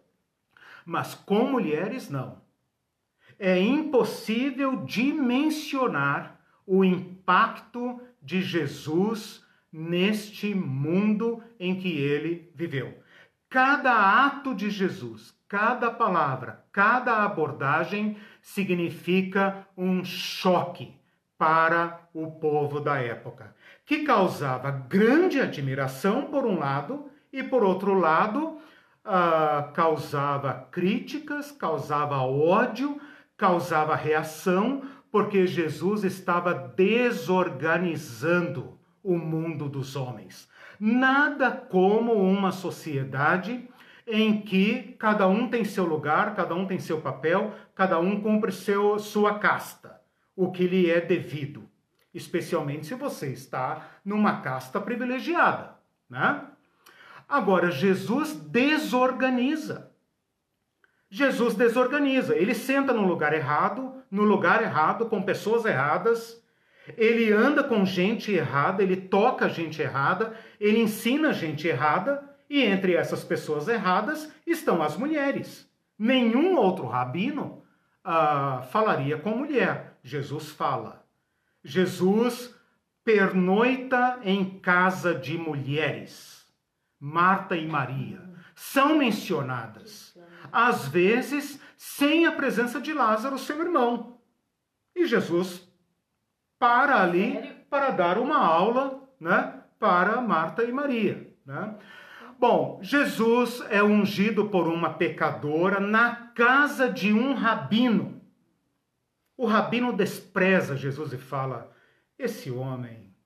Mas 0.85 1.15
com 1.15 1.45
mulheres, 1.47 2.09
não. 2.09 2.43
É 3.39 3.61
impossível 3.61 4.85
dimensionar 4.85 6.41
o 6.67 6.85
impacto 6.85 8.01
de 8.23 8.41
Jesus 8.41 9.45
neste 9.73 10.55
mundo 10.55 11.43
em 11.59 11.77
que 11.79 11.99
ele 11.99 12.51
viveu. 12.55 12.97
Cada 13.49 14.25
ato 14.25 14.55
de 14.55 14.71
Jesus, 14.71 15.34
cada 15.49 15.91
palavra, 15.91 16.65
cada 16.73 17.25
abordagem 17.25 18.17
significa 18.41 19.67
um 19.77 20.05
choque 20.05 20.95
para 21.37 22.09
o 22.15 22.31
povo 22.31 22.79
da 22.81 23.01
época, 23.01 23.53
que 23.85 24.05
causava 24.05 24.71
grande 24.71 25.41
admiração 25.41 26.27
por 26.27 26.47
um 26.47 26.57
lado 26.59 27.11
e 27.33 27.43
por 27.43 27.65
outro 27.65 27.95
lado 27.95 28.59
uh, 29.05 29.73
causava 29.73 30.69
críticas, 30.71 31.51
causava 31.51 32.19
ódio, 32.19 33.01
causava 33.37 33.97
reação, 33.97 34.83
porque 35.11 35.45
Jesus 35.47 36.05
estava 36.05 36.55
desorganizando 36.55 38.79
o 39.03 39.19
mundo 39.19 39.69
dos 39.69 39.97
homens. 39.97 40.49
Nada 40.81 41.51
como 41.51 42.15
uma 42.15 42.51
sociedade 42.51 43.69
em 44.07 44.41
que 44.41 44.95
cada 44.99 45.27
um 45.27 45.49
tem 45.49 45.65
seu 45.65 45.85
lugar, 45.85 46.35
cada 46.35 46.55
um 46.55 46.67
tem 46.67 46.79
seu 46.79 47.01
papel, 47.01 47.55
cada 47.75 47.99
um 47.99 48.21
cumpre 48.21 48.53
seu, 48.53 48.99
sua 48.99 49.39
casta, 49.39 50.01
o 50.37 50.51
que 50.51 50.67
lhe 50.67 50.91
é 50.91 51.01
devido, 51.01 51.69
especialmente 52.13 52.87
se 52.87 52.95
você 52.95 53.29
está 53.29 53.89
numa 54.05 54.41
casta 54.41 54.81
privilegiada, 54.81 55.77
né? 56.09 56.45
Agora, 57.27 57.71
Jesus 57.71 58.35
desorganiza. 58.35 59.91
Jesus 61.09 61.55
desorganiza. 61.55 62.37
Ele 62.37 62.55
senta 62.55 62.93
no 62.93 63.07
lugar 63.07 63.33
errado, 63.33 63.95
no 64.11 64.25
lugar 64.25 64.63
errado, 64.63 65.07
com 65.07 65.23
pessoas 65.23 65.65
erradas. 65.65 66.43
Ele 66.99 67.33
anda 67.33 67.65
com 67.65 67.85
gente 67.87 68.31
errada, 68.31 68.83
ele 68.83 68.97
toca 68.97 69.49
gente 69.49 69.81
errada, 69.81 70.37
ele 70.61 70.81
ensina 70.81 71.33
gente 71.33 71.67
errada 71.67 72.34
e 72.49 72.63
entre 72.63 72.95
essas 72.95 73.25
pessoas 73.25 73.69
erradas 73.69 74.31
estão 74.47 74.83
as 74.83 74.97
mulheres. 74.97 75.69
Nenhum 75.99 76.57
outro 76.57 76.87
rabino 76.87 77.63
uh, 78.05 78.63
falaria 78.71 79.19
com 79.19 79.31
mulher. 79.31 79.99
Jesus 80.03 80.51
fala. 80.51 81.07
Jesus 81.63 82.55
pernoita 83.05 84.21
em 84.23 84.59
casa 84.59 85.15
de 85.15 85.39
mulheres. 85.39 86.47
Marta 86.99 87.57
e 87.57 87.67
Maria 87.67 88.35
são 88.55 88.97
mencionadas, 88.97 90.17
às 90.53 90.87
vezes 90.87 91.61
sem 91.77 92.25
a 92.25 92.33
presença 92.33 92.81
de 92.81 92.93
Lázaro, 92.93 93.39
seu 93.39 93.61
irmão. 93.61 94.19
E 94.95 95.07
Jesus 95.07 95.69
para 96.59 97.03
ali 97.03 97.53
para 97.69 97.91
dar 97.91 98.19
uma 98.19 98.39
aula 98.39 99.03
né, 99.19 99.61
para 99.79 100.21
Marta 100.21 100.63
e 100.63 100.73
Maria. 100.73 101.35
Né? 101.45 101.75
Bom, 102.47 102.79
Jesus 102.83 103.63
é 103.71 103.83
ungido 103.83 104.51
por 104.51 104.69
uma 104.69 104.93
pecadora 104.93 105.81
na 105.81 106.15
casa 106.15 106.93
de 106.93 107.11
um 107.11 107.33
rabino. 107.33 108.21
O 109.35 109.47
rabino 109.47 109.97
despreza 109.97 110.77
Jesus 110.77 111.15
e 111.15 111.17
fala: 111.17 111.75
Esse 112.19 112.51
homem, 112.51 113.17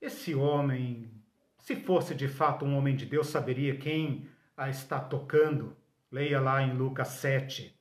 esse 0.00 0.34
homem, 0.34 1.08
se 1.60 1.76
fosse 1.76 2.16
de 2.16 2.26
fato 2.26 2.64
um 2.64 2.76
homem 2.76 2.96
de 2.96 3.06
Deus, 3.06 3.28
saberia 3.28 3.76
quem 3.76 4.28
a 4.56 4.68
está 4.68 4.98
tocando. 4.98 5.76
Leia 6.10 6.40
lá 6.40 6.60
em 6.60 6.74
Lucas 6.74 7.10
7. 7.10 7.72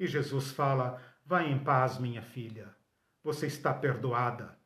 E 0.00 0.08
Jesus 0.08 0.50
fala: 0.50 1.00
Vá 1.24 1.44
em 1.44 1.56
paz, 1.56 2.00
minha 2.00 2.20
filha, 2.20 2.74
você 3.22 3.46
está 3.46 3.72
perdoada. 3.72 4.58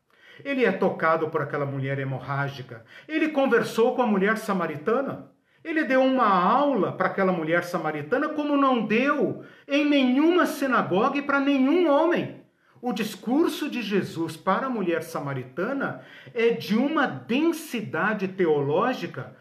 Ele 0.45 0.65
é 0.65 0.73
tocado 0.73 1.29
por 1.29 1.43
aquela 1.43 1.67
mulher 1.67 1.99
hemorrágica. 1.99 2.85
Ele 3.07 3.29
conversou 3.29 3.95
com 3.95 4.03
a 4.03 4.07
mulher 4.07 4.37
samaritana. 4.37 5.31
Ele 5.65 5.85
deu 5.85 6.03
uma 6.03 6.29
aula 6.29 6.93
para 6.93 7.09
aquela 7.09 7.33
mulher 7.33 7.65
samaritana, 7.65 8.29
como 8.29 8.57
não 8.57 8.87
deu 8.87 9.45
em 9.67 9.85
nenhuma 9.85 10.47
sinagoga 10.47 11.19
e 11.19 11.23
para 11.23 11.41
nenhum 11.41 11.91
homem. 11.91 12.43
O 12.81 12.93
discurso 12.93 13.69
de 13.69 13.83
Jesus 13.83 14.37
para 14.37 14.67
a 14.67 14.71
mulher 14.71 15.03
samaritana 15.03 16.03
é 16.33 16.51
de 16.51 16.77
uma 16.77 17.07
densidade 17.07 18.29
teológica 18.29 19.37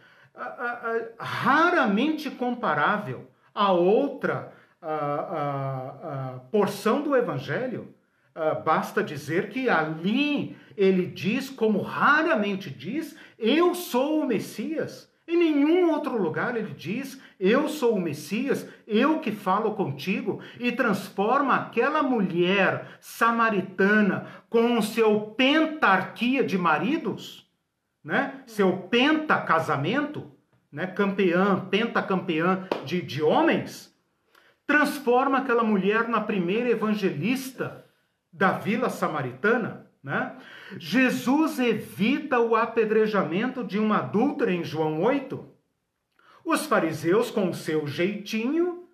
raramente 1.19 2.29
comparável 2.29 3.29
a 3.53 3.71
outra 3.71 4.53
porção 6.51 7.01
do 7.01 7.15
Evangelho. 7.15 7.93
basta 8.63 9.03
dizer 9.03 9.49
que 9.49 9.69
ali 9.69 10.55
ele 10.77 11.07
diz, 11.07 11.49
como 11.49 11.81
raramente 11.81 12.69
diz, 12.69 13.17
eu 13.39 13.73
sou 13.73 14.21
o 14.21 14.27
Messias. 14.27 15.11
Em 15.27 15.35
nenhum 15.35 15.91
outro 15.91 16.15
lugar 16.15 16.55
ele 16.55 16.73
diz: 16.73 17.21
Eu 17.37 17.67
sou 17.67 17.95
o 17.95 17.99
Messias, 17.99 18.65
eu 18.87 19.19
que 19.19 19.31
falo 19.31 19.73
contigo, 19.73 20.39
e 20.57 20.71
transforma 20.71 21.53
aquela 21.53 22.01
mulher 22.01 22.97
samaritana 23.01 24.27
com 24.49 24.77
o 24.77 24.81
seu 24.81 25.19
pentarquia 25.19 26.45
de 26.45 26.57
maridos, 26.57 27.45
né? 28.01 28.41
seu 28.47 28.77
pentacasamento, 28.77 30.31
né? 30.71 30.87
campeã, 30.87 31.59
pentacampeã 31.59 32.65
de, 32.85 33.01
de 33.01 33.21
homens, 33.21 33.93
transforma 34.65 35.39
aquela 35.39 35.63
mulher 35.63 36.07
na 36.07 36.21
primeira 36.21 36.69
evangelista 36.69 37.85
da 38.31 38.53
vila 38.53 38.89
samaritana. 38.89 39.87
Né? 40.01 40.37
Jesus 40.77 41.59
evita 41.59 42.39
o 42.39 42.55
apedrejamento 42.55 43.63
de 43.63 43.79
uma 43.79 43.99
adúltera 43.99 44.51
em 44.51 44.63
João 44.63 45.01
8. 45.01 45.47
Os 46.43 46.65
fariseus, 46.65 47.31
com 47.31 47.49
o 47.49 47.53
seu 47.53 47.87
jeitinho, 47.87 48.87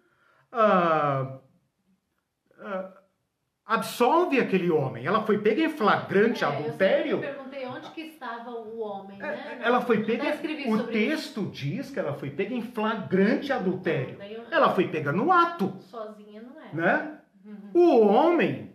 ah, 0.52 1.40
ah, 2.60 2.94
absolve 3.66 4.40
aquele 4.40 4.70
homem. 4.70 5.06
Ela 5.06 5.24
foi 5.24 5.40
pega 5.40 5.62
em 5.62 5.70
flagrante 5.70 6.44
é, 6.44 6.48
adultério. 6.48 7.18
Eu 7.18 7.20
perguntei 7.20 7.66
onde 7.66 7.90
que 7.92 8.02
estava 8.02 8.52
o 8.52 8.80
homem, 8.80 9.18
é, 9.20 9.26
né? 9.26 9.60
Ela 9.62 9.82
foi 9.82 10.04
pega. 10.04 10.26
O 10.68 10.84
texto 10.88 11.42
isso. 11.42 11.52
diz 11.52 11.90
que 11.92 12.00
ela 12.00 12.14
foi 12.14 12.30
pega 12.30 12.54
em 12.54 12.62
flagrante 12.62 13.52
adultério. 13.52 14.18
Ela 14.52 14.74
foi 14.74 14.88
pega 14.88 15.12
no 15.12 15.32
ato. 15.32 15.76
Sozinha 15.80 16.42
não 16.42 16.62
é. 16.62 16.74
Né? 16.74 17.20
Uhum. 17.46 17.70
O 17.74 18.00
homem 18.08 18.73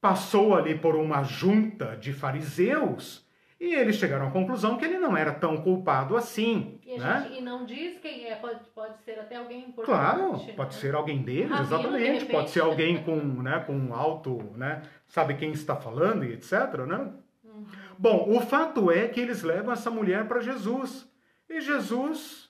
passou 0.00 0.54
ali 0.54 0.78
por 0.78 0.94
uma 0.96 1.22
junta 1.22 1.96
de 1.96 2.12
fariseus 2.12 3.26
e 3.60 3.74
eles 3.74 3.96
chegaram 3.96 4.28
à 4.28 4.30
conclusão 4.30 4.76
que 4.76 4.84
ele 4.84 4.98
não 4.98 5.16
era 5.16 5.32
tão 5.32 5.56
culpado 5.56 6.16
assim. 6.16 6.78
E, 6.86 6.96
né? 6.96 7.22
gente, 7.22 7.38
e 7.38 7.42
não 7.42 7.64
diz 7.66 7.98
quem 7.98 8.26
é, 8.26 8.36
pode, 8.36 8.60
pode 8.72 8.98
ser 9.02 9.18
até 9.18 9.34
alguém 9.34 9.68
importante. 9.68 9.86
Claro, 9.86 10.36
né? 10.36 10.52
pode 10.52 10.74
ser 10.74 10.94
alguém 10.94 11.22
deles, 11.22 11.50
Rabino, 11.50 11.66
exatamente. 11.66 12.26
de 12.26 12.32
pode 12.32 12.50
ser 12.50 12.60
alguém 12.60 13.02
com, 13.02 13.16
né, 13.16 13.58
com 13.66 13.92
alto, 13.92 14.36
né, 14.56 14.82
sabe 15.08 15.34
quem 15.34 15.50
está 15.50 15.74
falando 15.74 16.24
e 16.24 16.32
etc. 16.32 16.52
Né? 16.86 17.12
Uhum. 17.42 17.66
Bom, 17.98 18.36
o 18.36 18.40
fato 18.40 18.92
é 18.92 19.08
que 19.08 19.18
eles 19.18 19.42
levam 19.42 19.72
essa 19.72 19.90
mulher 19.90 20.28
para 20.28 20.40
Jesus 20.40 21.10
e 21.50 21.60
Jesus 21.60 22.48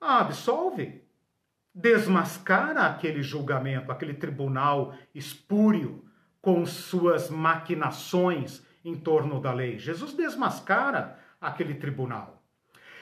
a 0.00 0.20
absolve, 0.20 1.02
desmascara 1.74 2.86
aquele 2.86 3.22
julgamento, 3.22 3.92
aquele 3.92 4.14
tribunal 4.14 4.94
espúrio 5.14 6.05
com 6.46 6.64
suas 6.64 7.28
maquinações 7.28 8.64
em 8.84 8.94
torno 8.94 9.40
da 9.40 9.52
lei. 9.52 9.80
Jesus 9.80 10.12
desmascara 10.12 11.18
aquele 11.40 11.74
tribunal. 11.74 12.40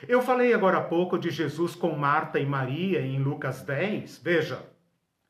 Eu 0.08 0.22
falei 0.22 0.54
agora 0.54 0.78
há 0.78 0.80
pouco 0.80 1.18
de 1.18 1.28
Jesus 1.28 1.74
com 1.74 1.94
Marta 1.94 2.40
e 2.40 2.46
Maria 2.46 3.02
em 3.02 3.18
Lucas 3.18 3.60
10. 3.60 4.22
Veja, 4.24 4.64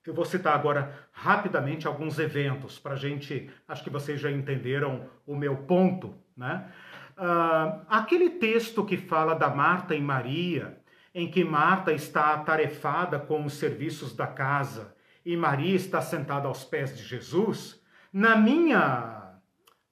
eu 0.07 0.15
vou 0.15 0.25
citar 0.25 0.55
agora 0.55 0.97
rapidamente 1.11 1.89
alguns 1.89 2.21
eventos 2.21 2.79
para 2.79 2.93
a 2.93 2.97
gente. 2.97 3.51
Acho 3.67 3.83
que 3.83 3.91
vocês 3.91 4.21
já 4.21 4.31
entenderam 4.31 5.07
o 5.27 5.35
meu 5.35 5.57
ponto, 5.57 6.15
né? 6.37 6.71
Uh, 7.19 7.85
aquele 7.89 8.31
texto 8.31 8.85
que 8.85 8.97
fala 8.97 9.35
da 9.35 9.51
Marta 9.51 9.93
e 9.93 10.01
Maria, 10.01 10.79
em 11.13 11.29
que 11.29 11.43
Marta 11.43 11.93
está 11.93 12.33
atarefada 12.35 13.19
com 13.19 13.45
os 13.45 13.55
serviços 13.55 14.15
da 14.15 14.29
casa 14.29 14.95
e 15.27 15.37
Maria 15.37 15.75
está 15.75 16.01
sentada 16.01 16.47
aos 16.47 16.63
pés 16.63 16.97
de 16.97 17.03
Jesus, 17.03 17.83
na 18.15 18.37
minha 18.37 19.33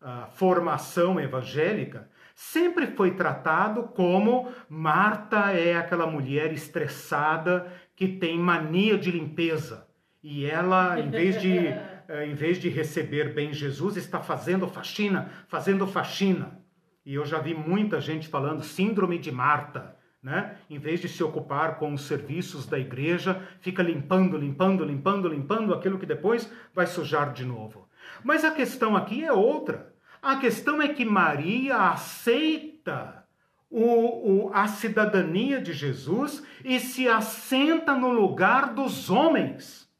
uh, 0.01 0.31
formação 0.31 1.19
evangélica, 1.19 2.09
sempre 2.37 2.87
foi 2.87 3.17
tratado 3.17 3.83
como 3.83 4.49
Marta 4.69 5.51
é 5.51 5.77
aquela 5.77 6.07
mulher 6.07 6.53
estressada 6.53 7.67
que 7.97 8.07
tem 8.07 8.39
mania 8.39 8.97
de 8.97 9.11
limpeza. 9.11 9.89
E 10.23 10.47
ela, 10.47 11.01
em 11.01 11.11
vez 11.11 11.43
de, 11.43 11.59
uh, 12.09 12.23
em 12.25 12.33
vez 12.33 12.61
de 12.61 12.69
receber 12.69 13.35
bem 13.35 13.53
Jesus, 13.53 13.97
está 13.97 14.21
fazendo 14.21 14.69
faxina, 14.69 15.29
fazendo 15.49 15.85
faxina. 15.85 16.61
E 17.05 17.15
eu 17.15 17.27
já 17.27 17.41
vi 17.41 17.55
muita 17.55 18.01
gente 18.01 18.29
falando 18.29 18.63
síndrome 18.63 19.19
de 19.19 19.33
Marta. 19.33 19.97
Né? 20.23 20.55
Em 20.71 20.79
vez 20.79 21.01
de 21.01 21.09
se 21.09 21.25
ocupar 21.25 21.77
com 21.77 21.93
os 21.93 22.03
serviços 22.03 22.67
da 22.67 22.79
igreja, 22.79 23.43
fica 23.59 23.83
limpando, 23.83 24.37
limpando, 24.37 24.85
limpando, 24.85 25.27
limpando 25.27 25.75
aquilo 25.75 25.99
que 25.99 26.07
depois 26.07 26.49
vai 26.73 26.87
sujar 26.87 27.33
de 27.33 27.45
novo. 27.45 27.89
Mas 28.25 28.45
a 28.45 28.51
questão 28.51 28.97
aqui 28.97 29.25
é 29.25 29.33
outra. 29.33 29.93
A 30.21 30.37
questão 30.37 30.81
é 30.81 30.89
que 30.89 31.05
Maria 31.05 31.77
aceita 31.77 33.25
o, 33.69 34.47
o, 34.47 34.51
a 34.53 34.69
cidadania 34.69 35.61
de 35.61 35.73
Jesus 35.73 36.43
e 36.65 36.79
se 36.79 37.09
assenta 37.09 37.95
no 37.95 38.11
lugar 38.11 38.75
dos 38.75 39.11
homens. 39.11 39.91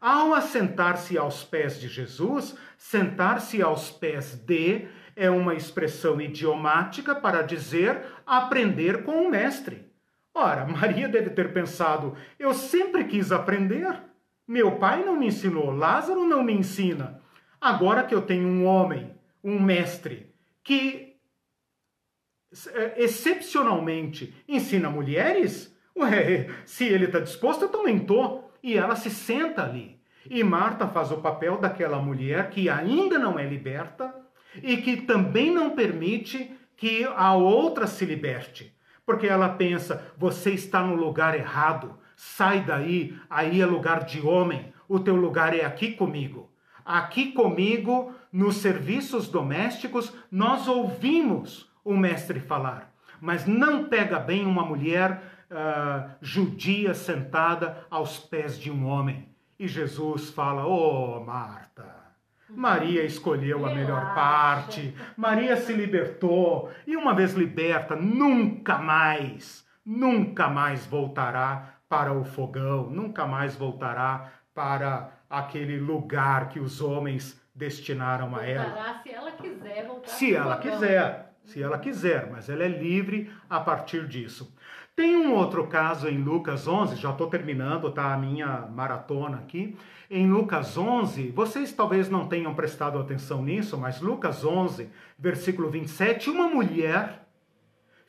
Ao 0.00 0.34
assentar-se 0.34 1.16
aos 1.16 1.44
pés 1.44 1.78
de 1.78 1.86
Jesus, 1.86 2.56
sentar-se 2.76 3.62
aos 3.62 3.90
pés 3.90 4.34
de 4.34 4.88
é 5.14 5.30
uma 5.30 5.54
expressão 5.54 6.20
idiomática 6.20 7.14
para 7.14 7.42
dizer 7.42 8.02
aprender 8.26 9.04
com 9.04 9.22
o 9.22 9.30
mestre. 9.30 9.86
Ora, 10.34 10.66
Maria 10.66 11.08
deve 11.08 11.30
ter 11.30 11.52
pensado: 11.52 12.16
eu 12.38 12.52
sempre 12.52 13.04
quis 13.04 13.30
aprender. 13.30 14.00
Meu 14.48 14.72
pai 14.72 15.04
não 15.04 15.16
me 15.16 15.26
ensinou, 15.26 15.70
Lázaro 15.70 16.24
não 16.24 16.42
me 16.42 16.52
ensina. 16.52 17.21
Agora 17.62 18.02
que 18.02 18.12
eu 18.12 18.22
tenho 18.22 18.48
um 18.48 18.66
homem, 18.66 19.14
um 19.44 19.60
mestre, 19.62 20.34
que 20.64 21.14
é, 22.74 23.04
excepcionalmente 23.04 24.34
ensina 24.48 24.90
mulheres, 24.90 25.72
ué, 25.96 26.50
se 26.66 26.84
ele 26.84 27.04
está 27.04 27.20
disposto, 27.20 27.62
eu 27.62 27.68
também 27.68 27.98
estou. 27.98 28.52
E 28.60 28.76
ela 28.76 28.96
se 28.96 29.10
senta 29.10 29.62
ali. 29.62 30.00
E 30.28 30.42
Marta 30.42 30.88
faz 30.88 31.12
o 31.12 31.18
papel 31.18 31.58
daquela 31.58 32.02
mulher 32.02 32.50
que 32.50 32.68
ainda 32.68 33.16
não 33.16 33.38
é 33.38 33.46
liberta 33.46 34.12
e 34.60 34.78
que 34.78 34.96
também 34.96 35.52
não 35.52 35.70
permite 35.70 36.50
que 36.76 37.04
a 37.04 37.34
outra 37.34 37.86
se 37.86 38.04
liberte. 38.04 38.76
Porque 39.06 39.28
ela 39.28 39.48
pensa: 39.48 40.12
você 40.18 40.50
está 40.50 40.82
no 40.82 40.96
lugar 40.96 41.38
errado, 41.38 41.96
sai 42.16 42.64
daí, 42.64 43.16
aí 43.30 43.60
é 43.60 43.66
lugar 43.66 44.04
de 44.04 44.20
homem, 44.20 44.72
o 44.88 44.98
teu 44.98 45.14
lugar 45.14 45.56
é 45.56 45.64
aqui 45.64 45.92
comigo. 45.92 46.51
Aqui 46.84 47.32
comigo, 47.32 48.12
nos 48.32 48.56
serviços 48.56 49.28
domésticos, 49.28 50.12
nós 50.30 50.66
ouvimos 50.66 51.70
o 51.84 51.96
mestre 51.96 52.40
falar, 52.40 52.92
mas 53.20 53.46
não 53.46 53.84
pega 53.84 54.18
bem 54.18 54.44
uma 54.44 54.64
mulher 54.64 55.22
uh, 55.50 56.10
judia 56.20 56.94
sentada 56.94 57.86
aos 57.90 58.18
pés 58.18 58.58
de 58.58 58.70
um 58.70 58.86
homem. 58.86 59.28
E 59.58 59.68
Jesus 59.68 60.30
fala: 60.30 60.66
Ô 60.66 61.18
oh, 61.18 61.24
Marta, 61.24 62.02
Maria 62.48 63.04
escolheu 63.04 63.64
a 63.64 63.74
melhor 63.74 64.14
parte, 64.14 64.94
Maria 65.16 65.56
se 65.56 65.72
libertou, 65.72 66.70
e 66.86 66.96
uma 66.96 67.14
vez 67.14 67.32
liberta, 67.34 67.96
nunca 67.96 68.78
mais, 68.78 69.66
nunca 69.84 70.48
mais 70.48 70.84
voltará 70.86 71.76
para 71.88 72.12
o 72.12 72.24
fogão, 72.24 72.90
nunca 72.90 73.26
mais 73.26 73.54
voltará 73.54 74.32
para 74.54 75.10
aquele 75.32 75.78
lugar 75.78 76.50
que 76.50 76.60
os 76.60 76.82
homens 76.82 77.40
destinaram 77.54 78.36
a 78.36 78.46
ela. 78.46 79.00
Se 79.02 79.10
ela 79.10 79.32
quiser 79.32 79.86
voltar. 79.86 80.08
Se 80.08 80.34
ela 80.34 80.56
quiser. 80.58 81.34
se 81.44 81.62
ela 81.62 81.78
quiser, 81.78 82.30
mas 82.30 82.50
ela 82.50 82.62
é 82.62 82.68
livre 82.68 83.32
a 83.48 83.58
partir 83.58 84.06
disso. 84.06 84.54
Tem 84.94 85.16
um 85.16 85.34
outro 85.34 85.66
caso 85.68 86.06
em 86.06 86.18
Lucas 86.18 86.68
11, 86.68 86.96
já 86.96 87.10
estou 87.10 87.26
terminando, 87.26 87.90
tá 87.90 88.12
a 88.12 88.18
minha 88.18 88.66
maratona 88.70 89.38
aqui. 89.38 89.74
Em 90.10 90.30
Lucas 90.30 90.76
11, 90.76 91.30
vocês 91.30 91.72
talvez 91.72 92.10
não 92.10 92.28
tenham 92.28 92.54
prestado 92.54 92.98
atenção 92.98 93.42
nisso, 93.42 93.78
mas 93.78 94.02
Lucas 94.02 94.44
11, 94.44 94.90
versículo 95.18 95.70
27, 95.70 96.28
uma 96.28 96.46
mulher 96.46 97.26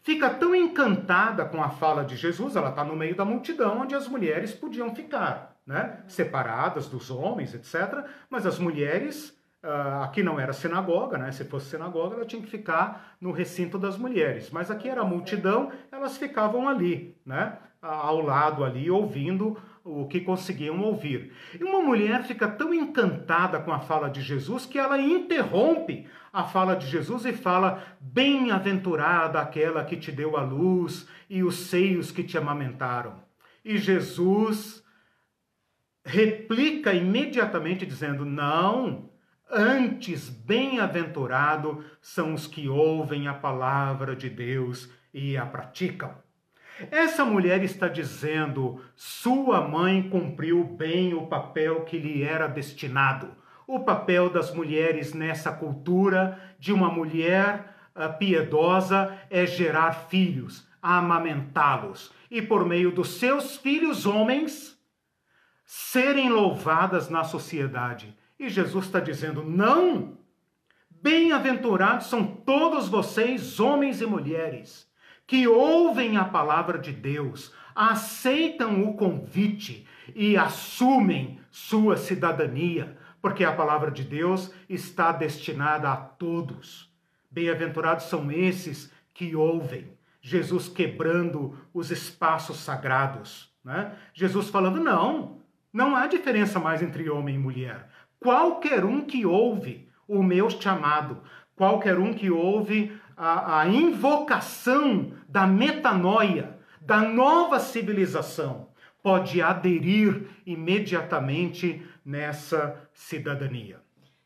fica 0.01 0.29
tão 0.29 0.53
encantada 0.53 1.45
com 1.45 1.63
a 1.63 1.69
fala 1.69 2.03
de 2.03 2.17
Jesus, 2.17 2.57
ela 2.57 2.69
está 2.69 2.83
no 2.83 2.97
meio 2.97 3.15
da 3.15 3.23
multidão 3.23 3.79
onde 3.79 3.95
as 3.95 4.09
mulheres 4.09 4.53
podiam 4.53 4.93
ficar, 4.93 5.52
né? 5.65 6.03
separadas 6.07 6.87
dos 6.87 7.09
homens, 7.09 7.53
etc. 7.53 8.05
Mas 8.29 8.45
as 8.45 8.59
mulheres 8.59 9.37
Uh, 9.65 10.03
aqui 10.03 10.21
não 10.21 10.37
era 10.37 10.51
sinagoga, 10.51 11.17
né? 11.17 11.31
Se 11.31 11.45
fosse 11.45 11.67
sinagoga, 11.67 12.17
ela 12.17 12.25
tinha 12.25 12.41
que 12.41 12.49
ficar 12.49 13.15
no 13.21 13.31
recinto 13.31 13.79
das 13.79 13.97
mulheres. 13.97 14.49
Mas 14.51 14.69
aqui 14.69 14.89
era 14.89 15.05
multidão, 15.05 15.71
elas 15.89 16.17
ficavam 16.17 16.67
ali, 16.67 17.15
né? 17.25 17.57
Ao 17.81 18.19
lado 18.19 18.65
ali, 18.65 18.91
ouvindo 18.91 19.57
o 19.81 20.05
que 20.05 20.19
conseguiam 20.19 20.81
ouvir. 20.81 21.31
E 21.57 21.63
uma 21.63 21.81
mulher 21.81 22.23
fica 22.23 22.45
tão 22.45 22.73
encantada 22.73 23.57
com 23.59 23.71
a 23.71 23.79
fala 23.79 24.09
de 24.09 24.21
Jesus 24.21 24.65
que 24.65 24.77
ela 24.77 24.99
interrompe 24.99 26.07
a 26.33 26.43
fala 26.43 26.75
de 26.75 26.87
Jesus 26.87 27.25
e 27.25 27.31
fala: 27.31 27.81
Bem-aventurada 28.01 29.39
aquela 29.39 29.85
que 29.85 29.95
te 29.95 30.11
deu 30.11 30.35
a 30.35 30.41
luz 30.41 31.07
e 31.29 31.41
os 31.41 31.55
seios 31.55 32.11
que 32.11 32.23
te 32.23 32.37
amamentaram. 32.37 33.15
E 33.63 33.77
Jesus 33.77 34.82
replica 36.03 36.93
imediatamente 36.93 37.85
dizendo: 37.85 38.25
Não, 38.25 39.09
Antes, 39.55 40.29
bem-aventurado 40.29 41.85
são 42.01 42.33
os 42.33 42.47
que 42.47 42.67
ouvem 42.67 43.27
a 43.27 43.35
palavra 43.35 44.15
de 44.15 44.27
Deus 44.27 44.89
e 45.13 45.37
a 45.37 45.45
praticam. 45.45 46.11
Essa 46.89 47.23
mulher 47.23 47.63
está 47.63 47.87
dizendo: 47.87 48.81
sua 48.95 49.61
mãe 49.67 50.09
cumpriu 50.09 50.63
bem 50.63 51.13
o 51.13 51.27
papel 51.27 51.81
que 51.81 51.99
lhe 51.99 52.23
era 52.23 52.47
destinado. 52.47 53.31
O 53.67 53.81
papel 53.81 54.27
das 54.27 54.51
mulheres 54.51 55.13
nessa 55.13 55.51
cultura 55.51 56.39
de 56.57 56.73
uma 56.73 56.89
mulher 56.89 57.75
uh, 57.95 58.17
piedosa 58.17 59.15
é 59.29 59.45
gerar 59.45 60.07
filhos, 60.09 60.67
amamentá-los 60.81 62.11
e, 62.31 62.41
por 62.41 62.65
meio 62.65 62.91
dos 62.91 63.19
seus 63.19 63.55
filhos 63.55 64.07
homens, 64.07 64.72
serem 65.75 66.29
louvadas 66.29 67.09
na 67.09 67.23
sociedade. 67.23 68.15
E 68.37 68.47
Jesus 68.47 68.85
está 68.85 68.99
dizendo: 68.99 69.43
não! 69.43 70.19
Bem-aventurados 71.01 72.07
são 72.07 72.27
todos 72.27 72.87
vocês, 72.87 73.59
homens 73.59 73.99
e 73.99 74.05
mulheres, 74.05 74.87
que 75.25 75.47
ouvem 75.47 76.15
a 76.15 76.25
palavra 76.25 76.77
de 76.77 76.91
Deus, 76.91 77.51
aceitam 77.73 78.83
o 78.83 78.93
convite 78.93 79.87
e 80.15 80.37
assumem 80.37 81.39
sua 81.49 81.97
cidadania, 81.97 82.95
porque 83.19 83.43
a 83.43 83.51
palavra 83.51 83.89
de 83.89 84.03
Deus 84.03 84.53
está 84.69 85.11
destinada 85.11 85.91
a 85.91 85.97
todos. 85.97 86.93
Bem-aventurados 87.31 88.05
são 88.05 88.31
esses 88.31 88.93
que 89.11 89.35
ouvem. 89.35 89.91
Jesus 90.21 90.69
quebrando 90.69 91.57
os 91.73 91.89
espaços 91.89 92.57
sagrados. 92.57 93.51
Né? 93.63 93.97
Jesus 94.13 94.49
falando: 94.49 94.79
não, 94.79 95.41
não 95.73 95.95
há 95.95 96.05
diferença 96.05 96.59
mais 96.59 96.83
entre 96.83 97.09
homem 97.09 97.35
e 97.35 97.39
mulher. 97.39 97.89
Qualquer 98.19 98.85
um 98.85 99.01
que 99.01 99.25
ouve 99.25 99.89
o 100.07 100.21
meu 100.21 100.49
chamado, 100.49 101.23
qualquer 101.55 101.97
um 101.97 102.13
que 102.13 102.29
ouve 102.29 102.95
a, 103.17 103.61
a 103.61 103.67
invocação 103.67 105.11
da 105.27 105.47
metanoia, 105.47 106.59
da 106.79 107.01
nova 107.01 107.59
civilização, 107.59 108.69
pode 109.01 109.41
aderir 109.41 110.29
imediatamente 110.45 111.85
nessa 112.05 112.87
cidadania. 112.93 113.81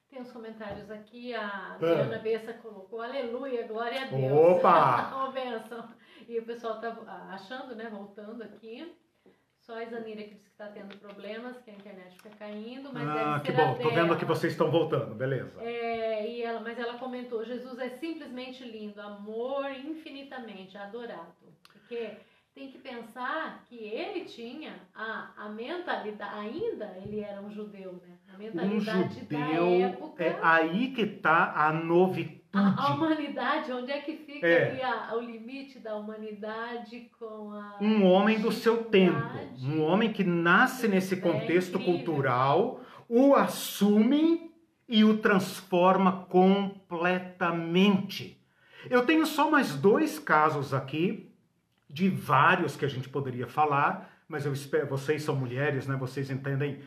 Tem 0.10 0.22
uns 0.22 0.32
comentários 0.32 0.90
aqui, 0.90 1.34
a 1.34 1.78
Diana 1.80 2.16
ah. 2.16 2.20
Bessa 2.20 2.54
colocou, 2.54 3.02
aleluia, 3.02 3.68
glória 3.68 4.04
a 4.04 4.06
Deus. 4.06 4.32
Opa! 4.32 5.14
Uma 5.16 5.32
benção. 5.32 5.88
E 6.28 6.40
o 6.40 6.46
pessoal 6.46 6.76
está 6.76 6.96
achando, 7.32 7.76
né, 7.76 7.90
voltando 7.90 8.44
aqui. 8.44 8.94
Só 9.68 9.76
a 9.76 9.84
Isanira 9.84 10.24
que 10.24 10.34
disse 10.34 10.46
que 10.46 10.52
está 10.52 10.68
tendo 10.68 10.98
problemas, 10.98 11.58
que 11.58 11.70
a 11.70 11.74
internet 11.74 12.16
fica 12.16 12.30
caindo, 12.40 12.90
mas 12.94 13.06
ah, 13.06 13.42
que 13.44 13.52
bom, 13.52 13.76
tô 13.76 13.90
vendo 13.90 14.16
que 14.16 14.24
vocês 14.24 14.54
estão 14.54 14.72
voltando, 14.72 15.14
beleza. 15.14 15.62
É, 15.62 16.26
e 16.26 16.42
ela, 16.42 16.62
mas 16.62 16.80
ela 16.80 16.98
comentou, 16.98 17.44
Jesus 17.44 17.78
é 17.78 17.90
simplesmente 17.90 18.64
lindo, 18.64 19.02
amor 19.02 19.70
infinitamente 19.72 20.78
adorado. 20.78 21.34
Porque 21.74 22.12
tem 22.56 22.72
que 22.72 22.78
pensar 22.78 23.66
que 23.68 23.76
ele 23.76 24.24
tinha 24.24 24.74
a, 24.96 25.34
a 25.36 25.50
mentalidade, 25.50 26.34
ainda 26.34 26.98
ele 27.04 27.20
era 27.20 27.42
um 27.42 27.52
judeu, 27.52 28.02
né? 28.08 28.18
A 28.34 28.38
mentalidade 28.38 29.00
um 29.00 29.10
judeu, 29.10 29.38
da 29.38 29.88
época. 29.90 30.24
É 30.24 30.40
aí 30.42 30.94
que 30.94 31.02
está 31.02 31.68
a 31.68 31.74
novidade. 31.74 32.37
A, 32.54 32.88
a, 32.88 32.96
humanidade, 32.96 33.72
onde 33.72 33.92
é 33.92 34.00
que 34.00 34.18
fica 34.18 34.46
é. 34.48 34.84
a, 34.84 35.16
o 35.16 35.20
limite 35.20 35.80
da 35.80 35.96
humanidade 35.96 37.10
com 37.20 37.52
a. 37.52 37.78
Um 37.82 38.06
homem 38.06 38.40
do 38.40 38.52
seu 38.52 38.84
tempo. 38.86 39.40
Um 39.62 39.82
homem 39.82 40.14
que 40.14 40.24
nasce 40.24 40.88
nesse 40.88 41.16
é 41.16 41.18
contexto 41.18 41.80
cultural, 41.80 42.82
o 43.10 43.34
assume 43.36 44.52
e 44.88 45.04
o 45.04 45.18
transforma 45.18 46.26
completamente. 46.30 48.42
Eu 48.90 49.06
tenho 49.06 49.26
só 49.26 49.52
mais 49.52 49.76
dois 49.76 50.18
casos 50.18 50.74
aqui 50.74 51.30
de 51.90 52.08
vários 52.10 52.78
que 52.78 52.86
a 52.86 52.90
gente 52.90 53.10
poderia 53.10 53.48
falar, 53.48 54.24
mas 54.28 54.46
eu 54.46 54.54
espero, 54.54 54.86
vocês 54.88 55.24
são 55.24 55.36
mulheres, 55.36 55.88
né? 55.88 55.96
Vocês 55.96 56.30
entendem 56.30 56.82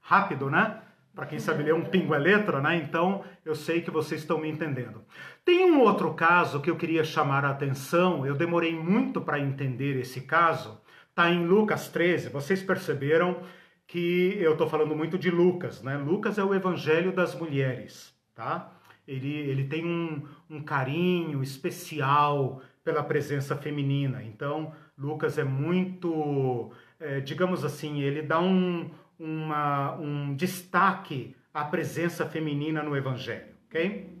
rápido, 0.00 0.50
né? 0.50 0.82
Para 1.18 1.26
quem 1.26 1.40
sabe 1.40 1.64
ler 1.64 1.74
um 1.74 1.84
pingo 1.84 2.14
é 2.14 2.18
letra, 2.18 2.60
né? 2.60 2.76
Então 2.76 3.24
eu 3.44 3.52
sei 3.52 3.80
que 3.80 3.90
vocês 3.90 4.20
estão 4.20 4.38
me 4.38 4.48
entendendo. 4.48 5.02
Tem 5.44 5.68
um 5.68 5.80
outro 5.80 6.14
caso 6.14 6.60
que 6.60 6.70
eu 6.70 6.76
queria 6.76 7.02
chamar 7.02 7.44
a 7.44 7.50
atenção, 7.50 8.24
eu 8.24 8.36
demorei 8.36 8.72
muito 8.72 9.20
para 9.20 9.40
entender 9.40 9.98
esse 9.98 10.20
caso. 10.20 10.80
Tá 11.16 11.28
em 11.28 11.44
Lucas 11.44 11.88
13, 11.88 12.28
vocês 12.28 12.62
perceberam 12.62 13.42
que 13.84 14.38
eu 14.38 14.52
estou 14.52 14.68
falando 14.68 14.94
muito 14.94 15.18
de 15.18 15.28
Lucas, 15.28 15.82
né? 15.82 15.96
Lucas 15.96 16.38
é 16.38 16.44
o 16.44 16.54
evangelho 16.54 17.10
das 17.10 17.34
mulheres, 17.34 18.14
tá? 18.32 18.72
Ele, 19.04 19.34
ele 19.34 19.64
tem 19.64 19.84
um, 19.84 20.22
um 20.48 20.62
carinho 20.62 21.42
especial 21.42 22.62
pela 22.84 23.02
presença 23.02 23.56
feminina. 23.56 24.22
Então, 24.22 24.72
Lucas 24.96 25.36
é 25.36 25.42
muito, 25.42 26.70
é, 27.00 27.18
digamos 27.18 27.64
assim, 27.64 28.02
ele 28.02 28.22
dá 28.22 28.38
um, 28.38 28.88
uma, 29.18 29.94
um 29.96 30.34
destaque 30.34 31.34
à 31.52 31.64
presença 31.64 32.26
feminina 32.26 32.82
no 32.82 32.96
Evangelho, 32.96 33.46
ok? 33.66 34.18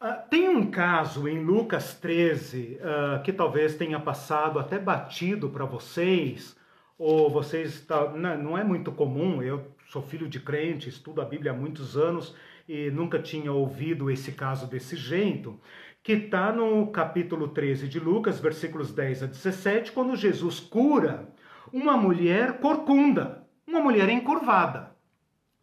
Uh, 0.00 0.28
tem 0.28 0.48
um 0.48 0.70
caso 0.70 1.28
em 1.28 1.44
Lucas 1.44 1.94
13 1.94 2.78
uh, 2.80 2.86
ah, 2.86 3.18
que 3.20 3.32
talvez 3.32 3.76
tenha 3.76 4.00
passado 4.00 4.58
até 4.58 4.78
batido 4.78 5.48
para 5.48 5.64
vocês, 5.64 6.56
ou 6.98 7.30
vocês, 7.30 7.80
tá, 7.82 8.10
não 8.10 8.58
é 8.58 8.64
muito 8.64 8.90
comum, 8.90 9.42
eu 9.42 9.72
sou 9.88 10.02
filho 10.02 10.28
de 10.28 10.40
crente, 10.40 10.88
estudo 10.88 11.20
a 11.20 11.24
Bíblia 11.24 11.52
há 11.52 11.54
muitos 11.54 11.96
anos 11.96 12.34
e 12.68 12.90
nunca 12.90 13.18
tinha 13.18 13.52
ouvido 13.52 14.10
esse 14.10 14.32
caso 14.32 14.66
desse 14.66 14.96
jeito, 14.96 15.60
que 16.02 16.12
está 16.12 16.52
no 16.52 16.88
capítulo 16.88 17.48
13 17.48 17.86
de 17.88 18.00
Lucas, 18.00 18.40
versículos 18.40 18.92
10 18.92 19.22
a 19.22 19.26
17, 19.26 19.92
quando 19.92 20.16
Jesus 20.16 20.58
cura 20.58 21.28
uma 21.72 21.96
mulher 21.96 22.58
corcunda, 22.58 23.41
uma 23.66 23.80
mulher 23.80 24.08
encurvada, 24.08 24.90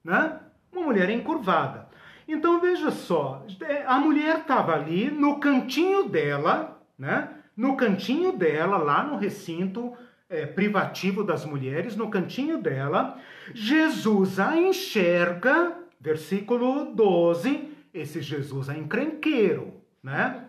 né? 0.03 0.39
Uma 0.71 0.85
mulher 0.85 1.09
encurvada. 1.09 1.87
Então 2.27 2.61
veja 2.61 2.91
só, 2.91 3.43
a 3.87 3.99
mulher 3.99 4.39
estava 4.39 4.73
ali 4.73 5.09
no 5.09 5.39
cantinho 5.39 6.07
dela, 6.07 6.79
né? 6.97 7.29
No 7.57 7.75
cantinho 7.75 8.31
dela, 8.31 8.77
lá 8.77 9.03
no 9.03 9.17
recinto 9.17 9.93
é, 10.29 10.45
privativo 10.45 11.23
das 11.23 11.43
mulheres, 11.43 11.95
no 11.95 12.09
cantinho 12.09 12.61
dela, 12.61 13.19
Jesus 13.53 14.39
a 14.39 14.55
enxerga, 14.55 15.75
versículo 15.99 16.93
12, 16.93 17.67
esse 17.93 18.21
Jesus 18.21 18.69
é 18.69 18.77
encrenqueiro, 18.77 19.73
né? 20.03 20.45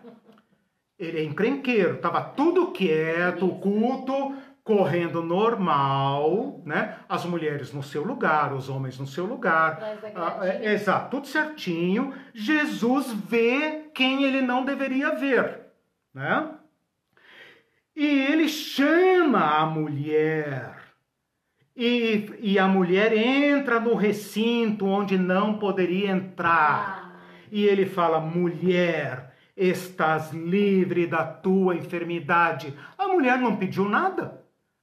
Ele 0.99 1.17
é 1.17 1.23
encrenqueiro, 1.23 1.97
tava 1.97 2.21
tudo 2.21 2.71
quieto, 2.71 3.47
o 3.47 3.59
culto 3.59 4.35
correndo 4.63 5.23
normal, 5.23 6.61
né? 6.65 6.97
As 7.09 7.25
mulheres 7.25 7.73
no 7.73 7.81
seu 7.81 8.03
lugar, 8.03 8.53
os 8.53 8.69
homens 8.69 8.99
no 8.99 9.07
seu 9.07 9.25
lugar. 9.25 9.79
Ah, 10.15 10.39
é, 10.47 10.73
exato, 10.73 11.09
tudo 11.09 11.27
certinho. 11.27 12.13
Jesus 12.33 13.11
vê 13.11 13.89
quem 13.93 14.23
ele 14.23 14.41
não 14.41 14.63
deveria 14.63 15.15
ver, 15.15 15.61
né? 16.13 16.49
E 17.95 18.05
ele 18.05 18.47
chama 18.47 19.39
a 19.39 19.65
mulher. 19.65 20.77
E, 21.75 22.29
e 22.39 22.59
a 22.59 22.67
mulher 22.67 23.13
entra 23.13 23.79
no 23.79 23.95
recinto 23.95 24.85
onde 24.85 25.17
não 25.17 25.57
poderia 25.57 26.11
entrar. 26.11 27.15
Ah. 27.15 27.21
E 27.51 27.65
ele 27.65 27.85
fala: 27.85 28.19
mulher, 28.19 29.33
estás 29.57 30.31
livre 30.31 31.07
da 31.07 31.25
tua 31.25 31.75
enfermidade. 31.75 32.73
A 32.97 33.07
mulher 33.07 33.37
não 33.37 33.55
pediu 33.55 33.89
nada. 33.89 34.40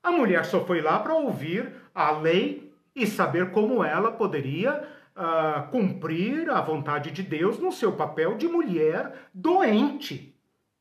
A 0.08 0.10
mulher 0.10 0.42
só 0.46 0.64
foi 0.64 0.80
lá 0.80 0.98
para 0.98 1.12
ouvir 1.12 1.70
a 1.94 2.12
lei 2.12 2.72
e 2.96 3.06
saber 3.06 3.50
como 3.50 3.84
ela 3.84 4.10
poderia 4.10 4.88
uh, 5.14 5.70
cumprir 5.70 6.48
a 6.48 6.62
vontade 6.62 7.10
de 7.10 7.22
Deus 7.22 7.58
no 7.58 7.70
seu 7.70 7.92
papel 7.92 8.34
de 8.34 8.48
mulher 8.48 9.28
doente. 9.34 10.34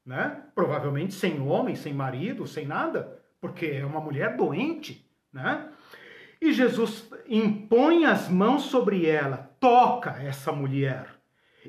Né? 0.06 0.44
Provavelmente 0.56 1.14
sem 1.14 1.42
homem, 1.42 1.76
sem 1.76 1.94
marido, 1.94 2.48
sem 2.48 2.66
nada, 2.66 3.22
porque 3.42 3.66
é 3.66 3.86
uma 3.86 4.00
mulher 4.00 4.38
doente. 4.38 5.06
Né? 5.34 5.68
E 6.42 6.54
Jesus 6.54 7.12
impõe 7.28 8.06
as 8.06 8.30
mãos 8.30 8.62
sobre 8.64 9.06
ela, 9.06 9.52
toca 9.60 10.12
essa 10.24 10.54
mulher, 10.54 11.06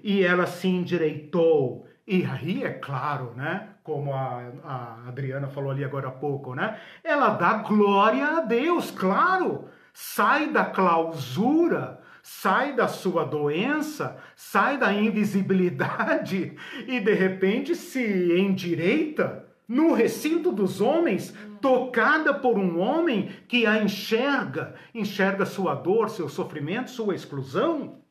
e 0.01 0.23
ela 0.23 0.47
se 0.47 0.69
endireitou. 0.69 1.89
E 2.07 2.25
aí, 2.25 2.63
é 2.63 2.71
claro, 2.71 3.35
né? 3.35 3.71
Como 3.89 4.13
a, 4.13 4.53
a 4.65 5.09
Adriana 5.09 5.49
falou 5.49 5.71
ali 5.71 5.83
agora 5.83 6.09
há 6.09 6.11
pouco, 6.11 6.55
né? 6.55 6.79
Ela 7.03 7.31
dá 7.31 7.55
glória 7.55 8.23
a 8.23 8.41
Deus, 8.43 8.91
claro. 8.91 9.65
Sai 9.95 10.51
da 10.51 10.67
clausura, 10.67 11.99
sai 12.23 12.75
da 12.75 12.87
sua 12.87 13.25
doença, 13.25 14.19
sai 14.37 14.77
da 14.77 14.93
invisibilidade 14.93 16.55
e 16.87 17.01
de 17.01 17.15
repente 17.15 17.75
se 17.75 18.39
endireita 18.39 19.47
no 19.67 19.95
recinto 19.95 20.53
dos 20.53 20.83
homens, 20.83 21.35
tocada 21.59 22.35
por 22.35 22.59
um 22.59 22.79
homem 22.81 23.31
que 23.49 23.65
a 23.65 23.83
enxerga, 23.83 24.75
enxerga 24.95 25.47
sua 25.47 25.75
dor, 25.75 26.11
seu 26.11 26.29
sofrimento, 26.29 26.91
sua 26.91 27.15
exclusão. 27.15 28.03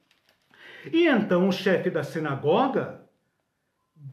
E 0.92 1.08
então 1.08 1.48
o 1.48 1.52
chefe 1.52 1.92
da 1.92 2.02
sinagoga, 2.02 3.07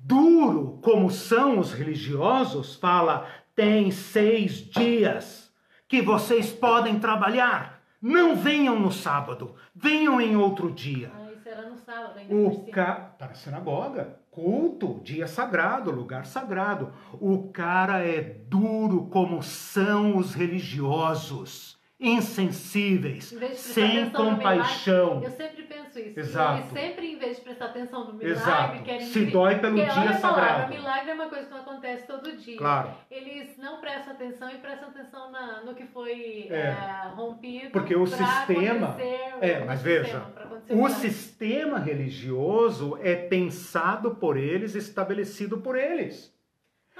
duro 0.02 0.78
como 0.82 1.10
são 1.10 1.58
os 1.58 1.72
religiosos, 1.72 2.76
fala: 2.76 3.26
tem 3.54 3.90
seis 3.90 4.56
dias 4.56 5.52
que 5.88 6.02
vocês 6.02 6.52
podem 6.52 6.98
trabalhar. 6.98 7.82
Não 8.00 8.36
venham 8.36 8.78
no 8.78 8.92
sábado, 8.92 9.54
venham 9.74 10.20
em 10.20 10.36
outro 10.36 10.70
dia. 10.70 11.10
Ah, 11.14 11.32
isso 11.32 11.48
era 11.48 11.68
no 11.68 11.76
sábado, 11.76 12.18
ainda 12.18 12.34
o 12.34 12.66
ca... 12.70 13.14
Para 13.18 13.30
a 13.30 13.34
sinagoga 13.34 14.24
culto, 14.34 15.00
dia 15.04 15.28
sagrado, 15.28 15.92
lugar 15.92 16.26
sagrado. 16.26 16.92
O 17.20 17.50
cara 17.52 18.04
é 18.04 18.20
duro 18.20 19.06
como 19.06 19.40
são 19.44 20.16
os 20.16 20.34
religiosos, 20.34 21.73
insensíveis, 22.04 23.34
sem 23.56 24.10
compaixão. 24.10 25.22
eu 25.22 25.30
sempre 25.30 25.62
penso 25.62 25.98
isso. 25.98 26.18
Exato. 26.20 26.58
Eles 26.58 26.70
sempre, 26.72 27.06
em 27.12 27.18
vez 27.18 27.36
de 27.36 27.42
prestar 27.42 27.66
atenção 27.66 28.00
no 28.06 28.14
milagre, 28.14 28.32
Exato. 28.32 28.82
querem... 28.82 29.06
Se 29.06 29.24
dói 29.26 29.58
pelo 29.58 29.76
Porque, 29.76 29.90
dia 29.92 30.00
olha 30.02 30.12
sagrado. 30.14 30.44
Palavra, 30.52 30.68
milagre 30.76 31.10
é 31.10 31.14
uma 31.14 31.28
coisa 31.28 31.44
que 31.46 31.50
não 31.52 31.60
acontece 31.60 32.06
todo 32.06 32.36
dia. 32.36 32.58
Claro. 32.58 32.90
Eles 33.10 33.56
não 33.58 33.80
prestam 33.80 34.12
atenção 34.14 34.50
e 34.50 34.58
prestam 34.58 34.88
atenção 34.88 35.30
na, 35.30 35.62
no 35.62 35.74
que 35.74 35.86
foi 35.86 36.48
É. 36.50 36.56
é, 36.56 37.08
rompido 37.14 37.70
Porque 37.70 37.94
o 37.96 38.06
sistema- 38.06 38.96
É, 39.40 39.64
mas 39.64 39.80
veja, 39.82 40.22
O 40.70 40.74
milagre. 40.74 40.94
sistema 40.98 41.78
religioso 41.78 42.98
é 43.00 43.14
pensado 43.14 44.16
por 44.16 44.36
eles, 44.36 44.74
estabelecido 44.74 45.58
por 45.58 45.76
eles. 45.76 46.33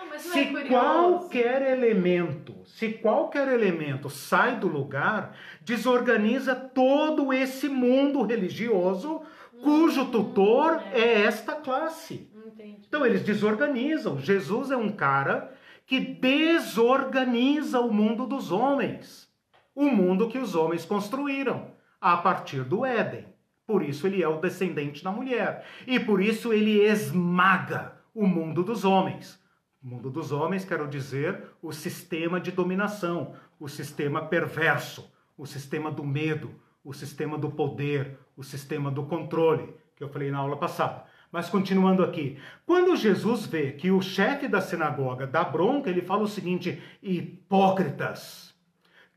Não, 0.06 0.14
é 0.14 0.18
Se 0.18 0.46
curioso. 0.46 0.68
qualquer 0.68 1.62
elemento, 1.62 2.54
se 2.64 2.90
qualquer 2.90 3.48
elemento 3.48 4.08
sai 4.08 4.56
do 4.56 4.68
lugar, 4.68 5.36
desorganiza 5.62 6.54
todo 6.54 7.32
esse 7.32 7.68
mundo 7.68 8.22
religioso 8.22 9.22
cujo 9.62 10.06
tutor 10.06 10.82
é 10.92 11.22
esta 11.22 11.54
classe. 11.54 12.30
Entendi. 12.46 12.82
Então 12.86 13.04
eles 13.04 13.22
desorganizam. 13.22 14.18
Jesus 14.18 14.70
é 14.70 14.76
um 14.76 14.92
cara 14.92 15.52
que 15.86 15.98
desorganiza 16.00 17.80
o 17.80 17.92
mundo 17.92 18.26
dos 18.26 18.50
homens. 18.52 19.28
O 19.74 19.86
mundo 19.86 20.28
que 20.28 20.38
os 20.38 20.54
homens 20.54 20.84
construíram 20.84 21.72
a 22.00 22.16
partir 22.16 22.62
do 22.62 22.84
Éden. 22.84 23.26
Por 23.66 23.82
isso 23.82 24.06
ele 24.06 24.22
é 24.22 24.28
o 24.28 24.40
descendente 24.40 25.02
da 25.02 25.10
mulher. 25.10 25.64
E 25.86 25.98
por 25.98 26.22
isso 26.22 26.52
ele 26.52 26.84
esmaga 26.84 27.94
o 28.14 28.26
mundo 28.26 28.62
dos 28.62 28.84
homens. 28.84 29.42
O 29.84 29.86
mundo 29.86 30.08
dos 30.08 30.32
homens, 30.32 30.64
quero 30.64 30.88
dizer, 30.88 31.44
o 31.60 31.70
sistema 31.70 32.40
de 32.40 32.50
dominação, 32.50 33.34
o 33.60 33.68
sistema 33.68 34.24
perverso, 34.24 35.12
o 35.36 35.44
sistema 35.44 35.90
do 35.90 36.02
medo, 36.02 36.52
o 36.82 36.94
sistema 36.94 37.36
do 37.36 37.50
poder, 37.50 38.18
o 38.34 38.42
sistema 38.42 38.90
do 38.90 39.02
controle, 39.02 39.74
que 39.94 40.02
eu 40.02 40.08
falei 40.08 40.30
na 40.30 40.38
aula 40.38 40.56
passada. 40.56 41.04
Mas 41.30 41.50
continuando 41.50 42.02
aqui, 42.02 42.38
quando 42.64 42.96
Jesus 42.96 43.44
vê 43.44 43.72
que 43.72 43.90
o 43.90 44.00
chefe 44.00 44.48
da 44.48 44.62
sinagoga 44.62 45.26
dá 45.26 45.44
bronca, 45.44 45.90
ele 45.90 46.00
fala 46.00 46.22
o 46.22 46.28
seguinte: 46.28 46.82
hipócritas, 47.02 48.54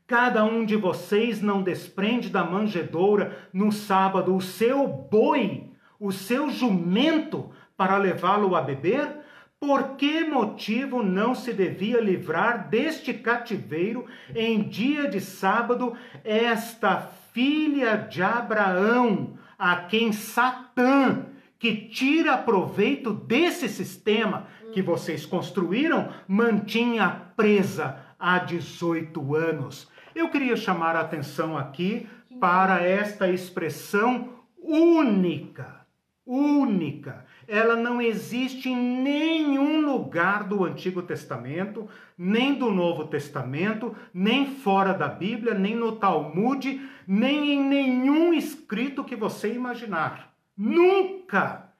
cada 0.06 0.44
um 0.44 0.66
de 0.66 0.76
vocês 0.76 1.40
não 1.40 1.62
desprende 1.62 2.28
da 2.28 2.44
manjedoura 2.44 3.48
no 3.54 3.72
sábado 3.72 4.36
o 4.36 4.42
seu 4.42 4.86
boi, 4.86 5.70
o 5.98 6.12
seu 6.12 6.50
jumento, 6.50 7.48
para 7.74 7.96
levá-lo 7.96 8.54
a 8.54 8.60
beber? 8.60 9.27
Por 9.60 9.96
que 9.96 10.22
motivo 10.24 11.02
não 11.02 11.34
se 11.34 11.52
devia 11.52 12.00
livrar 12.00 12.68
deste 12.68 13.12
cativeiro 13.12 14.06
em 14.34 14.62
dia 14.62 15.08
de 15.08 15.20
sábado 15.20 15.96
esta 16.22 17.10
filha 17.32 17.96
de 17.96 18.22
Abraão, 18.22 19.36
a 19.58 19.74
quem 19.74 20.12
Satã, 20.12 21.26
que 21.58 21.74
tira 21.74 22.38
proveito 22.38 23.12
desse 23.12 23.68
sistema 23.68 24.46
que 24.72 24.80
vocês 24.80 25.26
construíram, 25.26 26.08
mantinha 26.28 27.32
presa 27.36 27.98
há 28.16 28.38
18 28.38 29.34
anos? 29.34 29.90
Eu 30.14 30.30
queria 30.30 30.54
chamar 30.54 30.94
a 30.94 31.00
atenção 31.00 31.58
aqui 31.58 32.08
para 32.38 32.80
esta 32.80 33.28
expressão 33.28 34.34
única, 34.56 35.84
única 36.24 37.26
ela 37.48 37.74
não 37.74 37.98
existe 37.98 38.68
em 38.68 38.76
nenhum 38.76 39.80
lugar 39.80 40.44
do 40.44 40.66
Antigo 40.66 41.00
Testamento, 41.00 41.88
nem 42.16 42.54
do 42.54 42.70
Novo 42.70 43.06
Testamento, 43.06 43.96
nem 44.12 44.46
fora 44.46 44.92
da 44.92 45.08
Bíblia, 45.08 45.54
nem 45.54 45.74
no 45.74 45.96
Talmud, 45.96 46.86
nem 47.06 47.54
em 47.54 47.64
nenhum 47.64 48.34
escrito 48.34 49.02
que 49.02 49.16
você 49.16 49.54
imaginar. 49.54 50.34
Nunca 50.54 51.72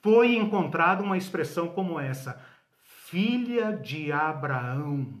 foi 0.00 0.34
encontrada 0.34 1.02
uma 1.02 1.18
expressão 1.18 1.68
como 1.68 2.00
essa. 2.00 2.40
Filha 2.82 3.70
de 3.72 4.10
Abraão. 4.10 5.20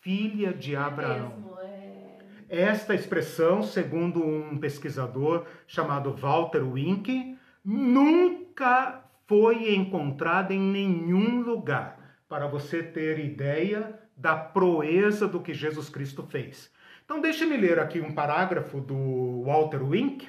Filha 0.00 0.52
de 0.54 0.76
Abraão. 0.76 1.30
Mesmo, 1.30 1.58
é... 1.60 2.18
Esta 2.48 2.94
expressão, 2.94 3.64
segundo 3.64 4.24
um 4.24 4.56
pesquisador 4.58 5.44
chamado 5.66 6.12
Walter 6.12 6.62
Wink, 6.62 7.36
nunca 7.64 9.07
foi 9.28 9.74
encontrada 9.74 10.54
em 10.54 10.58
nenhum 10.58 11.42
lugar, 11.42 12.18
para 12.26 12.46
você 12.46 12.82
ter 12.82 13.18
ideia 13.20 13.98
da 14.16 14.34
proeza 14.34 15.28
do 15.28 15.40
que 15.40 15.52
Jesus 15.52 15.90
Cristo 15.90 16.22
fez. 16.22 16.72
Então, 17.04 17.20
deixe-me 17.20 17.56
ler 17.56 17.78
aqui 17.78 18.00
um 18.00 18.12
parágrafo 18.12 18.80
do 18.80 19.44
Walter 19.44 19.82
Wink. 19.82 20.26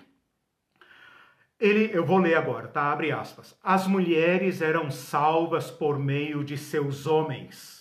Ele, 1.59 1.89
eu 1.93 2.05
vou 2.05 2.19
ler 2.19 2.35
agora, 2.35 2.67
tá? 2.67 2.91
Abre 2.91 3.11
aspas. 3.11 3.57
As 3.63 3.87
mulheres 3.87 4.61
eram 4.61 4.91
salvas 4.91 5.71
por 5.71 5.97
meio 5.97 6.43
de 6.43 6.57
seus 6.57 7.07
homens. 7.07 7.79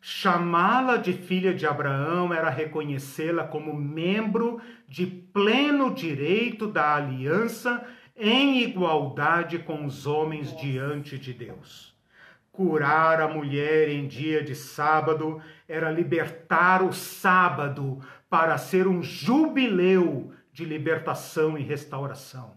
Chamá-la 0.00 0.98
de 0.98 1.12
filha 1.12 1.54
de 1.54 1.66
Abraão 1.66 2.32
era 2.32 2.50
reconhecê-la 2.50 3.44
como 3.44 3.72
membro 3.72 4.60
de 4.86 5.06
pleno 5.06 5.94
direito 5.94 6.66
da 6.66 6.94
aliança 6.94 7.84
em 8.16 8.62
igualdade 8.62 9.58
com 9.58 9.84
os 9.84 10.06
homens 10.06 10.56
diante 10.56 11.18
de 11.18 11.32
Deus. 11.32 11.94
Curar 12.52 13.20
a 13.20 13.26
mulher 13.26 13.88
em 13.88 14.06
dia 14.06 14.42
de 14.42 14.54
sábado 14.54 15.42
era 15.68 15.90
libertar 15.90 16.82
o 16.82 16.92
sábado 16.92 18.00
para 18.30 18.56
ser 18.56 18.86
um 18.86 19.02
jubileu 19.02 20.32
de 20.52 20.64
libertação 20.64 21.58
e 21.58 21.62
restauração. 21.62 22.52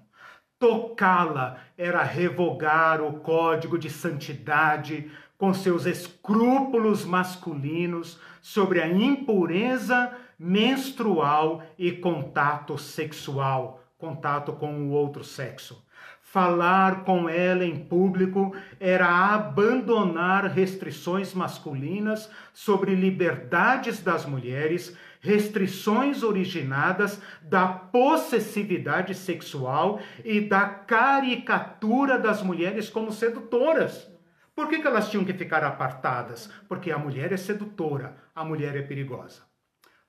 Tocá-la 0.60 1.58
era 1.78 2.04
revogar 2.04 3.02
o 3.02 3.20
código 3.20 3.78
de 3.78 3.90
santidade 3.90 5.10
com 5.38 5.54
seus 5.54 5.86
escrúpulos 5.86 7.06
masculinos 7.06 8.20
sobre 8.42 8.82
a 8.82 8.88
impureza 8.88 10.16
menstrual 10.38 11.64
e 11.78 11.92
contato 11.92 12.78
sexual, 12.78 13.84
contato 13.98 14.54
com 14.54 14.88
o 14.88 14.92
outro 14.92 15.24
sexo. 15.24 15.86
Falar 16.22 17.06
com 17.06 17.30
ela 17.30 17.64
em 17.64 17.86
público 17.86 18.54
era 18.80 19.08
abandonar 19.34 20.46
restrições 20.46 21.34
masculinas 21.34 22.30
sobre 22.54 22.94
liberdades 22.96 24.04
das 24.04 24.26
mulheres, 24.26 24.96
restrições 25.22 26.24
originadas 26.24 27.22
da 27.42 27.68
possessividade 27.68 29.16
sexual 29.16 30.02
e 30.24 30.42
da 30.42 30.66
caricatura 30.66 32.20
das 32.20 32.44
mulheres 32.44 32.90
como 32.90 33.12
sedutoras. 33.12 34.12
Por 34.54 34.68
que, 34.68 34.80
que 34.80 34.88
elas 34.88 35.10
tinham 35.10 35.24
que 35.24 35.34
ficar 35.34 35.64
apartadas? 35.64 36.52
Porque 36.68 36.92
a 36.92 36.98
mulher 36.98 37.32
é 37.32 37.38
sedutora, 37.38 38.18
a 38.36 38.44
mulher 38.44 38.76
é 38.76 38.82
perigosa. 38.82 39.44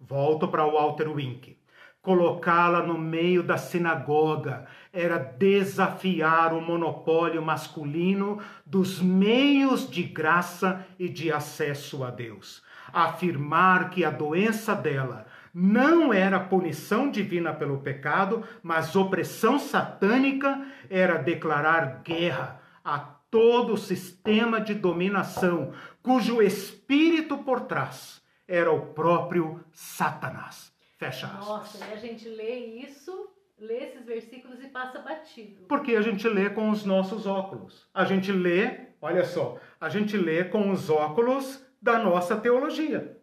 Volto 0.01 0.49
para 0.49 0.65
Walter 0.65 1.09
Wink. 1.09 1.58
Colocá-la 2.01 2.83
no 2.83 2.97
meio 2.97 3.43
da 3.43 3.57
sinagoga 3.57 4.67
era 4.93 5.19
desafiar 5.19 6.55
o 6.55 6.61
monopólio 6.61 7.43
masculino 7.43 8.39
dos 8.65 9.01
meios 9.01 9.91
de 9.91 10.03
graça 10.03 10.87
e 10.99 11.09
de 11.09 11.31
acesso 11.31 12.05
a 12.05 12.11
Deus. 12.11 12.63
Afirmar 12.93 13.91
que 13.91 14.05
a 14.05 14.11
doença 14.11 14.75
dela 14.75 15.27
não 15.53 16.13
era 16.13 16.39
punição 16.39 17.11
divina 17.11 17.53
pelo 17.53 17.79
pecado, 17.79 18.45
mas 18.63 18.95
opressão 18.95 19.59
satânica, 19.59 20.65
era 20.89 21.17
declarar 21.17 22.03
guerra 22.05 22.61
a 22.85 22.99
todo 23.31 23.75
o 23.75 23.79
sistema 23.79 24.61
de 24.61 24.75
dominação 24.75 25.73
cujo 26.03 26.41
espírito 26.41 27.39
por 27.39 27.61
trás 27.61 28.23
era 28.47 28.73
o 28.73 28.87
próprio 28.95 29.63
Satanás. 29.73 30.73
Fecha 30.99 31.27
aspas. 31.29 31.47
Nossa, 31.47 31.87
e 31.87 31.93
a 31.93 31.97
gente 31.97 32.29
lê 32.29 32.57
isso, 32.57 33.31
lê 33.57 33.85
esses 33.85 34.05
versículos 34.05 34.61
e 34.63 34.67
passa 34.67 34.99
batido. 34.99 35.65
Porque 35.69 35.95
a 35.95 36.03
gente 36.03 36.29
lê 36.29 36.51
com 36.51 36.71
os 36.71 36.85
nossos 36.85 37.25
óculos. 37.25 37.89
A 37.95 38.05
gente 38.05 38.33
lê, 38.33 38.89
olha 39.01 39.25
só, 39.25 39.59
a 39.81 39.89
gente 39.89 40.17
lê 40.17 40.45
com 40.45 40.71
os 40.73 40.91
óculos 40.91 41.65
da 41.81 42.01
nossa 42.01 42.37
teologia. 42.37 43.17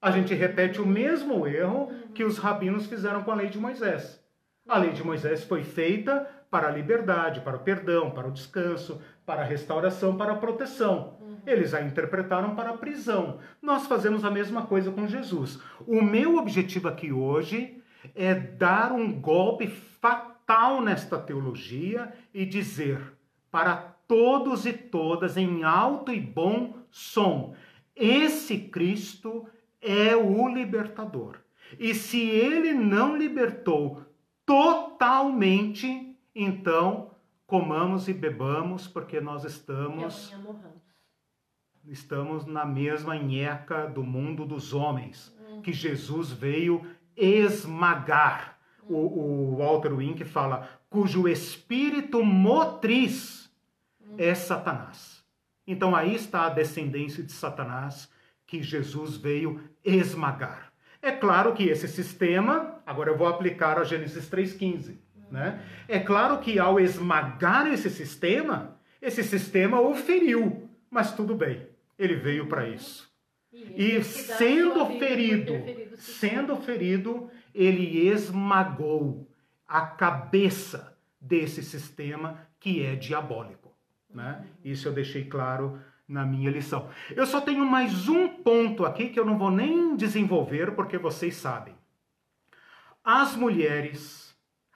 A 0.00 0.10
gente 0.10 0.32
repete 0.32 0.80
o 0.80 0.86
mesmo 0.86 1.46
erro 1.46 1.88
uhum. 1.88 2.08
que 2.14 2.24
os 2.24 2.38
rabinos 2.38 2.86
fizeram 2.86 3.22
com 3.22 3.30
a 3.30 3.34
lei 3.34 3.48
de 3.48 3.58
Moisés. 3.58 4.18
A 4.66 4.78
lei 4.78 4.92
de 4.92 5.04
Moisés 5.04 5.44
foi 5.44 5.62
feita 5.62 6.26
para 6.50 6.68
a 6.68 6.70
liberdade, 6.70 7.42
para 7.42 7.56
o 7.56 7.60
perdão, 7.60 8.10
para 8.10 8.28
o 8.28 8.32
descanso, 8.32 9.00
para 9.26 9.42
a 9.42 9.44
restauração, 9.44 10.16
para 10.16 10.32
a 10.32 10.36
proteção. 10.36 11.19
Eles 11.46 11.74
a 11.74 11.82
interpretaram 11.82 12.54
para 12.54 12.70
a 12.70 12.76
prisão. 12.76 13.38
Nós 13.60 13.86
fazemos 13.86 14.24
a 14.24 14.30
mesma 14.30 14.66
coisa 14.66 14.90
com 14.90 15.06
Jesus. 15.06 15.60
O 15.86 16.02
meu 16.02 16.36
objetivo 16.36 16.88
aqui 16.88 17.12
hoje 17.12 17.82
é 18.14 18.34
dar 18.34 18.92
um 18.92 19.20
golpe 19.20 19.66
fatal 19.66 20.80
nesta 20.80 21.18
teologia 21.18 22.12
e 22.32 22.44
dizer 22.44 23.00
para 23.50 23.76
todos 24.06 24.66
e 24.66 24.72
todas 24.72 25.36
em 25.36 25.62
alto 25.64 26.12
e 26.12 26.20
bom 26.20 26.74
som: 26.90 27.54
esse 27.94 28.58
Cristo 28.58 29.46
é 29.80 30.16
o 30.16 30.48
libertador. 30.48 31.36
E 31.78 31.94
se 31.94 32.20
ele 32.20 32.72
não 32.72 33.16
libertou 33.16 34.02
totalmente, 34.44 36.16
então 36.34 37.10
comamos 37.46 38.08
e 38.08 38.12
bebamos, 38.12 38.86
porque 38.88 39.20
nós 39.20 39.44
estamos 39.44 40.34
estamos 41.88 42.46
na 42.46 42.64
mesma 42.64 43.16
nheca 43.16 43.86
do 43.86 44.02
mundo 44.02 44.44
dos 44.44 44.72
homens, 44.72 45.34
hum. 45.48 45.62
que 45.62 45.72
Jesus 45.72 46.30
veio 46.30 46.84
esmagar. 47.16 48.58
Hum. 48.82 48.94
O, 48.94 49.52
o, 49.52 49.56
Walter 49.56 49.92
Wink 49.92 50.24
fala, 50.24 50.68
cujo 50.88 51.28
espírito 51.28 52.24
motriz 52.24 53.50
hum. 54.00 54.14
é 54.18 54.34
Satanás. 54.34 55.24
Então 55.66 55.94
aí 55.94 56.14
está 56.14 56.46
a 56.46 56.50
descendência 56.50 57.22
de 57.22 57.32
Satanás 57.32 58.10
que 58.46 58.62
Jesus 58.62 59.16
veio 59.16 59.60
esmagar. 59.84 60.72
É 61.02 61.12
claro 61.12 61.54
que 61.54 61.64
esse 61.64 61.88
sistema, 61.88 62.82
agora 62.84 63.10
eu 63.10 63.16
vou 63.16 63.26
aplicar 63.26 63.78
a 63.78 63.84
Gênesis 63.84 64.28
3,15. 64.28 64.98
Né? 65.30 65.62
É 65.88 66.00
claro 66.00 66.38
que 66.38 66.58
ao 66.58 66.80
esmagar 66.80 67.66
esse 67.68 67.88
sistema, 67.88 68.76
esse 69.00 69.22
sistema 69.22 69.80
o 69.80 69.94
feriu, 69.94 70.68
mas 70.90 71.14
tudo 71.14 71.34
bem, 71.34 71.69
ele 72.00 72.16
veio 72.16 72.46
para 72.46 72.66
isso. 72.66 73.08
E 73.52 74.02
sendo 74.02 74.86
ferido, 74.98 75.52
sendo 75.96 76.56
ferido, 76.56 77.30
ele 77.54 78.08
esmagou 78.08 79.28
a 79.68 79.82
cabeça 79.82 80.96
desse 81.20 81.62
sistema 81.62 82.48
que 82.58 82.82
é 82.82 82.96
diabólico. 82.96 83.76
Né? 84.08 84.46
Isso 84.64 84.88
eu 84.88 84.92
deixei 84.92 85.26
claro 85.26 85.78
na 86.08 86.24
minha 86.24 86.50
lição. 86.50 86.88
Eu 87.14 87.26
só 87.26 87.40
tenho 87.40 87.66
mais 87.66 88.08
um 88.08 88.28
ponto 88.28 88.86
aqui 88.86 89.10
que 89.10 89.20
eu 89.20 89.24
não 89.24 89.36
vou 89.36 89.50
nem 89.50 89.94
desenvolver 89.94 90.74
porque 90.74 90.96
vocês 90.96 91.34
sabem. 91.34 91.74
As 93.04 93.36
mulheres 93.36 94.34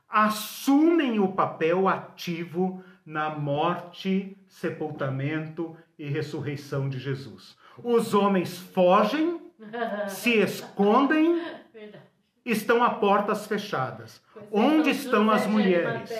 assumem 0.08 1.18
o 1.18 1.32
papel 1.32 1.88
ativo 1.88 2.84
na 3.04 3.30
morte, 3.30 4.36
sepultamento 4.46 5.76
e 5.98 6.08
ressurreição 6.08 6.88
de 6.88 6.98
Jesus. 6.98 7.56
Os 7.82 8.14
homens 8.14 8.58
fogem, 8.58 9.40
se 10.08 10.38
escondem, 10.38 11.42
estão 12.44 12.82
a 12.82 12.90
portas 12.90 13.46
fechadas. 13.46 14.22
Onde 14.50 14.90
estão 14.90 15.30
as 15.30 15.46
mulheres? 15.46 16.10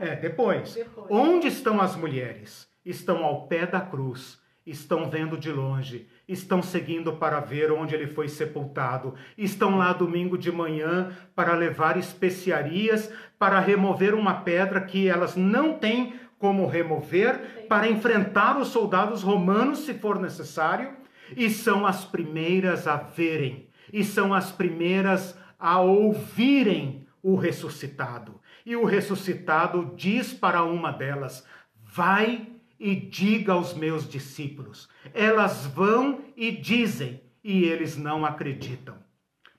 É, 0.00 0.16
depois. 0.16 0.76
Onde 1.08 1.46
estão 1.46 1.80
as 1.80 1.94
mulheres? 1.96 2.70
estão 2.84 3.24
ao 3.24 3.46
pé 3.46 3.66
da 3.66 3.80
cruz, 3.80 4.40
estão 4.64 5.08
vendo 5.08 5.36
de 5.36 5.50
longe, 5.50 6.08
estão 6.28 6.62
seguindo 6.62 7.14
para 7.14 7.40
ver 7.40 7.72
onde 7.72 7.94
ele 7.94 8.06
foi 8.06 8.28
sepultado, 8.28 9.14
estão 9.36 9.76
lá 9.76 9.92
domingo 9.92 10.38
de 10.38 10.52
manhã 10.52 11.16
para 11.34 11.54
levar 11.54 11.96
especiarias, 11.96 13.12
para 13.38 13.58
remover 13.58 14.14
uma 14.14 14.34
pedra 14.34 14.80
que 14.80 15.08
elas 15.08 15.36
não 15.36 15.74
têm 15.74 16.14
como 16.42 16.66
remover, 16.66 17.66
para 17.68 17.88
enfrentar 17.88 18.58
os 18.58 18.66
soldados 18.66 19.22
romanos 19.22 19.78
se 19.78 19.94
for 19.94 20.18
necessário, 20.18 20.92
e 21.36 21.48
são 21.48 21.86
as 21.86 22.04
primeiras 22.04 22.88
a 22.88 22.96
verem, 22.96 23.68
e 23.92 24.02
são 24.02 24.34
as 24.34 24.50
primeiras 24.50 25.38
a 25.56 25.80
ouvirem 25.80 27.06
o 27.22 27.36
ressuscitado. 27.36 28.40
E 28.66 28.74
o 28.74 28.84
ressuscitado 28.84 29.92
diz 29.94 30.34
para 30.34 30.64
uma 30.64 30.90
delas: 30.90 31.46
Vai 31.80 32.48
e 32.76 32.96
diga 32.96 33.52
aos 33.52 33.72
meus 33.72 34.08
discípulos. 34.08 34.88
Elas 35.14 35.66
vão 35.66 36.24
e 36.36 36.50
dizem, 36.50 37.22
e 37.44 37.62
eles 37.62 37.96
não 37.96 38.26
acreditam. 38.26 38.96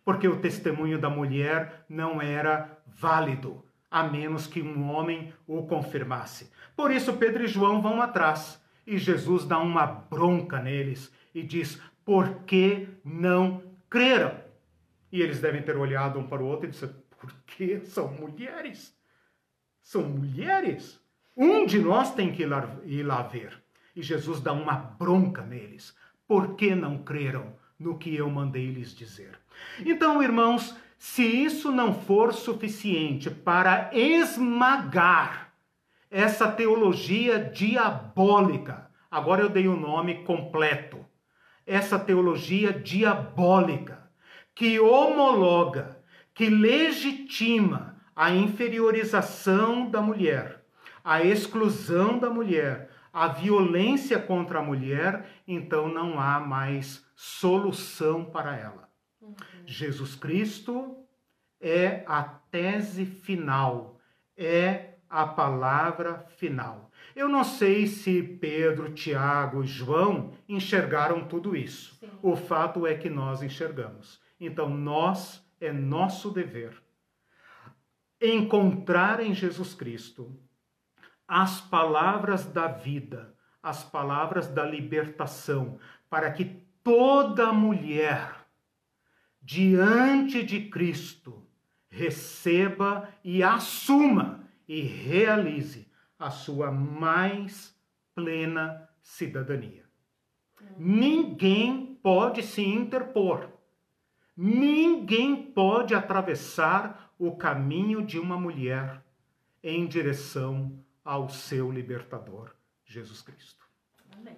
Porque 0.04 0.28
o 0.28 0.42
testemunho 0.42 1.00
da 1.00 1.10
mulher 1.10 1.86
não 1.88 2.22
era 2.22 2.78
válido, 2.86 3.64
a 3.90 4.04
menos 4.04 4.48
que 4.48 4.62
um 4.62 4.92
homem 4.92 5.34
o 5.48 5.64
confirmasse. 5.64 6.52
Por 6.76 6.92
isso, 6.92 7.14
Pedro 7.14 7.44
e 7.44 7.48
João 7.48 7.82
vão 7.82 8.02
atrás, 8.02 8.62
e 8.86 8.98
Jesus 8.98 9.46
dá 9.46 9.60
uma 9.60 9.86
bronca 9.86 10.62
neles 10.62 11.12
e 11.34 11.44
diz: 11.44 11.82
Por 12.04 12.44
que 12.46 12.88
não 13.04 13.64
creram? 13.90 14.42
E 15.12 15.22
eles 15.22 15.40
devem 15.40 15.62
ter 15.62 15.78
olhado 15.78 16.20
um 16.20 16.28
para 16.28 16.44
o 16.44 16.48
outro 16.48 16.68
e 16.68 16.72
disse: 16.72 16.88
Por 17.20 17.32
que 17.46 17.82
são 17.86 18.12
mulheres? 18.14 18.96
São 19.82 20.04
mulheres? 20.04 21.00
Um 21.36 21.66
de 21.66 21.80
nós 21.80 22.14
tem 22.14 22.32
que 22.32 22.44
ir 22.44 22.48
lá, 22.48 22.78
ir 22.86 23.04
lá 23.04 23.22
ver. 23.24 23.62
E 23.96 24.02
Jesus 24.02 24.40
dá 24.42 24.54
uma 24.54 24.76
bronca 24.76 25.44
neles. 25.44 25.96
Por 26.28 26.56
que 26.56 26.74
não 26.74 27.04
creram 27.04 27.56
no 27.78 27.98
que 27.98 28.16
eu 28.16 28.30
mandei 28.30 28.72
lhes 28.72 28.96
dizer? 28.96 29.40
Então, 29.86 30.22
irmãos, 30.22 30.76
se 30.98 31.24
isso 31.24 31.72
não 31.72 31.94
for 31.94 32.34
suficiente 32.34 33.30
para 33.30 33.90
esmagar 33.94 35.43
essa 36.14 36.50
teologia 36.50 37.40
diabólica, 37.40 38.90
agora 39.12 39.42
eu 39.42 39.50
dei 39.50 39.68
o 39.68 39.76
nome 39.76 40.24
completo, 40.24 41.06
essa 41.66 42.00
teologia 42.00 42.72
diabólica 42.72 44.10
que 44.56 44.80
homologa, 44.80 46.02
que 46.34 46.48
legitima 46.48 47.98
a 48.16 48.32
inferiorização 48.32 49.90
da 49.90 50.02
mulher 50.02 50.64
a 51.04 51.22
exclusão 51.22 52.18
da 52.18 52.30
mulher, 52.30 52.90
a 53.12 53.28
violência 53.28 54.18
contra 54.18 54.60
a 54.60 54.64
mulher, 54.64 55.28
então 55.48 55.88
não 55.88 56.20
há 56.20 56.40
mais 56.40 57.06
solução 57.16 58.24
para 58.24 58.56
ela. 58.56 58.90
Uhum. 59.22 59.36
Jesus 59.66 60.16
Cristo 60.16 60.98
é 61.60 62.04
a 62.08 62.24
tese 62.24 63.06
final, 63.06 64.00
é 64.38 64.93
a 65.14 65.28
palavra 65.28 66.26
final. 66.38 66.90
Eu 67.16 67.30
não 67.30 67.44
sei 67.44 67.86
se 67.86 68.24
Pedro, 68.24 68.92
Tiago 68.92 69.64
e 69.64 69.68
João 69.68 70.34
enxergaram 70.50 71.28
tudo 71.28 71.56
isso. 71.56 71.96
Sim. 72.00 72.10
O 72.20 72.36
fato 72.36 72.88
é 72.88 72.96
que 72.96 73.12
nós 73.12 73.44
enxergamos. 73.44 74.20
Então, 74.40 74.68
nós, 74.68 75.48
é 75.62 75.72
nosso 75.72 76.32
dever 76.32 76.82
encontrar 78.20 79.20
em 79.20 79.36
Jesus 79.36 79.76
Cristo 79.76 80.36
as 81.28 81.62
palavras 81.62 82.46
da 82.46 82.68
vida, 82.68 83.36
as 83.62 83.84
palavras 83.84 84.48
da 84.48 84.66
libertação, 84.66 85.78
para 86.10 86.32
que 86.32 86.46
toda 86.84 87.54
mulher 87.54 88.34
diante 89.40 90.42
de 90.42 90.70
Cristo 90.70 91.46
receba 91.88 93.08
e 93.24 93.44
assuma 93.44 94.43
e 94.68 94.82
realize 94.82 95.88
a 96.18 96.30
sua 96.30 96.72
mais 96.72 97.76
plena 98.16 98.90
cidadania. 99.02 99.84
Ninguém 100.78 102.00
pode 102.02 102.44
se 102.44 102.64
interpor. 102.64 103.50
Ninguém 104.36 105.36
pode 105.36 105.94
atravessar 105.94 107.14
o 107.20 107.36
caminho 107.36 108.04
de 108.04 108.20
uma 108.20 108.38
mulher 108.38 109.04
em 109.62 109.86
direção 109.86 110.78
ao 111.06 111.30
seu 111.30 111.72
libertador, 111.72 112.52
Jesus 112.86 113.22
Cristo. 113.22 113.64
Amém. 114.18 114.38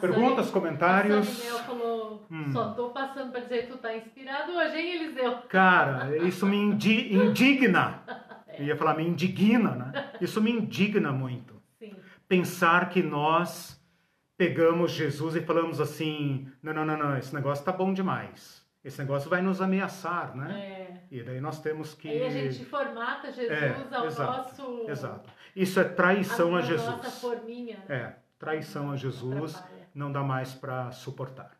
Perguntas, 0.00 0.48
comentários? 0.50 1.26
A 1.26 1.30
Eliseu 1.30 1.58
falou, 1.64 2.26
hum. 2.30 2.52
só 2.52 2.72
tô 2.72 2.90
passando 2.90 3.32
para 3.32 3.40
dizer 3.40 3.66
que 3.66 3.72
tu 3.72 3.78
tá 3.78 3.96
inspirado 3.96 4.52
hoje, 4.52 4.76
hein, 4.76 4.94
Eliseu? 4.94 5.38
Cara, 5.48 6.16
isso 6.18 6.46
me 6.46 6.56
indi 6.56 7.12
indigna. 7.12 8.02
é. 8.56 8.62
Eu 8.62 8.66
ia 8.66 8.76
falar, 8.76 8.94
me 8.94 9.06
indigna, 9.06 9.70
né? 9.74 10.10
Isso 10.20 10.40
me 10.40 10.50
indigna 10.50 11.12
muito. 11.12 11.60
Sim. 11.78 11.94
Pensar 12.28 12.88
que 12.88 13.02
nós 13.02 13.80
pegamos 14.36 14.92
Jesus 14.92 15.36
e 15.36 15.40
falamos 15.40 15.80
assim, 15.80 16.50
não, 16.62 16.72
não, 16.72 16.84
não, 16.84 16.96
não, 16.96 17.16
esse 17.16 17.34
negócio 17.34 17.64
tá 17.64 17.72
bom 17.72 17.92
demais. 17.92 18.64
Esse 18.84 19.00
negócio 19.00 19.28
vai 19.28 19.42
nos 19.42 19.60
ameaçar, 19.60 20.36
né? 20.36 20.60
É. 20.60 21.00
E 21.10 21.22
daí 21.22 21.40
nós 21.40 21.60
temos 21.60 21.94
que... 21.94 22.08
Aí 22.08 22.24
a 22.24 22.30
gente 22.30 22.64
formata 22.64 23.32
Jesus 23.32 23.50
é, 23.50 23.74
ao 23.92 24.06
exato, 24.06 24.32
nosso... 24.32 24.90
Exato. 24.90 25.30
Isso 25.56 25.80
é 25.80 25.84
traição 25.84 26.54
a, 26.54 26.58
a 26.58 26.62
Jesus. 26.62 26.88
nossa 26.88 27.10
forminha. 27.10 27.82
É 27.88 28.12
traição 28.38 28.92
a 28.92 28.96
Jesus 28.96 29.60
não 29.94 30.12
dá 30.12 30.22
mais 30.22 30.52
para 30.52 30.90
suportar. 30.92 31.55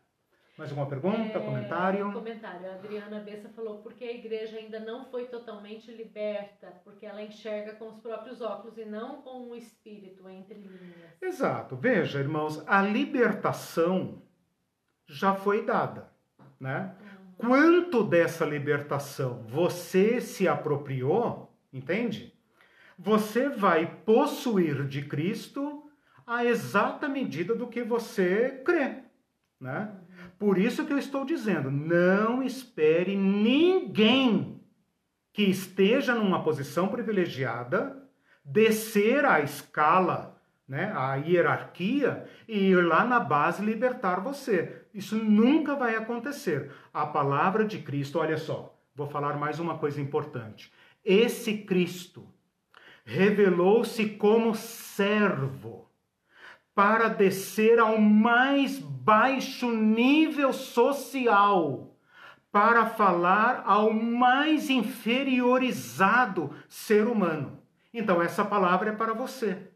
Mais 0.57 0.71
alguma 0.71 0.89
pergunta, 0.89 1.37
é, 1.37 1.39
comentário? 1.39 2.11
Comentário. 2.11 2.67
A 2.67 2.73
Adriana 2.73 3.19
Bessa 3.19 3.47
falou 3.49 3.77
porque 3.83 4.03
a 4.03 4.11
igreja 4.11 4.57
ainda 4.57 4.79
não 4.79 5.05
foi 5.05 5.25
totalmente 5.25 5.91
liberta, 5.91 6.81
porque 6.83 7.05
ela 7.05 7.21
enxerga 7.21 7.73
com 7.73 7.89
os 7.89 7.99
próprios 7.99 8.41
óculos 8.41 8.75
e 8.75 8.83
não 8.83 9.21
com 9.21 9.49
o 9.49 9.55
espírito 9.55 10.27
entre 10.27 10.57
linhas. 10.57 11.21
Exato. 11.21 11.75
Veja, 11.75 12.19
irmãos, 12.19 12.63
a 12.67 12.81
libertação 12.81 14.23
já 15.05 15.35
foi 15.35 15.63
dada, 15.63 16.09
né? 16.59 16.95
Uhum. 16.99 17.33
Quanto 17.37 18.03
dessa 18.03 18.43
libertação 18.43 19.43
você 19.43 20.19
se 20.19 20.47
apropriou, 20.47 21.55
entende? 21.71 22.33
Você 22.97 23.47
vai 23.47 23.85
possuir 23.85 24.87
de 24.87 25.03
Cristo 25.03 25.87
a 26.25 26.43
exata 26.43 27.07
medida 27.07 27.53
do 27.53 27.67
que 27.67 27.83
você 27.83 28.59
crê, 28.65 29.03
né? 29.61 29.95
Por 30.37 30.57
isso 30.57 30.85
que 30.85 30.93
eu 30.93 30.97
estou 30.97 31.25
dizendo, 31.25 31.71
não 31.71 32.43
espere 32.43 33.15
ninguém 33.15 34.61
que 35.33 35.43
esteja 35.43 36.13
numa 36.13 36.43
posição 36.43 36.87
privilegiada 36.87 38.03
descer 38.43 39.25
a 39.25 39.41
escala, 39.41 40.39
né, 40.67 40.91
a 40.95 41.15
hierarquia 41.15 42.27
e 42.47 42.69
ir 42.69 42.85
lá 42.85 43.03
na 43.03 43.19
base 43.19 43.63
libertar 43.63 44.19
você. 44.19 44.83
Isso 44.93 45.15
nunca 45.15 45.75
vai 45.75 45.95
acontecer. 45.95 46.71
A 46.93 47.05
palavra 47.05 47.65
de 47.65 47.79
Cristo, 47.79 48.19
olha 48.19 48.37
só, 48.37 48.77
vou 48.95 49.07
falar 49.07 49.37
mais 49.37 49.59
uma 49.59 49.77
coisa 49.77 50.01
importante. 50.01 50.71
Esse 51.03 51.59
Cristo 51.59 52.27
revelou-se 53.05 54.05
como 54.09 54.53
servo 54.53 55.86
para 56.77 57.07
descer 57.07 57.79
ao 57.79 57.99
mais 57.99 58.77
baixo 58.77 59.71
nível 59.71 60.53
social, 60.53 61.97
para 62.51 62.85
falar 62.85 63.63
ao 63.65 63.91
mais 63.91 64.69
inferiorizado 64.69 66.51
ser 66.69 67.07
humano. 67.07 67.57
Então, 67.91 68.21
essa 68.21 68.45
palavra 68.45 68.91
é 68.91 68.95
para 68.95 69.11
você, 69.11 69.71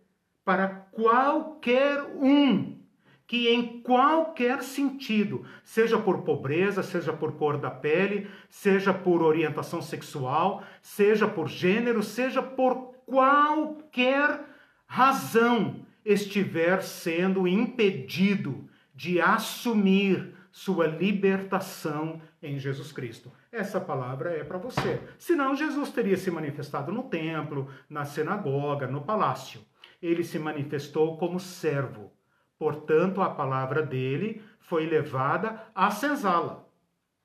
para 0.46 0.68
qualquer 0.92 2.04
um 2.04 2.78
que, 3.26 3.50
em 3.50 3.82
qualquer 3.82 4.62
sentido, 4.62 5.44
seja 5.64 5.98
por 5.98 6.22
pobreza, 6.22 6.84
seja 6.84 7.12
por 7.12 7.32
cor 7.32 7.58
da 7.58 7.72
pele, 7.72 8.30
seja 8.48 8.94
por 8.94 9.24
orientação 9.24 9.82
sexual, 9.82 10.62
seja 10.84 11.28
por 11.28 11.48
gênero, 11.48 12.04
seja 12.04 12.44
por 12.44 12.94
qualquer 13.08 14.40
razão, 14.86 15.81
estiver 16.06 16.82
sendo 16.82 17.48
impedido 17.48 18.70
de 18.94 19.22
assumir 19.22 20.36
sua 20.52 20.86
libertação 20.86 22.22
em 22.42 22.60
Jesus 22.60 22.92
Cristo. 22.92 23.32
Essa 23.52 23.80
palavra 23.80 24.32
é 24.32 24.44
para 24.44 24.58
você. 24.58 25.02
Senão, 25.18 25.56
Jesus 25.56 25.92
teria 25.92 26.18
se 26.18 26.30
manifestado 26.30 26.92
no 26.92 27.04
templo, 27.04 27.70
na 27.90 28.04
sinagoga, 28.04 28.88
no 28.88 29.02
palácio. 29.02 29.62
Ele 30.02 30.24
se 30.24 30.38
manifestou 30.38 31.18
como 31.18 31.40
servo. 31.40 32.12
Portanto, 32.58 33.22
a 33.22 33.30
palavra 33.30 33.82
dele 33.82 34.42
foi 34.60 34.86
levada 34.86 35.64
à 35.74 35.90
senzala. 35.90 36.68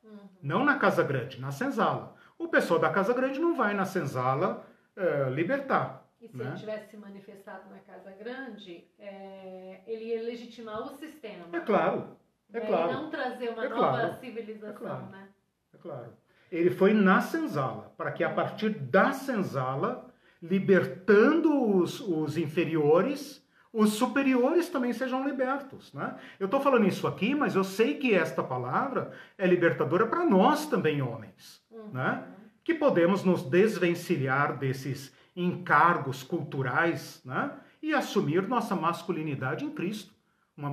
Uhum. 0.02 0.18
Não 0.42 0.64
na 0.64 0.78
casa 0.78 1.02
grande, 1.02 1.40
na 1.40 1.50
senzala. 1.50 2.14
O 2.38 2.48
pessoal 2.48 2.78
da 2.78 2.90
casa 2.90 3.12
grande 3.12 3.40
não 3.40 3.56
vai 3.56 3.74
na 3.74 3.84
senzala 3.84 4.66
é, 4.96 5.28
libertar. 5.30 6.05
E 6.20 6.28
se 6.28 6.36
né? 6.36 6.46
ele 6.46 6.56
tivesse 6.56 6.90
se 6.90 6.96
manifestado 6.96 7.68
na 7.70 7.78
Casa 7.80 8.10
Grande, 8.12 8.88
é, 8.98 9.80
ele 9.86 10.06
ia 10.06 10.22
legitimar 10.22 10.82
o 10.82 10.96
sistema. 10.96 11.46
É 11.52 11.60
claro. 11.60 12.16
É 12.52 12.60
claro. 12.60 12.90
E 12.90 12.94
não 12.94 13.10
trazer 13.10 13.50
uma 13.50 13.64
é 13.64 13.68
nova 13.68 13.90
claro. 13.90 14.14
civilização, 14.20 14.70
é 14.70 14.72
claro. 14.72 15.06
né? 15.06 15.28
É 15.74 15.78
claro. 15.78 16.12
Ele 16.50 16.70
foi 16.70 16.94
na 16.94 17.20
senzala, 17.20 17.92
para 17.96 18.12
que 18.12 18.22
a 18.22 18.30
partir 18.30 18.70
da 18.70 19.12
senzala, 19.12 20.08
libertando 20.40 21.76
os, 21.76 22.00
os 22.00 22.38
inferiores, 22.38 23.44
os 23.72 23.94
superiores 23.94 24.68
também 24.68 24.92
sejam 24.92 25.26
libertos. 25.26 25.92
Né? 25.92 26.16
Eu 26.38 26.46
estou 26.46 26.60
falando 26.60 26.86
isso 26.86 27.06
aqui, 27.06 27.34
mas 27.34 27.54
eu 27.54 27.64
sei 27.64 27.94
que 27.94 28.14
esta 28.14 28.42
palavra 28.42 29.12
é 29.36 29.46
libertadora 29.46 30.06
para 30.06 30.24
nós 30.24 30.66
também, 30.66 31.02
homens. 31.02 31.62
Uhum. 31.70 31.88
Né? 31.92 32.24
Que 32.62 32.74
podemos 32.74 33.24
nos 33.24 33.42
desvencilhar 33.42 34.56
desses 34.56 35.12
encargos 35.36 36.22
culturais 36.22 37.20
né? 37.24 37.54
e 37.82 37.92
assumir 37.92 38.48
nossa 38.48 38.74
masculinidade 38.74 39.64
em 39.64 39.70
Cristo. 39.70 40.14
Uma 40.56 40.70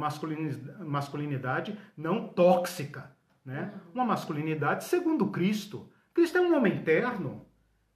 masculinidade 0.79 1.77
não 1.97 2.29
tóxica, 2.29 3.11
né? 3.45 3.73
uma 3.93 4.05
masculinidade 4.05 4.85
segundo 4.85 5.27
Cristo. 5.27 5.91
Cristo 6.13 6.37
é 6.37 6.41
um 6.41 6.55
homem 6.55 6.83
terno, 6.83 7.45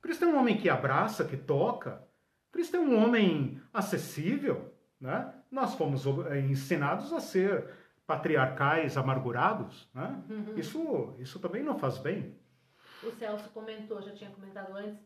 Cristo 0.01 0.25
é 0.25 0.27
um 0.27 0.37
homem 0.37 0.57
que 0.57 0.69
abraça, 0.69 1.23
que 1.23 1.37
toca, 1.37 2.05
Cristo 2.51 2.75
é 2.75 2.79
um 2.79 3.01
homem 3.01 3.61
acessível. 3.73 4.73
Né? 4.99 5.33
Nós 5.49 5.75
fomos 5.75 6.05
eh, 6.05 6.41
ensinados 6.41 7.13
a 7.13 7.19
ser 7.19 7.69
patriarcais 8.05 8.97
amargurados. 8.97 9.89
Né? 9.93 10.23
Uhum. 10.29 10.57
Isso, 10.57 11.15
isso 11.19 11.39
também 11.39 11.63
não 11.63 11.77
faz 11.77 11.97
bem. 11.97 12.35
O 13.03 13.11
Celso 13.11 13.49
comentou, 13.49 14.01
já 14.01 14.11
tinha 14.11 14.31
comentado 14.31 14.75
antes, 14.75 15.05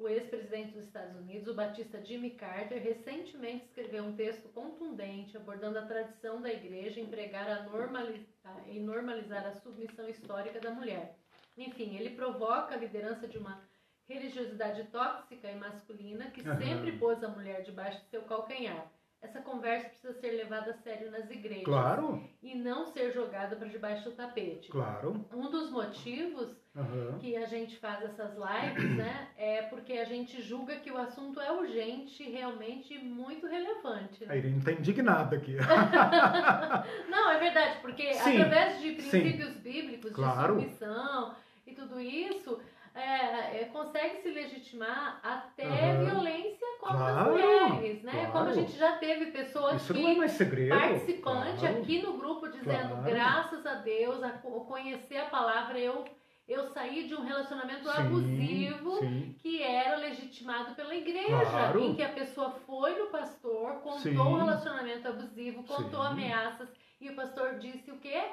o 0.00 0.08
ex-presidente 0.08 0.72
dos 0.72 0.84
Estados 0.86 1.14
Unidos, 1.14 1.46
o 1.46 1.54
batista 1.54 2.02
Jimmy 2.02 2.30
Carter, 2.30 2.82
recentemente 2.82 3.66
escreveu 3.66 4.02
um 4.02 4.16
texto 4.16 4.48
contundente 4.48 5.36
abordando 5.36 5.78
a 5.78 5.86
tradição 5.86 6.40
da 6.40 6.50
igreja 6.50 7.00
em 7.00 7.06
pregar 7.06 7.48
a 7.48 7.62
normalizar, 7.64 8.66
em 8.66 8.80
normalizar 8.80 9.46
a 9.46 9.52
submissão 9.52 10.08
histórica 10.08 10.58
da 10.58 10.70
mulher. 10.70 11.18
Enfim, 11.56 11.96
ele 11.96 12.16
provoca 12.16 12.74
a 12.74 12.78
liderança 12.78 13.28
de 13.28 13.36
uma 13.36 13.62
religiosidade 14.08 14.84
tóxica 14.84 15.50
e 15.50 15.56
masculina 15.56 16.30
que 16.30 16.40
uhum. 16.48 16.56
sempre 16.56 16.98
pôs 16.98 17.22
a 17.22 17.28
mulher 17.28 17.62
debaixo 17.62 18.00
de 18.00 18.08
seu 18.08 18.22
calcanhar 18.22 18.90
essa 19.22 19.40
conversa 19.42 19.88
precisa 19.88 20.14
ser 20.14 20.30
levada 20.30 20.70
a 20.70 20.74
sério 20.74 21.10
nas 21.10 21.30
igrejas. 21.30 21.64
Claro. 21.64 22.24
E 22.42 22.54
não 22.54 22.86
ser 22.86 23.12
jogada 23.12 23.54
para 23.54 23.68
debaixo 23.68 24.08
do 24.08 24.16
tapete. 24.16 24.70
Claro. 24.70 25.26
Um 25.32 25.50
dos 25.50 25.70
motivos 25.70 26.56
uhum. 26.74 27.18
que 27.18 27.36
a 27.36 27.46
gente 27.46 27.76
faz 27.76 28.02
essas 28.04 28.32
lives, 28.36 28.96
né, 28.96 29.28
é 29.36 29.62
porque 29.62 29.94
a 29.94 30.04
gente 30.04 30.40
julga 30.42 30.76
que 30.76 30.90
o 30.90 30.98
assunto 30.98 31.40
é 31.40 31.50
urgente, 31.52 32.22
realmente 32.30 32.98
muito 32.98 33.46
relevante. 33.46 34.24
Né? 34.24 34.32
A 34.32 34.36
Irene 34.36 34.58
está 34.58 34.72
indignada 34.72 35.36
aqui. 35.36 35.56
não, 37.08 37.30
é 37.30 37.38
verdade, 37.38 37.80
porque 37.80 38.14
sim, 38.14 38.36
através 38.36 38.80
de 38.80 38.92
princípios 38.92 39.52
sim. 39.54 39.60
bíblicos, 39.60 40.12
claro. 40.12 40.56
de 40.56 40.62
submissão 40.62 41.34
e 41.66 41.72
tudo 41.72 42.00
isso, 42.00 42.60
é, 42.94 43.62
é, 43.62 43.64
consegue 43.72 44.20
se 44.22 44.30
legitimar 44.30 45.20
até 45.22 45.64
uhum. 45.64 46.04
violência 46.06 46.66
contra 46.80 46.96
claro, 46.96 47.18
as 47.18 47.40
mulheres, 47.40 48.02
né? 48.02 48.12
Claro. 48.12 48.32
Como 48.32 48.48
a 48.48 48.52
gente 48.52 48.72
já 48.76 48.96
teve 48.96 49.26
pessoas 49.26 49.80
Isso 49.80 49.94
não 49.94 50.22
é 50.22 50.28
participante 50.68 51.60
claro. 51.60 51.78
aqui 51.78 52.02
no 52.02 52.16
grupo 52.16 52.48
dizendo 52.48 53.02
graças 53.02 53.64
a 53.64 53.74
Deus, 53.74 54.22
a 54.22 54.30
conhecer 54.30 55.18
a 55.18 55.26
palavra, 55.26 55.78
eu 55.78 56.04
Eu 56.50 56.66
saí 56.74 57.06
de 57.06 57.14
um 57.14 57.22
relacionamento 57.22 57.84
Sim, 57.88 57.96
abusivo 57.98 58.98
sim. 58.98 59.36
que 59.38 59.62
era 59.62 59.96
legitimado 59.98 60.74
pela 60.74 60.92
igreja, 60.96 61.46
Claro. 61.48 61.80
em 61.80 61.94
que 61.94 62.02
a 62.02 62.08
pessoa 62.08 62.50
foi 62.66 62.98
no 62.98 63.06
pastor, 63.06 63.74
contou 63.74 64.00
Sim. 64.00 64.18
um 64.18 64.36
relacionamento 64.36 65.06
abusivo, 65.06 65.62
contou 65.62 66.02
ameaças, 66.02 66.68
e 67.00 67.08
o 67.08 67.14
pastor 67.14 67.60
disse 67.60 67.88
o 67.92 67.98
quê? 67.98 68.24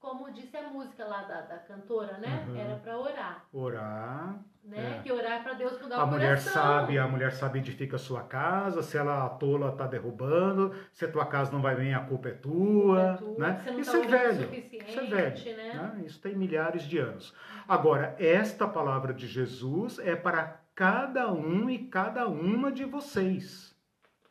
Como 0.00 0.32
disse 0.32 0.56
a 0.56 0.62
música 0.70 1.04
lá 1.04 1.22
da, 1.24 1.42
da 1.42 1.58
cantora, 1.58 2.16
né? 2.16 2.46
Uhum. 2.48 2.56
Era 2.56 2.76
para 2.76 2.98
orar, 2.98 3.44
Orar. 3.52 4.40
né? 4.64 4.96
É. 4.98 5.02
Que 5.02 5.12
orar 5.12 5.42
para 5.42 5.52
Deus 5.52 5.78
mudar 5.80 5.96
A 5.98 6.04
o 6.04 6.06
mulher 6.06 6.38
coração. 6.38 6.52
sabe, 6.54 6.98
a 6.98 7.06
mulher 7.06 7.32
sabe 7.32 7.58
edifica 7.58 7.96
a 7.96 7.98
sua 7.98 8.22
casa, 8.22 8.82
se 8.82 8.96
ela 8.96 9.28
tola 9.28 9.72
tá 9.72 9.86
derrubando, 9.86 10.74
se 10.90 11.04
a 11.04 11.12
tua 11.12 11.26
casa 11.26 11.52
não 11.52 11.60
vai 11.60 11.76
bem, 11.76 11.92
a 11.94 12.00
culpa 12.00 12.30
é 12.30 12.32
tua, 12.32 13.00
É 13.12 13.16
tua, 13.18 13.38
né? 13.38 13.60
você 13.62 13.70
não 13.72 13.80
Isso 13.80 13.92
tá 13.92 13.98
é 13.98 14.06
velho. 14.08 14.42
suficiente, 14.46 14.90
Isso 14.90 15.00
é 15.00 15.04
velho, 15.04 15.56
né? 15.58 15.74
né? 15.94 16.02
Isso 16.06 16.20
tem 16.20 16.34
milhares 16.34 16.82
de 16.84 16.96
anos. 16.98 17.34
Agora, 17.68 18.16
esta 18.18 18.66
palavra 18.66 19.12
de 19.12 19.26
Jesus 19.26 19.98
é 19.98 20.16
para 20.16 20.62
cada 20.74 21.30
um 21.30 21.68
e 21.68 21.76
cada 21.88 22.26
uma 22.26 22.72
de 22.72 22.86
vocês, 22.86 23.76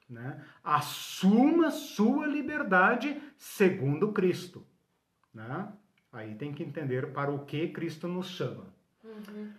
né? 0.10 0.44
Assuma 0.64 1.70
sua 1.70 2.26
liberdade 2.26 3.22
segundo 3.38 4.12
Cristo, 4.12 4.66
né? 5.34 5.72
Aí 6.12 6.36
tem 6.36 6.52
que 6.54 6.64
entender 6.64 7.12
para 7.14 7.32
o 7.32 7.46
que 7.46 7.68
Cristo 7.70 8.08
nos 8.08 8.28
chama. 8.28 8.66
Uhum. 9.04 9.52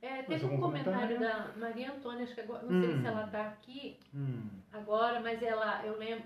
É, 0.00 0.22
teve 0.22 0.44
um 0.46 0.60
comentário 0.60 1.16
comentário? 1.16 1.52
da 1.54 1.58
Maria 1.58 1.92
Antônia, 1.92 2.24
acho 2.24 2.34
que 2.34 2.40
agora, 2.40 2.62
não 2.62 2.80
sei 2.80 2.94
Hum. 2.94 3.00
se 3.00 3.06
ela 3.06 3.24
está 3.26 3.46
aqui 3.48 3.98
Hum, 4.14 4.48
agora, 4.72 5.20
mas 5.20 5.42
ela, 5.42 5.84
eu 5.84 5.98
lembro, 5.98 6.24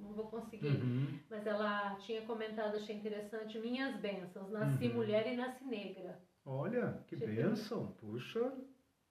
não- 0.00 0.12
vou 0.12 0.26
conseguir, 0.28 0.66
uhum. 0.68 1.06
mas 1.30 1.46
ela 1.46 1.94
tinha 1.96 2.22
comentado, 2.22 2.74
achei 2.76 2.96
interessante, 2.96 3.58
minhas 3.58 3.94
bênçãos, 3.96 4.50
nasci 4.50 4.88
Uhum. 4.88 4.94
mulher 4.94 5.30
e 5.30 5.36
nasci 5.36 5.62
negra. 5.64 6.18
Olha, 6.44 6.98
que 7.06 7.14
bênção, 7.14 7.88
puxa, 8.00 8.50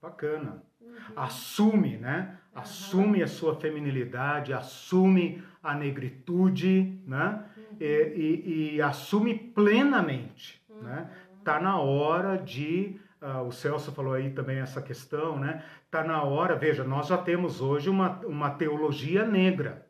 bacana. 0.02 0.64
Uhum. 0.82 0.96
Assume, 1.16 1.98
né? 1.98 2.40
Assume 2.56 3.22
a 3.22 3.28
sua 3.28 3.56
feminilidade, 3.56 4.52
assume 4.52 5.44
a 5.62 5.76
negritude, 5.76 7.00
né? 7.06 7.50
Uhum. 7.80 7.88
E, 7.88 8.14
e- 8.16 8.76
e 8.76 8.82
assume 8.82 9.34
plenamente, 9.36 10.62
né? 10.82 11.10
Tá 11.44 11.60
na 11.60 11.80
hora 11.80 12.38
de, 12.38 13.00
ah, 13.22 13.42
o 13.44 13.52
Celso 13.52 13.92
falou 13.92 14.14
aí 14.14 14.32
também 14.32 14.58
essa 14.58 14.82
questão, 14.82 15.38
né? 15.38 15.64
Tá 15.92 16.04
na 16.04 16.24
hora, 16.24 16.56
veja, 16.56 16.84
nós 16.84 17.08
já 17.08 17.18
temos 17.18 17.62
hoje 17.62 17.90
uma, 17.90 18.20
uma 18.26 18.50
teologia 18.50 19.26
negra. 19.26 19.86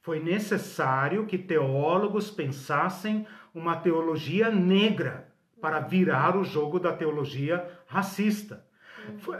Foi 0.00 0.20
necessário 0.20 1.26
que 1.26 1.38
teólogos 1.38 2.30
pensassem 2.30 3.26
uma 3.54 3.76
teologia 3.76 4.50
negra 4.50 5.28
para 5.60 5.80
virar 5.80 6.36
o 6.36 6.44
jogo 6.44 6.78
da 6.78 6.92
teologia 6.92 7.68
racista. 7.86 8.64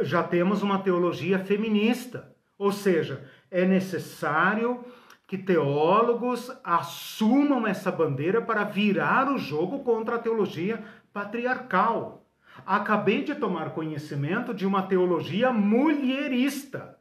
Já 0.00 0.22
temos 0.22 0.62
uma 0.62 0.78
teologia 0.78 1.38
feminista, 1.38 2.34
ou 2.58 2.72
seja, 2.72 3.24
é 3.50 3.64
necessário 3.64 4.84
que 5.28 5.36
teólogos 5.36 6.50
assumam 6.64 7.66
essa 7.66 7.92
bandeira 7.92 8.40
para 8.40 8.64
virar 8.64 9.30
o 9.30 9.36
jogo 9.36 9.80
contra 9.80 10.16
a 10.16 10.18
teologia 10.18 10.82
patriarcal. 11.12 12.24
Acabei 12.64 13.22
de 13.22 13.34
tomar 13.34 13.74
conhecimento 13.74 14.54
de 14.54 14.66
uma 14.66 14.82
teologia 14.84 15.52
mulherista. 15.52 16.98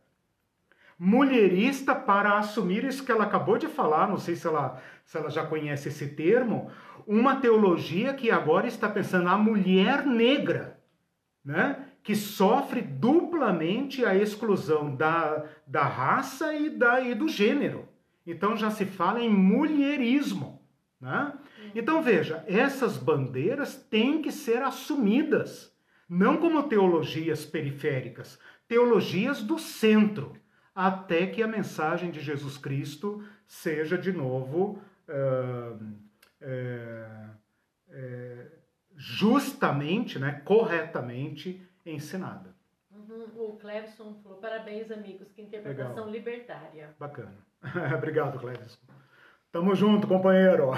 Mulherista 0.99 1.95
para 1.95 2.38
assumir 2.38 2.84
isso 2.84 3.06
que 3.06 3.14
ela 3.14 3.24
acabou 3.24 3.58
de 3.58 3.70
falar, 3.70 4.10
não 4.10 4.18
sei 4.18 4.36
se 4.36 4.45
ela, 4.45 4.82
se 5.06 5.18
ela 5.18 5.30
já 5.30 5.45
conhece 5.45 5.88
esse 5.88 6.10
termo, 6.10 6.70
uma 7.08 7.38
teologia 7.38 8.14
que 8.14 8.30
agora 8.30 8.68
está 8.68 8.90
pensando 8.90 9.30
a 9.30 9.38
mulher 9.38 10.06
negra, 10.06 10.78
né? 11.45 11.86
que 12.04 12.14
sofre 12.14 12.82
duplamente 12.82 14.04
a 14.04 14.14
exclusão 14.14 14.94
da, 14.94 15.45
da 15.66 15.84
raça 15.84 16.54
e, 16.54 16.70
da, 16.70 16.99
e 16.99 17.16
do 17.16 17.30
gênero. 17.30 17.86
Então 18.28 18.56
já 18.56 18.70
se 18.70 18.86
fala 18.86 19.22
em 19.22 19.30
mulherismo. 19.30 20.62
Né? 20.99 21.34
Então 21.74 22.04
veja, 22.04 22.44
essas 22.48 22.98
bandeiras 22.98 23.76
têm 23.76 24.22
que 24.22 24.32
ser 24.32 24.62
assumidas, 24.62 25.74
não 26.10 26.38
como 26.38 26.64
teologias 26.64 27.45
periféricas, 27.45 28.38
teologias 28.68 29.41
do 29.41 29.58
centro, 29.58 30.34
até 30.76 31.26
que 31.26 31.41
a 31.41 31.48
mensagem 31.48 32.12
de 32.12 32.20
Jesus 32.20 32.58
Cristo 32.58 33.24
seja 33.48 33.98
de 33.98 34.12
novo 34.12 34.82
ah, 35.08 35.78
é, 36.41 37.30
é, 37.90 38.48
justamente, 38.95 40.20
né, 40.20 40.41
corretamente 40.44 41.66
ensinada. 41.86 42.56
Uhum. 42.91 43.28
O 43.36 43.58
Clevson 43.58 44.16
falou, 44.22 44.40
parabéns 44.40 44.91
amigos, 44.91 45.32
que 45.32 45.41
interpretação 45.41 46.06
Legal. 46.06 46.10
libertária. 46.10 46.95
Bacana. 46.99 47.47
Obrigado, 47.96 48.40
Cleves. 48.40 48.80
Tamo 49.52 49.76
junto, 49.76 50.08
companheiro. 50.08 50.72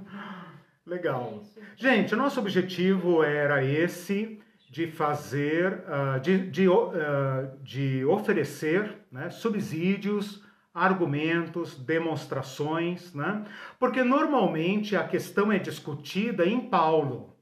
Legal. 0.86 1.42
Gente, 1.76 2.14
o 2.14 2.16
nosso 2.16 2.38
objetivo 2.40 3.22
era 3.22 3.64
esse 3.64 4.40
de 4.70 4.86
fazer, 4.86 5.82
ah, 5.88 6.18
de, 6.18 6.50
de, 6.50 6.66
ah, 6.68 7.50
de 7.62 8.04
oferecer 8.04 8.98
né, 9.10 9.30
subsídios, 9.30 10.44
argumentos, 10.74 11.74
demonstrações, 11.74 13.14
né? 13.14 13.44
Porque 13.78 14.04
normalmente 14.04 14.94
a 14.94 15.04
questão 15.08 15.50
é 15.50 15.58
discutida 15.58 16.44
em 16.44 16.68
Paulo, 16.68 17.34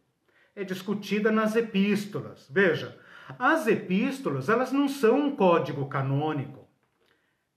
é 0.54 0.62
discutida 0.62 1.32
nas 1.32 1.56
epístolas. 1.56 2.48
Veja, 2.48 2.96
as 3.36 3.66
epístolas, 3.66 4.48
elas 4.48 4.70
não 4.70 4.88
são 4.88 5.18
um 5.18 5.34
código 5.34 5.88
canônico. 5.88 6.63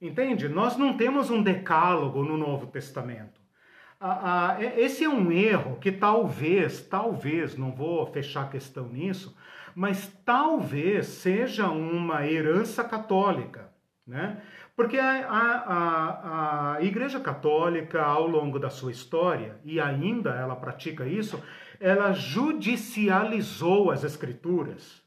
Entende? 0.00 0.48
Nós 0.48 0.76
não 0.76 0.96
temos 0.96 1.28
um 1.30 1.42
decálogo 1.42 2.22
no 2.22 2.36
Novo 2.36 2.66
Testamento. 2.68 3.40
Ah, 4.00 4.54
ah, 4.56 4.62
esse 4.62 5.02
é 5.02 5.08
um 5.08 5.32
erro 5.32 5.76
que 5.80 5.90
talvez, 5.90 6.80
talvez, 6.82 7.56
não 7.56 7.72
vou 7.72 8.06
fechar 8.06 8.42
a 8.42 8.48
questão 8.48 8.88
nisso, 8.88 9.36
mas 9.74 10.06
talvez 10.24 11.06
seja 11.06 11.68
uma 11.68 12.24
herança 12.24 12.84
católica, 12.84 13.72
né? 14.06 14.40
Porque 14.76 14.96
a- 14.96 15.26
a- 15.28 16.74
a 16.76 16.82
Igreja 16.84 17.18
Católica, 17.18 18.00
ao 18.00 18.28
longo 18.28 18.60
da 18.60 18.70
sua 18.70 18.92
história, 18.92 19.58
e 19.64 19.80
ainda 19.80 20.30
ela 20.30 20.54
pratica 20.54 21.04
isso, 21.04 21.42
ela 21.80 22.12
judicializou 22.12 23.90
as 23.90 24.04
Escrituras. 24.04 25.02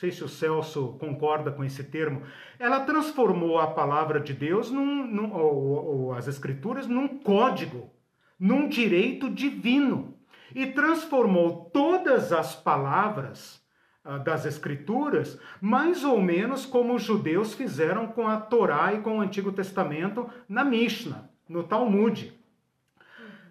Sei 0.00 0.10
se 0.10 0.24
o 0.24 0.28
Celso 0.30 0.96
concorda 0.98 1.52
com 1.52 1.62
esse 1.62 1.84
termo. 1.84 2.22
Ela 2.58 2.80
transformou 2.86 3.58
a 3.58 3.66
palavra 3.66 4.18
de 4.18 4.32
Deus, 4.32 4.70
num, 4.70 5.06
num- 5.06 5.30
ou, 5.30 6.06
ou 6.06 6.12
as 6.14 6.26
Escrituras, 6.26 6.86
num 6.86 7.18
código, 7.18 7.90
num 8.38 8.66
direito 8.66 9.28
divino. 9.28 10.16
E 10.54 10.68
transformou 10.68 11.66
todas 11.66 12.32
as 12.32 12.56
palavras 12.56 13.62
ah, 14.02 14.16
das 14.16 14.46
Escrituras, 14.46 15.38
mais 15.60 16.02
ou 16.02 16.18
menos 16.18 16.64
como 16.64 16.94
os 16.94 17.02
judeus 17.02 17.52
fizeram 17.52 18.06
com 18.06 18.26
a 18.26 18.40
Torá 18.40 18.94
e 18.94 19.02
com 19.02 19.18
o 19.18 19.20
Antigo 19.20 19.52
Testamento 19.52 20.26
na 20.48 20.64
Mishnah, 20.64 21.28
no 21.46 21.62
Talmud. 21.62 22.32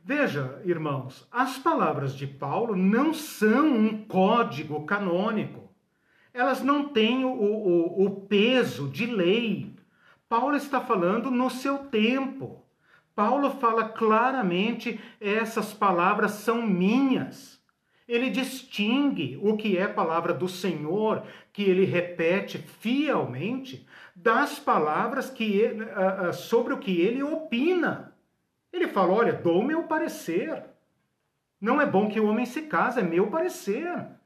Veja, 0.03 0.59
irmãos, 0.65 1.27
as 1.31 1.59
palavras 1.59 2.15
de 2.15 2.25
Paulo 2.25 2.75
não 2.75 3.13
são 3.13 3.67
um 3.67 4.03
código 4.05 4.83
canônico. 4.87 5.58
Elas 6.39 6.63
não 6.63 6.87
têm 6.87 7.25
o, 7.25 7.33
o, 7.33 8.05
o 8.05 8.11
peso 8.21 8.87
de 8.87 9.05
lei. 9.05 9.75
Paulo 10.29 10.55
está 10.55 10.79
falando 10.79 11.29
no 11.29 11.49
seu 11.49 11.79
tempo. 11.79 12.63
Paulo 13.13 13.51
fala 13.51 13.89
claramente: 13.89 14.97
essas 15.19 15.73
palavras 15.73 16.31
são 16.31 16.61
minhas. 16.61 17.61
Ele 18.07 18.29
distingue 18.29 19.37
o 19.43 19.57
que 19.57 19.77
é 19.77 19.85
palavra 19.85 20.33
do 20.33 20.47
Senhor, 20.47 21.23
que 21.51 21.61
ele 21.61 21.83
repete 21.83 22.57
fielmente, 22.57 23.85
das 24.15 24.57
palavras 24.57 25.29
que 25.29 25.43
ele- 25.43 25.89
ah, 25.93 26.31
sobre 26.31 26.73
o 26.73 26.79
que 26.79 27.01
ele 27.01 27.21
opina. 27.21 28.15
Ele 28.71 28.87
fala: 28.87 29.11
olha, 29.11 29.33
dou 29.33 29.61
meu 29.61 29.83
parecer. 29.83 30.63
Não 31.59 31.81
é 31.81 31.85
bom 31.85 32.07
que 32.07 32.17
o 32.21 32.27
homem 32.27 32.45
se 32.45 32.61
case, 32.61 33.01
é 33.01 33.03
meu 33.03 33.27
parecer. 33.27 34.18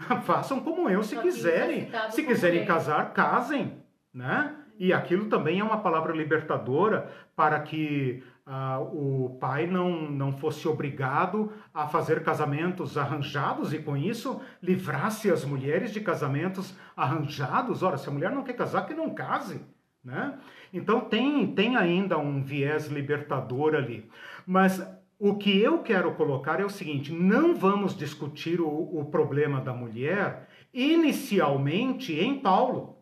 Façam 0.24 0.60
como 0.60 0.88
eu 0.88 1.02
se 1.02 1.16
quiserem. 1.16 1.90
Se 2.10 2.22
quiserem 2.22 2.64
casar, 2.64 3.12
casem, 3.12 3.82
né? 4.12 4.56
E 4.78 4.92
aquilo 4.94 5.26
também 5.26 5.60
é 5.60 5.64
uma 5.64 5.82
palavra 5.82 6.12
libertadora 6.14 7.10
para 7.36 7.60
que 7.60 8.22
ah, 8.46 8.80
o 8.80 9.36
pai 9.38 9.66
não, 9.66 10.10
não 10.10 10.32
fosse 10.32 10.66
obrigado 10.66 11.52
a 11.72 11.86
fazer 11.86 12.22
casamentos 12.22 12.96
arranjados 12.96 13.74
e 13.74 13.78
com 13.78 13.96
isso 13.96 14.40
livrasse 14.62 15.30
as 15.30 15.44
mulheres 15.44 15.92
de 15.92 16.00
casamentos 16.00 16.74
arranjados. 16.96 17.82
Ora, 17.82 17.98
se 17.98 18.08
a 18.08 18.12
mulher 18.12 18.30
não 18.32 18.42
quer 18.42 18.54
casar, 18.54 18.86
que 18.86 18.94
não 18.94 19.14
case, 19.14 19.60
né? 20.02 20.38
Então 20.72 21.00
tem, 21.00 21.54
tem 21.54 21.76
ainda 21.76 22.16
um 22.16 22.42
viés 22.42 22.86
libertador 22.88 23.74
ali. 23.74 24.10
Mas 24.46 24.82
o 25.20 25.36
que 25.36 25.60
eu 25.60 25.82
quero 25.82 26.14
colocar 26.14 26.60
é 26.60 26.64
o 26.64 26.70
seguinte: 26.70 27.12
não 27.12 27.54
vamos 27.54 27.94
discutir 27.94 28.58
o, 28.58 28.66
o 28.66 29.04
problema 29.04 29.60
da 29.60 29.74
mulher 29.74 30.48
inicialmente 30.72 32.18
em 32.18 32.40
Paulo. 32.40 32.96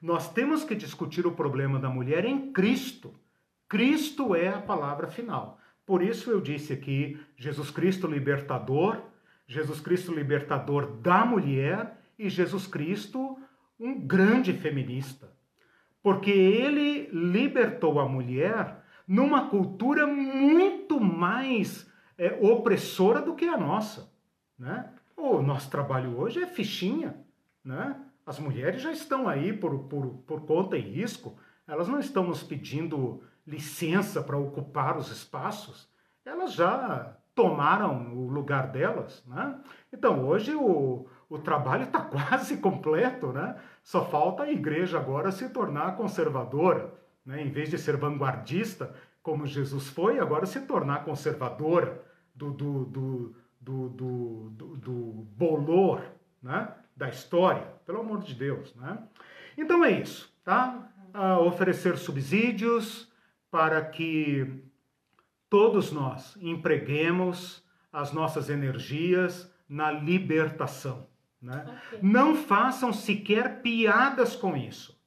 Nós 0.00 0.30
temos 0.30 0.62
que 0.62 0.74
discutir 0.74 1.26
o 1.26 1.32
problema 1.32 1.78
da 1.78 1.88
mulher 1.88 2.26
em 2.26 2.52
Cristo. 2.52 3.14
Cristo 3.66 4.34
é 4.34 4.48
a 4.48 4.60
palavra 4.60 5.06
final. 5.06 5.58
Por 5.86 6.02
isso 6.02 6.30
eu 6.30 6.38
disse 6.38 6.74
aqui: 6.74 7.18
Jesus 7.34 7.70
Cristo 7.70 8.06
libertador, 8.06 9.00
Jesus 9.46 9.80
Cristo 9.80 10.14
libertador 10.14 10.98
da 10.98 11.24
mulher 11.24 11.98
e 12.18 12.28
Jesus 12.28 12.66
Cristo 12.66 13.38
um 13.80 13.98
grande 13.98 14.52
feminista. 14.52 15.32
Porque 16.02 16.30
ele 16.30 17.08
libertou 17.10 17.98
a 17.98 18.06
mulher 18.06 18.81
numa 19.12 19.50
cultura 19.50 20.06
muito 20.06 20.98
mais 20.98 21.86
é, 22.16 22.32
opressora 22.40 23.20
do 23.20 23.34
que 23.34 23.44
a 23.44 23.58
nossa. 23.58 24.10
Né? 24.58 24.90
O 25.14 25.42
nosso 25.42 25.70
trabalho 25.70 26.18
hoje 26.18 26.42
é 26.42 26.46
fichinha. 26.46 27.14
Né? 27.62 27.94
As 28.24 28.38
mulheres 28.38 28.80
já 28.80 28.90
estão 28.90 29.28
aí 29.28 29.52
por, 29.52 29.80
por, 29.80 30.06
por 30.26 30.46
conta 30.46 30.78
e 30.78 30.80
risco, 30.80 31.36
elas 31.68 31.88
não 31.88 31.98
estão 31.98 32.24
nos 32.24 32.42
pedindo 32.42 33.22
licença 33.46 34.22
para 34.22 34.38
ocupar 34.38 34.96
os 34.96 35.10
espaços, 35.10 35.90
elas 36.24 36.54
já 36.54 37.14
tomaram 37.34 38.14
o 38.14 38.30
lugar 38.30 38.68
delas. 38.68 39.22
Né? 39.26 39.60
Então, 39.92 40.26
hoje 40.26 40.54
o, 40.54 41.06
o 41.28 41.38
trabalho 41.38 41.84
está 41.84 42.00
quase 42.08 42.56
completo, 42.56 43.26
né? 43.26 43.56
só 43.82 44.06
falta 44.06 44.44
a 44.44 44.50
igreja 44.50 44.98
agora 44.98 45.30
se 45.30 45.50
tornar 45.50 45.98
conservadora 45.98 47.01
né? 47.24 47.42
em 47.42 47.50
vez 47.50 47.70
de 47.70 47.78
ser 47.78 47.96
vanguardista, 47.96 48.94
como 49.22 49.46
Jesus 49.46 49.88
foi, 49.88 50.18
agora 50.18 50.46
se 50.46 50.60
tornar 50.62 51.04
conservadora 51.04 52.02
do, 52.34 52.50
do, 52.50 52.84
do, 52.84 53.36
do, 53.60 53.88
do, 53.88 54.50
do, 54.50 54.76
do 54.76 54.94
bolor 55.36 56.02
né? 56.42 56.74
da 56.96 57.08
história, 57.08 57.66
pelo 57.86 58.00
amor 58.00 58.20
de 58.20 58.34
Deus. 58.34 58.74
Né? 58.74 58.98
Então 59.56 59.84
é 59.84 59.90
isso, 59.92 60.32
tá? 60.44 60.88
Ah, 61.14 61.38
oferecer 61.38 61.96
subsídios 61.98 63.12
para 63.50 63.84
que 63.84 64.64
todos 65.50 65.92
nós 65.92 66.36
empreguemos 66.40 67.62
as 67.92 68.12
nossas 68.12 68.48
energias 68.48 69.52
na 69.68 69.90
libertação. 69.90 71.06
Né? 71.40 71.64
Okay. 71.88 71.98
Não 72.02 72.34
façam 72.34 72.92
sequer 72.92 73.60
piadas 73.60 74.34
com 74.34 74.56
isso. 74.56 74.98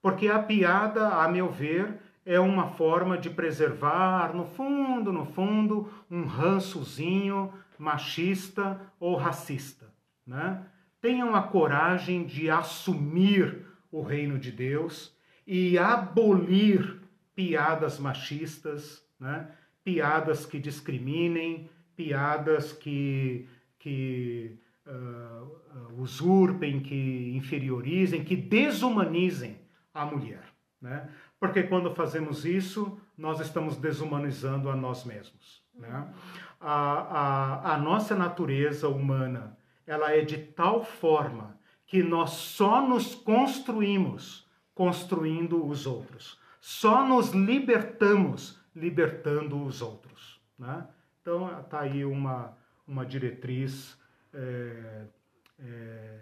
Porque 0.00 0.28
a 0.28 0.38
piada, 0.38 1.08
a 1.08 1.28
meu 1.28 1.50
ver, 1.50 1.98
é 2.24 2.38
uma 2.38 2.68
forma 2.68 3.16
de 3.16 3.30
preservar, 3.30 4.34
no 4.34 4.44
fundo, 4.44 5.12
no 5.12 5.24
fundo, 5.24 5.90
um 6.10 6.24
rançozinho 6.24 7.52
machista 7.78 8.80
ou 9.00 9.16
racista. 9.16 9.92
Né? 10.26 10.62
Tenham 11.00 11.34
a 11.34 11.42
coragem 11.42 12.26
de 12.26 12.50
assumir 12.50 13.64
o 13.90 14.02
reino 14.02 14.38
de 14.38 14.52
Deus 14.52 15.16
e 15.46 15.78
abolir 15.78 17.00
piadas 17.34 17.98
machistas, 17.98 19.02
né? 19.18 19.48
piadas 19.82 20.44
que 20.44 20.58
discriminem, 20.58 21.70
piadas 21.96 22.72
que, 22.72 23.48
que 23.78 24.58
uh, 24.86 26.00
usurpem, 26.00 26.80
que 26.80 27.32
inferiorizem, 27.34 28.22
que 28.22 28.36
desumanizem 28.36 29.56
a 29.92 30.04
mulher. 30.04 30.44
Né? 30.80 31.08
Porque 31.40 31.64
quando 31.64 31.94
fazemos 31.94 32.44
isso, 32.44 33.00
nós 33.16 33.40
estamos 33.40 33.76
desumanizando 33.76 34.70
a 34.70 34.76
nós 34.76 35.04
mesmos. 35.04 35.62
Né? 35.74 36.12
A, 36.60 36.72
a, 36.72 37.74
a 37.74 37.78
nossa 37.78 38.14
natureza 38.14 38.88
humana 38.88 39.56
ela 39.86 40.12
é 40.12 40.20
de 40.20 40.38
tal 40.38 40.84
forma 40.84 41.58
que 41.86 42.02
nós 42.02 42.30
só 42.30 42.86
nos 42.86 43.14
construímos 43.14 44.46
construindo 44.74 45.66
os 45.66 45.86
outros. 45.86 46.38
Só 46.60 47.04
nos 47.06 47.30
libertamos 47.30 48.60
libertando 48.74 49.64
os 49.64 49.80
outros. 49.80 50.40
Né? 50.58 50.86
Então, 51.20 51.60
está 51.60 51.80
aí 51.80 52.04
uma, 52.04 52.56
uma 52.86 53.04
diretriz 53.04 53.98
é, 54.32 55.04
é, 55.58 56.20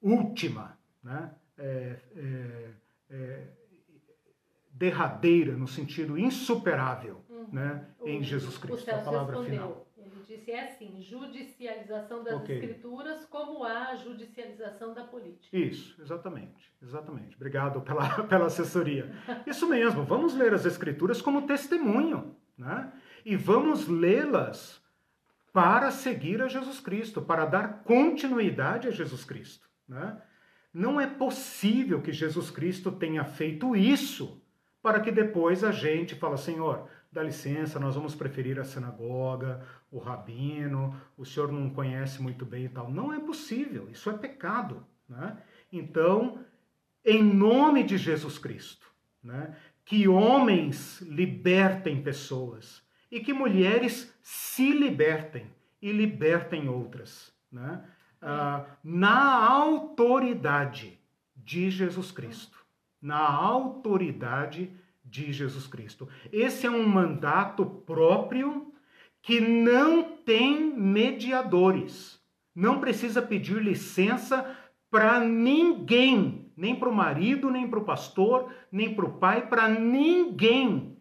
última, 0.00 0.78
né? 1.02 1.32
É, 1.56 1.98
é 3.10 3.48
derradeira, 4.78 5.56
no 5.56 5.66
sentido 5.66 6.16
insuperável, 6.16 7.24
uhum. 7.28 7.48
né, 7.52 7.88
em 8.04 8.22
Jesus 8.22 8.56
Cristo, 8.56 8.88
a 8.88 8.98
palavra 8.98 9.36
respondeu. 9.36 9.50
final. 9.50 9.88
Ele 9.96 10.22
disse 10.24 10.52
é 10.52 10.64
assim, 10.64 11.02
judicialização 11.02 12.22
das 12.22 12.34
okay. 12.34 12.56
escrituras 12.56 13.24
como 13.24 13.64
há 13.64 13.96
judicialização 13.96 14.94
da 14.94 15.02
política. 15.02 15.56
Isso, 15.56 16.00
exatamente, 16.00 16.72
exatamente. 16.80 17.34
Obrigado 17.34 17.80
pela, 17.80 18.22
pela 18.24 18.46
assessoria. 18.46 19.12
Isso 19.46 19.68
mesmo, 19.68 20.04
vamos 20.04 20.34
ler 20.34 20.54
as 20.54 20.64
escrituras 20.64 21.20
como 21.20 21.46
testemunho, 21.46 22.36
né? 22.56 22.92
E 23.24 23.34
vamos 23.34 23.88
lê-las 23.88 24.80
para 25.52 25.90
seguir 25.90 26.40
a 26.40 26.46
Jesus 26.46 26.78
Cristo, 26.78 27.20
para 27.20 27.44
dar 27.44 27.82
continuidade 27.82 28.86
a 28.86 28.92
Jesus 28.92 29.24
Cristo, 29.24 29.68
né? 29.88 30.22
Não 30.78 31.00
é 31.00 31.08
possível 31.08 32.00
que 32.00 32.12
Jesus 32.12 32.52
Cristo 32.52 32.92
tenha 32.92 33.24
feito 33.24 33.74
isso 33.74 34.40
para 34.80 35.00
que 35.00 35.10
depois 35.10 35.64
a 35.64 35.72
gente 35.72 36.14
fala, 36.14 36.36
Senhor, 36.36 36.88
dá 37.10 37.20
licença, 37.20 37.80
nós 37.80 37.96
vamos 37.96 38.14
preferir 38.14 38.60
a 38.60 38.64
sinagoga, 38.64 39.66
o 39.90 39.98
rabino, 39.98 40.94
o 41.16 41.24
senhor 41.24 41.50
não 41.50 41.68
conhece 41.68 42.22
muito 42.22 42.46
bem 42.46 42.66
e 42.66 42.68
tal. 42.68 42.88
Não 42.88 43.12
é 43.12 43.18
possível, 43.18 43.88
isso 43.90 44.08
é 44.08 44.12
pecado. 44.16 44.86
Né? 45.08 45.36
Então, 45.72 46.44
em 47.04 47.24
nome 47.24 47.82
de 47.82 47.98
Jesus 47.98 48.38
Cristo, 48.38 48.86
né? 49.20 49.56
que 49.84 50.06
homens 50.06 51.00
libertem 51.00 52.00
pessoas 52.00 52.84
e 53.10 53.18
que 53.18 53.32
mulheres 53.32 54.16
se 54.22 54.70
libertem 54.70 55.50
e 55.82 55.90
libertem 55.90 56.68
outras. 56.68 57.32
Né? 57.50 57.82
Uh, 58.22 58.64
na 58.82 59.46
autoridade 59.46 60.98
de 61.36 61.70
Jesus 61.70 62.10
Cristo. 62.10 62.58
Na 63.00 63.20
autoridade 63.20 64.70
de 65.04 65.32
Jesus 65.32 65.66
Cristo. 65.66 66.08
Esse 66.32 66.66
é 66.66 66.70
um 66.70 66.86
mandato 66.86 67.64
próprio 67.64 68.72
que 69.22 69.40
não 69.40 70.02
tem 70.18 70.72
mediadores. 70.76 72.20
Não 72.54 72.80
precisa 72.80 73.22
pedir 73.22 73.62
licença 73.62 74.56
para 74.90 75.20
ninguém, 75.20 76.50
nem 76.56 76.74
para 76.74 76.88
o 76.88 76.94
marido, 76.94 77.50
nem 77.50 77.68
para 77.68 77.78
o 77.78 77.84
pastor, 77.84 78.52
nem 78.70 78.94
para 78.94 79.04
o 79.04 79.18
pai, 79.18 79.46
para 79.46 79.68
ninguém, 79.68 80.96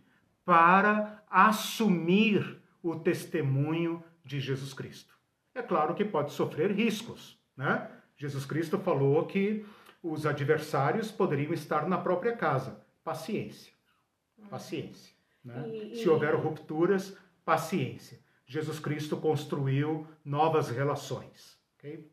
para 0.46 1.24
assumir 1.30 2.62
o 2.82 2.96
testemunho 2.96 4.04
de 4.24 4.40
Jesus 4.40 4.74
Cristo 4.74 5.17
é 5.58 5.64
claro 5.64 5.96
que 5.96 6.06
pode 6.06 6.32
sofrer 6.32 6.72
riscos. 6.72 7.38
Né? 7.56 7.90
Jesus 8.16 8.46
Cristo 8.46 8.78
falou 8.78 9.26
que 9.26 9.66
os 10.02 10.26
adversários 10.26 11.12
poderiam 11.12 11.54
estar 11.54 11.88
na 11.88 11.98
própria 11.98 12.36
casa. 12.36 12.86
Paciência. 13.04 13.74
Paciência. 14.50 15.16
Né? 15.44 15.68
E, 15.70 15.96
Se 15.96 16.10
houver 16.10 16.36
rupturas, 16.36 17.18
paciência. 17.44 18.20
Jesus 18.46 18.80
Cristo 18.80 19.18
construiu 19.18 20.08
novas 20.24 20.70
relações. 20.70 21.58
Okay? 21.78 22.10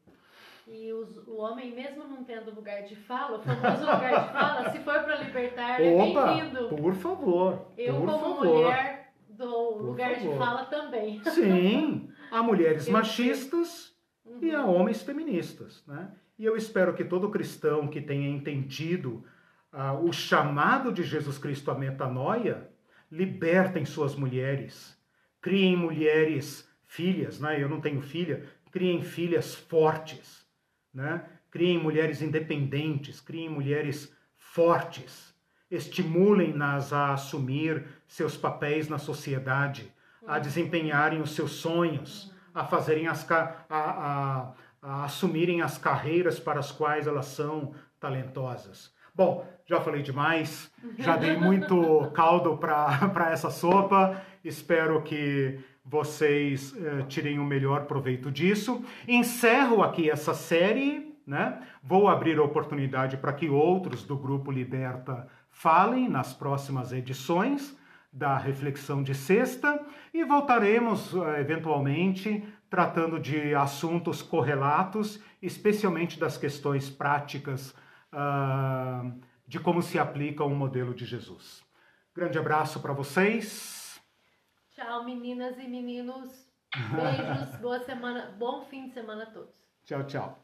E 0.66 0.92
os, 0.92 1.18
o 1.28 1.36
homem, 1.36 1.74
mesmo 1.74 2.04
não 2.04 2.24
tendo 2.24 2.54
lugar 2.54 2.82
de 2.84 2.96
fala, 2.96 3.38
o 3.38 3.42
famoso 3.42 3.80
lugar 3.82 4.26
de 4.26 4.32
fala, 4.32 4.70
se 4.70 4.78
for 4.78 5.04
para 5.04 5.16
libertar, 5.16 5.80
é 5.80 5.90
bem-vindo. 5.90 6.68
Por 6.68 6.94
favor. 6.94 7.66
Eu, 7.76 7.96
por 7.96 8.06
como 8.06 8.34
favor. 8.36 8.46
mulher, 8.46 9.12
dou 9.28 9.74
por 9.74 9.82
lugar 9.82 10.14
favor. 10.14 10.32
de 10.32 10.38
fala 10.38 10.64
também. 10.64 11.22
Sim. 11.24 12.10
Há 12.34 12.42
mulheres 12.42 12.88
machistas 12.88 13.94
uhum. 14.24 14.40
e 14.42 14.52
há 14.52 14.66
homens 14.66 15.00
feministas. 15.02 15.84
Né? 15.86 16.10
E 16.36 16.44
eu 16.44 16.56
espero 16.56 16.92
que 16.92 17.04
todo 17.04 17.30
cristão 17.30 17.86
que 17.86 18.00
tenha 18.00 18.28
entendido 18.28 19.24
uh, 19.72 20.04
o 20.04 20.12
chamado 20.12 20.90
de 20.90 21.04
Jesus 21.04 21.38
Cristo 21.38 21.70
à 21.70 21.78
metanoia, 21.78 22.68
libertem 23.08 23.84
suas 23.84 24.16
mulheres, 24.16 25.00
criem 25.40 25.76
mulheres 25.76 26.68
filhas, 26.82 27.38
né? 27.38 27.62
eu 27.62 27.68
não 27.68 27.80
tenho 27.80 28.02
filha, 28.02 28.44
criem 28.72 29.00
filhas 29.00 29.54
fortes, 29.54 30.44
né? 30.92 31.24
criem 31.52 31.78
mulheres 31.78 32.20
independentes, 32.20 33.20
criem 33.20 33.48
mulheres 33.48 34.12
fortes, 34.36 35.32
estimulem-nas 35.70 36.92
a 36.92 37.12
assumir 37.12 37.86
seus 38.08 38.36
papéis 38.36 38.88
na 38.88 38.98
sociedade, 38.98 39.93
a 40.26 40.38
desempenharem 40.38 41.20
os 41.20 41.34
seus 41.34 41.52
sonhos, 41.52 42.32
a 42.54 42.64
fazerem 42.64 43.06
as 43.06 43.28
a, 43.30 43.54
a, 43.68 44.52
a 44.82 45.04
assumirem 45.04 45.62
as 45.62 45.78
carreiras 45.78 46.38
para 46.38 46.60
as 46.60 46.70
quais 46.70 47.06
elas 47.06 47.26
são 47.26 47.74
talentosas. 47.98 48.92
Bom, 49.14 49.46
já 49.66 49.80
falei 49.80 50.02
demais, 50.02 50.70
já 50.98 51.16
dei 51.16 51.36
muito 51.36 52.10
caldo 52.14 52.56
para 52.56 53.30
essa 53.30 53.50
sopa. 53.50 54.20
Espero 54.44 55.00
que 55.02 55.58
vocês 55.84 56.74
eh, 56.76 57.02
tirem 57.08 57.38
o 57.38 57.44
melhor 57.44 57.86
proveito 57.86 58.30
disso. 58.30 58.84
Encerro 59.06 59.82
aqui 59.82 60.10
essa 60.10 60.34
série, 60.34 61.16
né? 61.26 61.62
Vou 61.82 62.08
abrir 62.08 62.38
a 62.38 62.42
oportunidade 62.42 63.16
para 63.16 63.32
que 63.32 63.48
outros 63.48 64.02
do 64.02 64.16
grupo 64.16 64.50
Liberta 64.50 65.28
falem 65.50 66.08
nas 66.08 66.32
próximas 66.32 66.92
edições 66.92 67.76
da 68.14 68.38
reflexão 68.38 69.02
de 69.02 69.12
sexta 69.12 69.84
e 70.12 70.24
voltaremos 70.24 71.12
eh, 71.12 71.40
eventualmente 71.40 72.46
tratando 72.70 73.18
de 73.18 73.54
assuntos 73.54 74.22
correlatos, 74.22 75.20
especialmente 75.42 76.18
das 76.18 76.38
questões 76.38 76.88
práticas 76.88 77.74
uh, 78.12 79.20
de 79.46 79.60
como 79.60 79.82
se 79.82 79.98
aplica 79.98 80.42
o 80.42 80.48
um 80.48 80.54
modelo 80.54 80.94
de 80.94 81.04
Jesus. 81.04 81.62
Grande 82.14 82.38
abraço 82.38 82.80
para 82.80 82.92
vocês. 82.92 84.00
Tchau, 84.70 85.04
meninas 85.04 85.56
e 85.58 85.68
meninos. 85.68 86.32
Beijos, 86.74 87.60
boa 87.60 87.80
semana, 87.80 88.34
bom 88.38 88.62
fim 88.62 88.88
de 88.88 88.94
semana 88.94 89.24
a 89.24 89.26
todos. 89.26 89.54
Tchau, 89.84 90.04
tchau. 90.06 90.43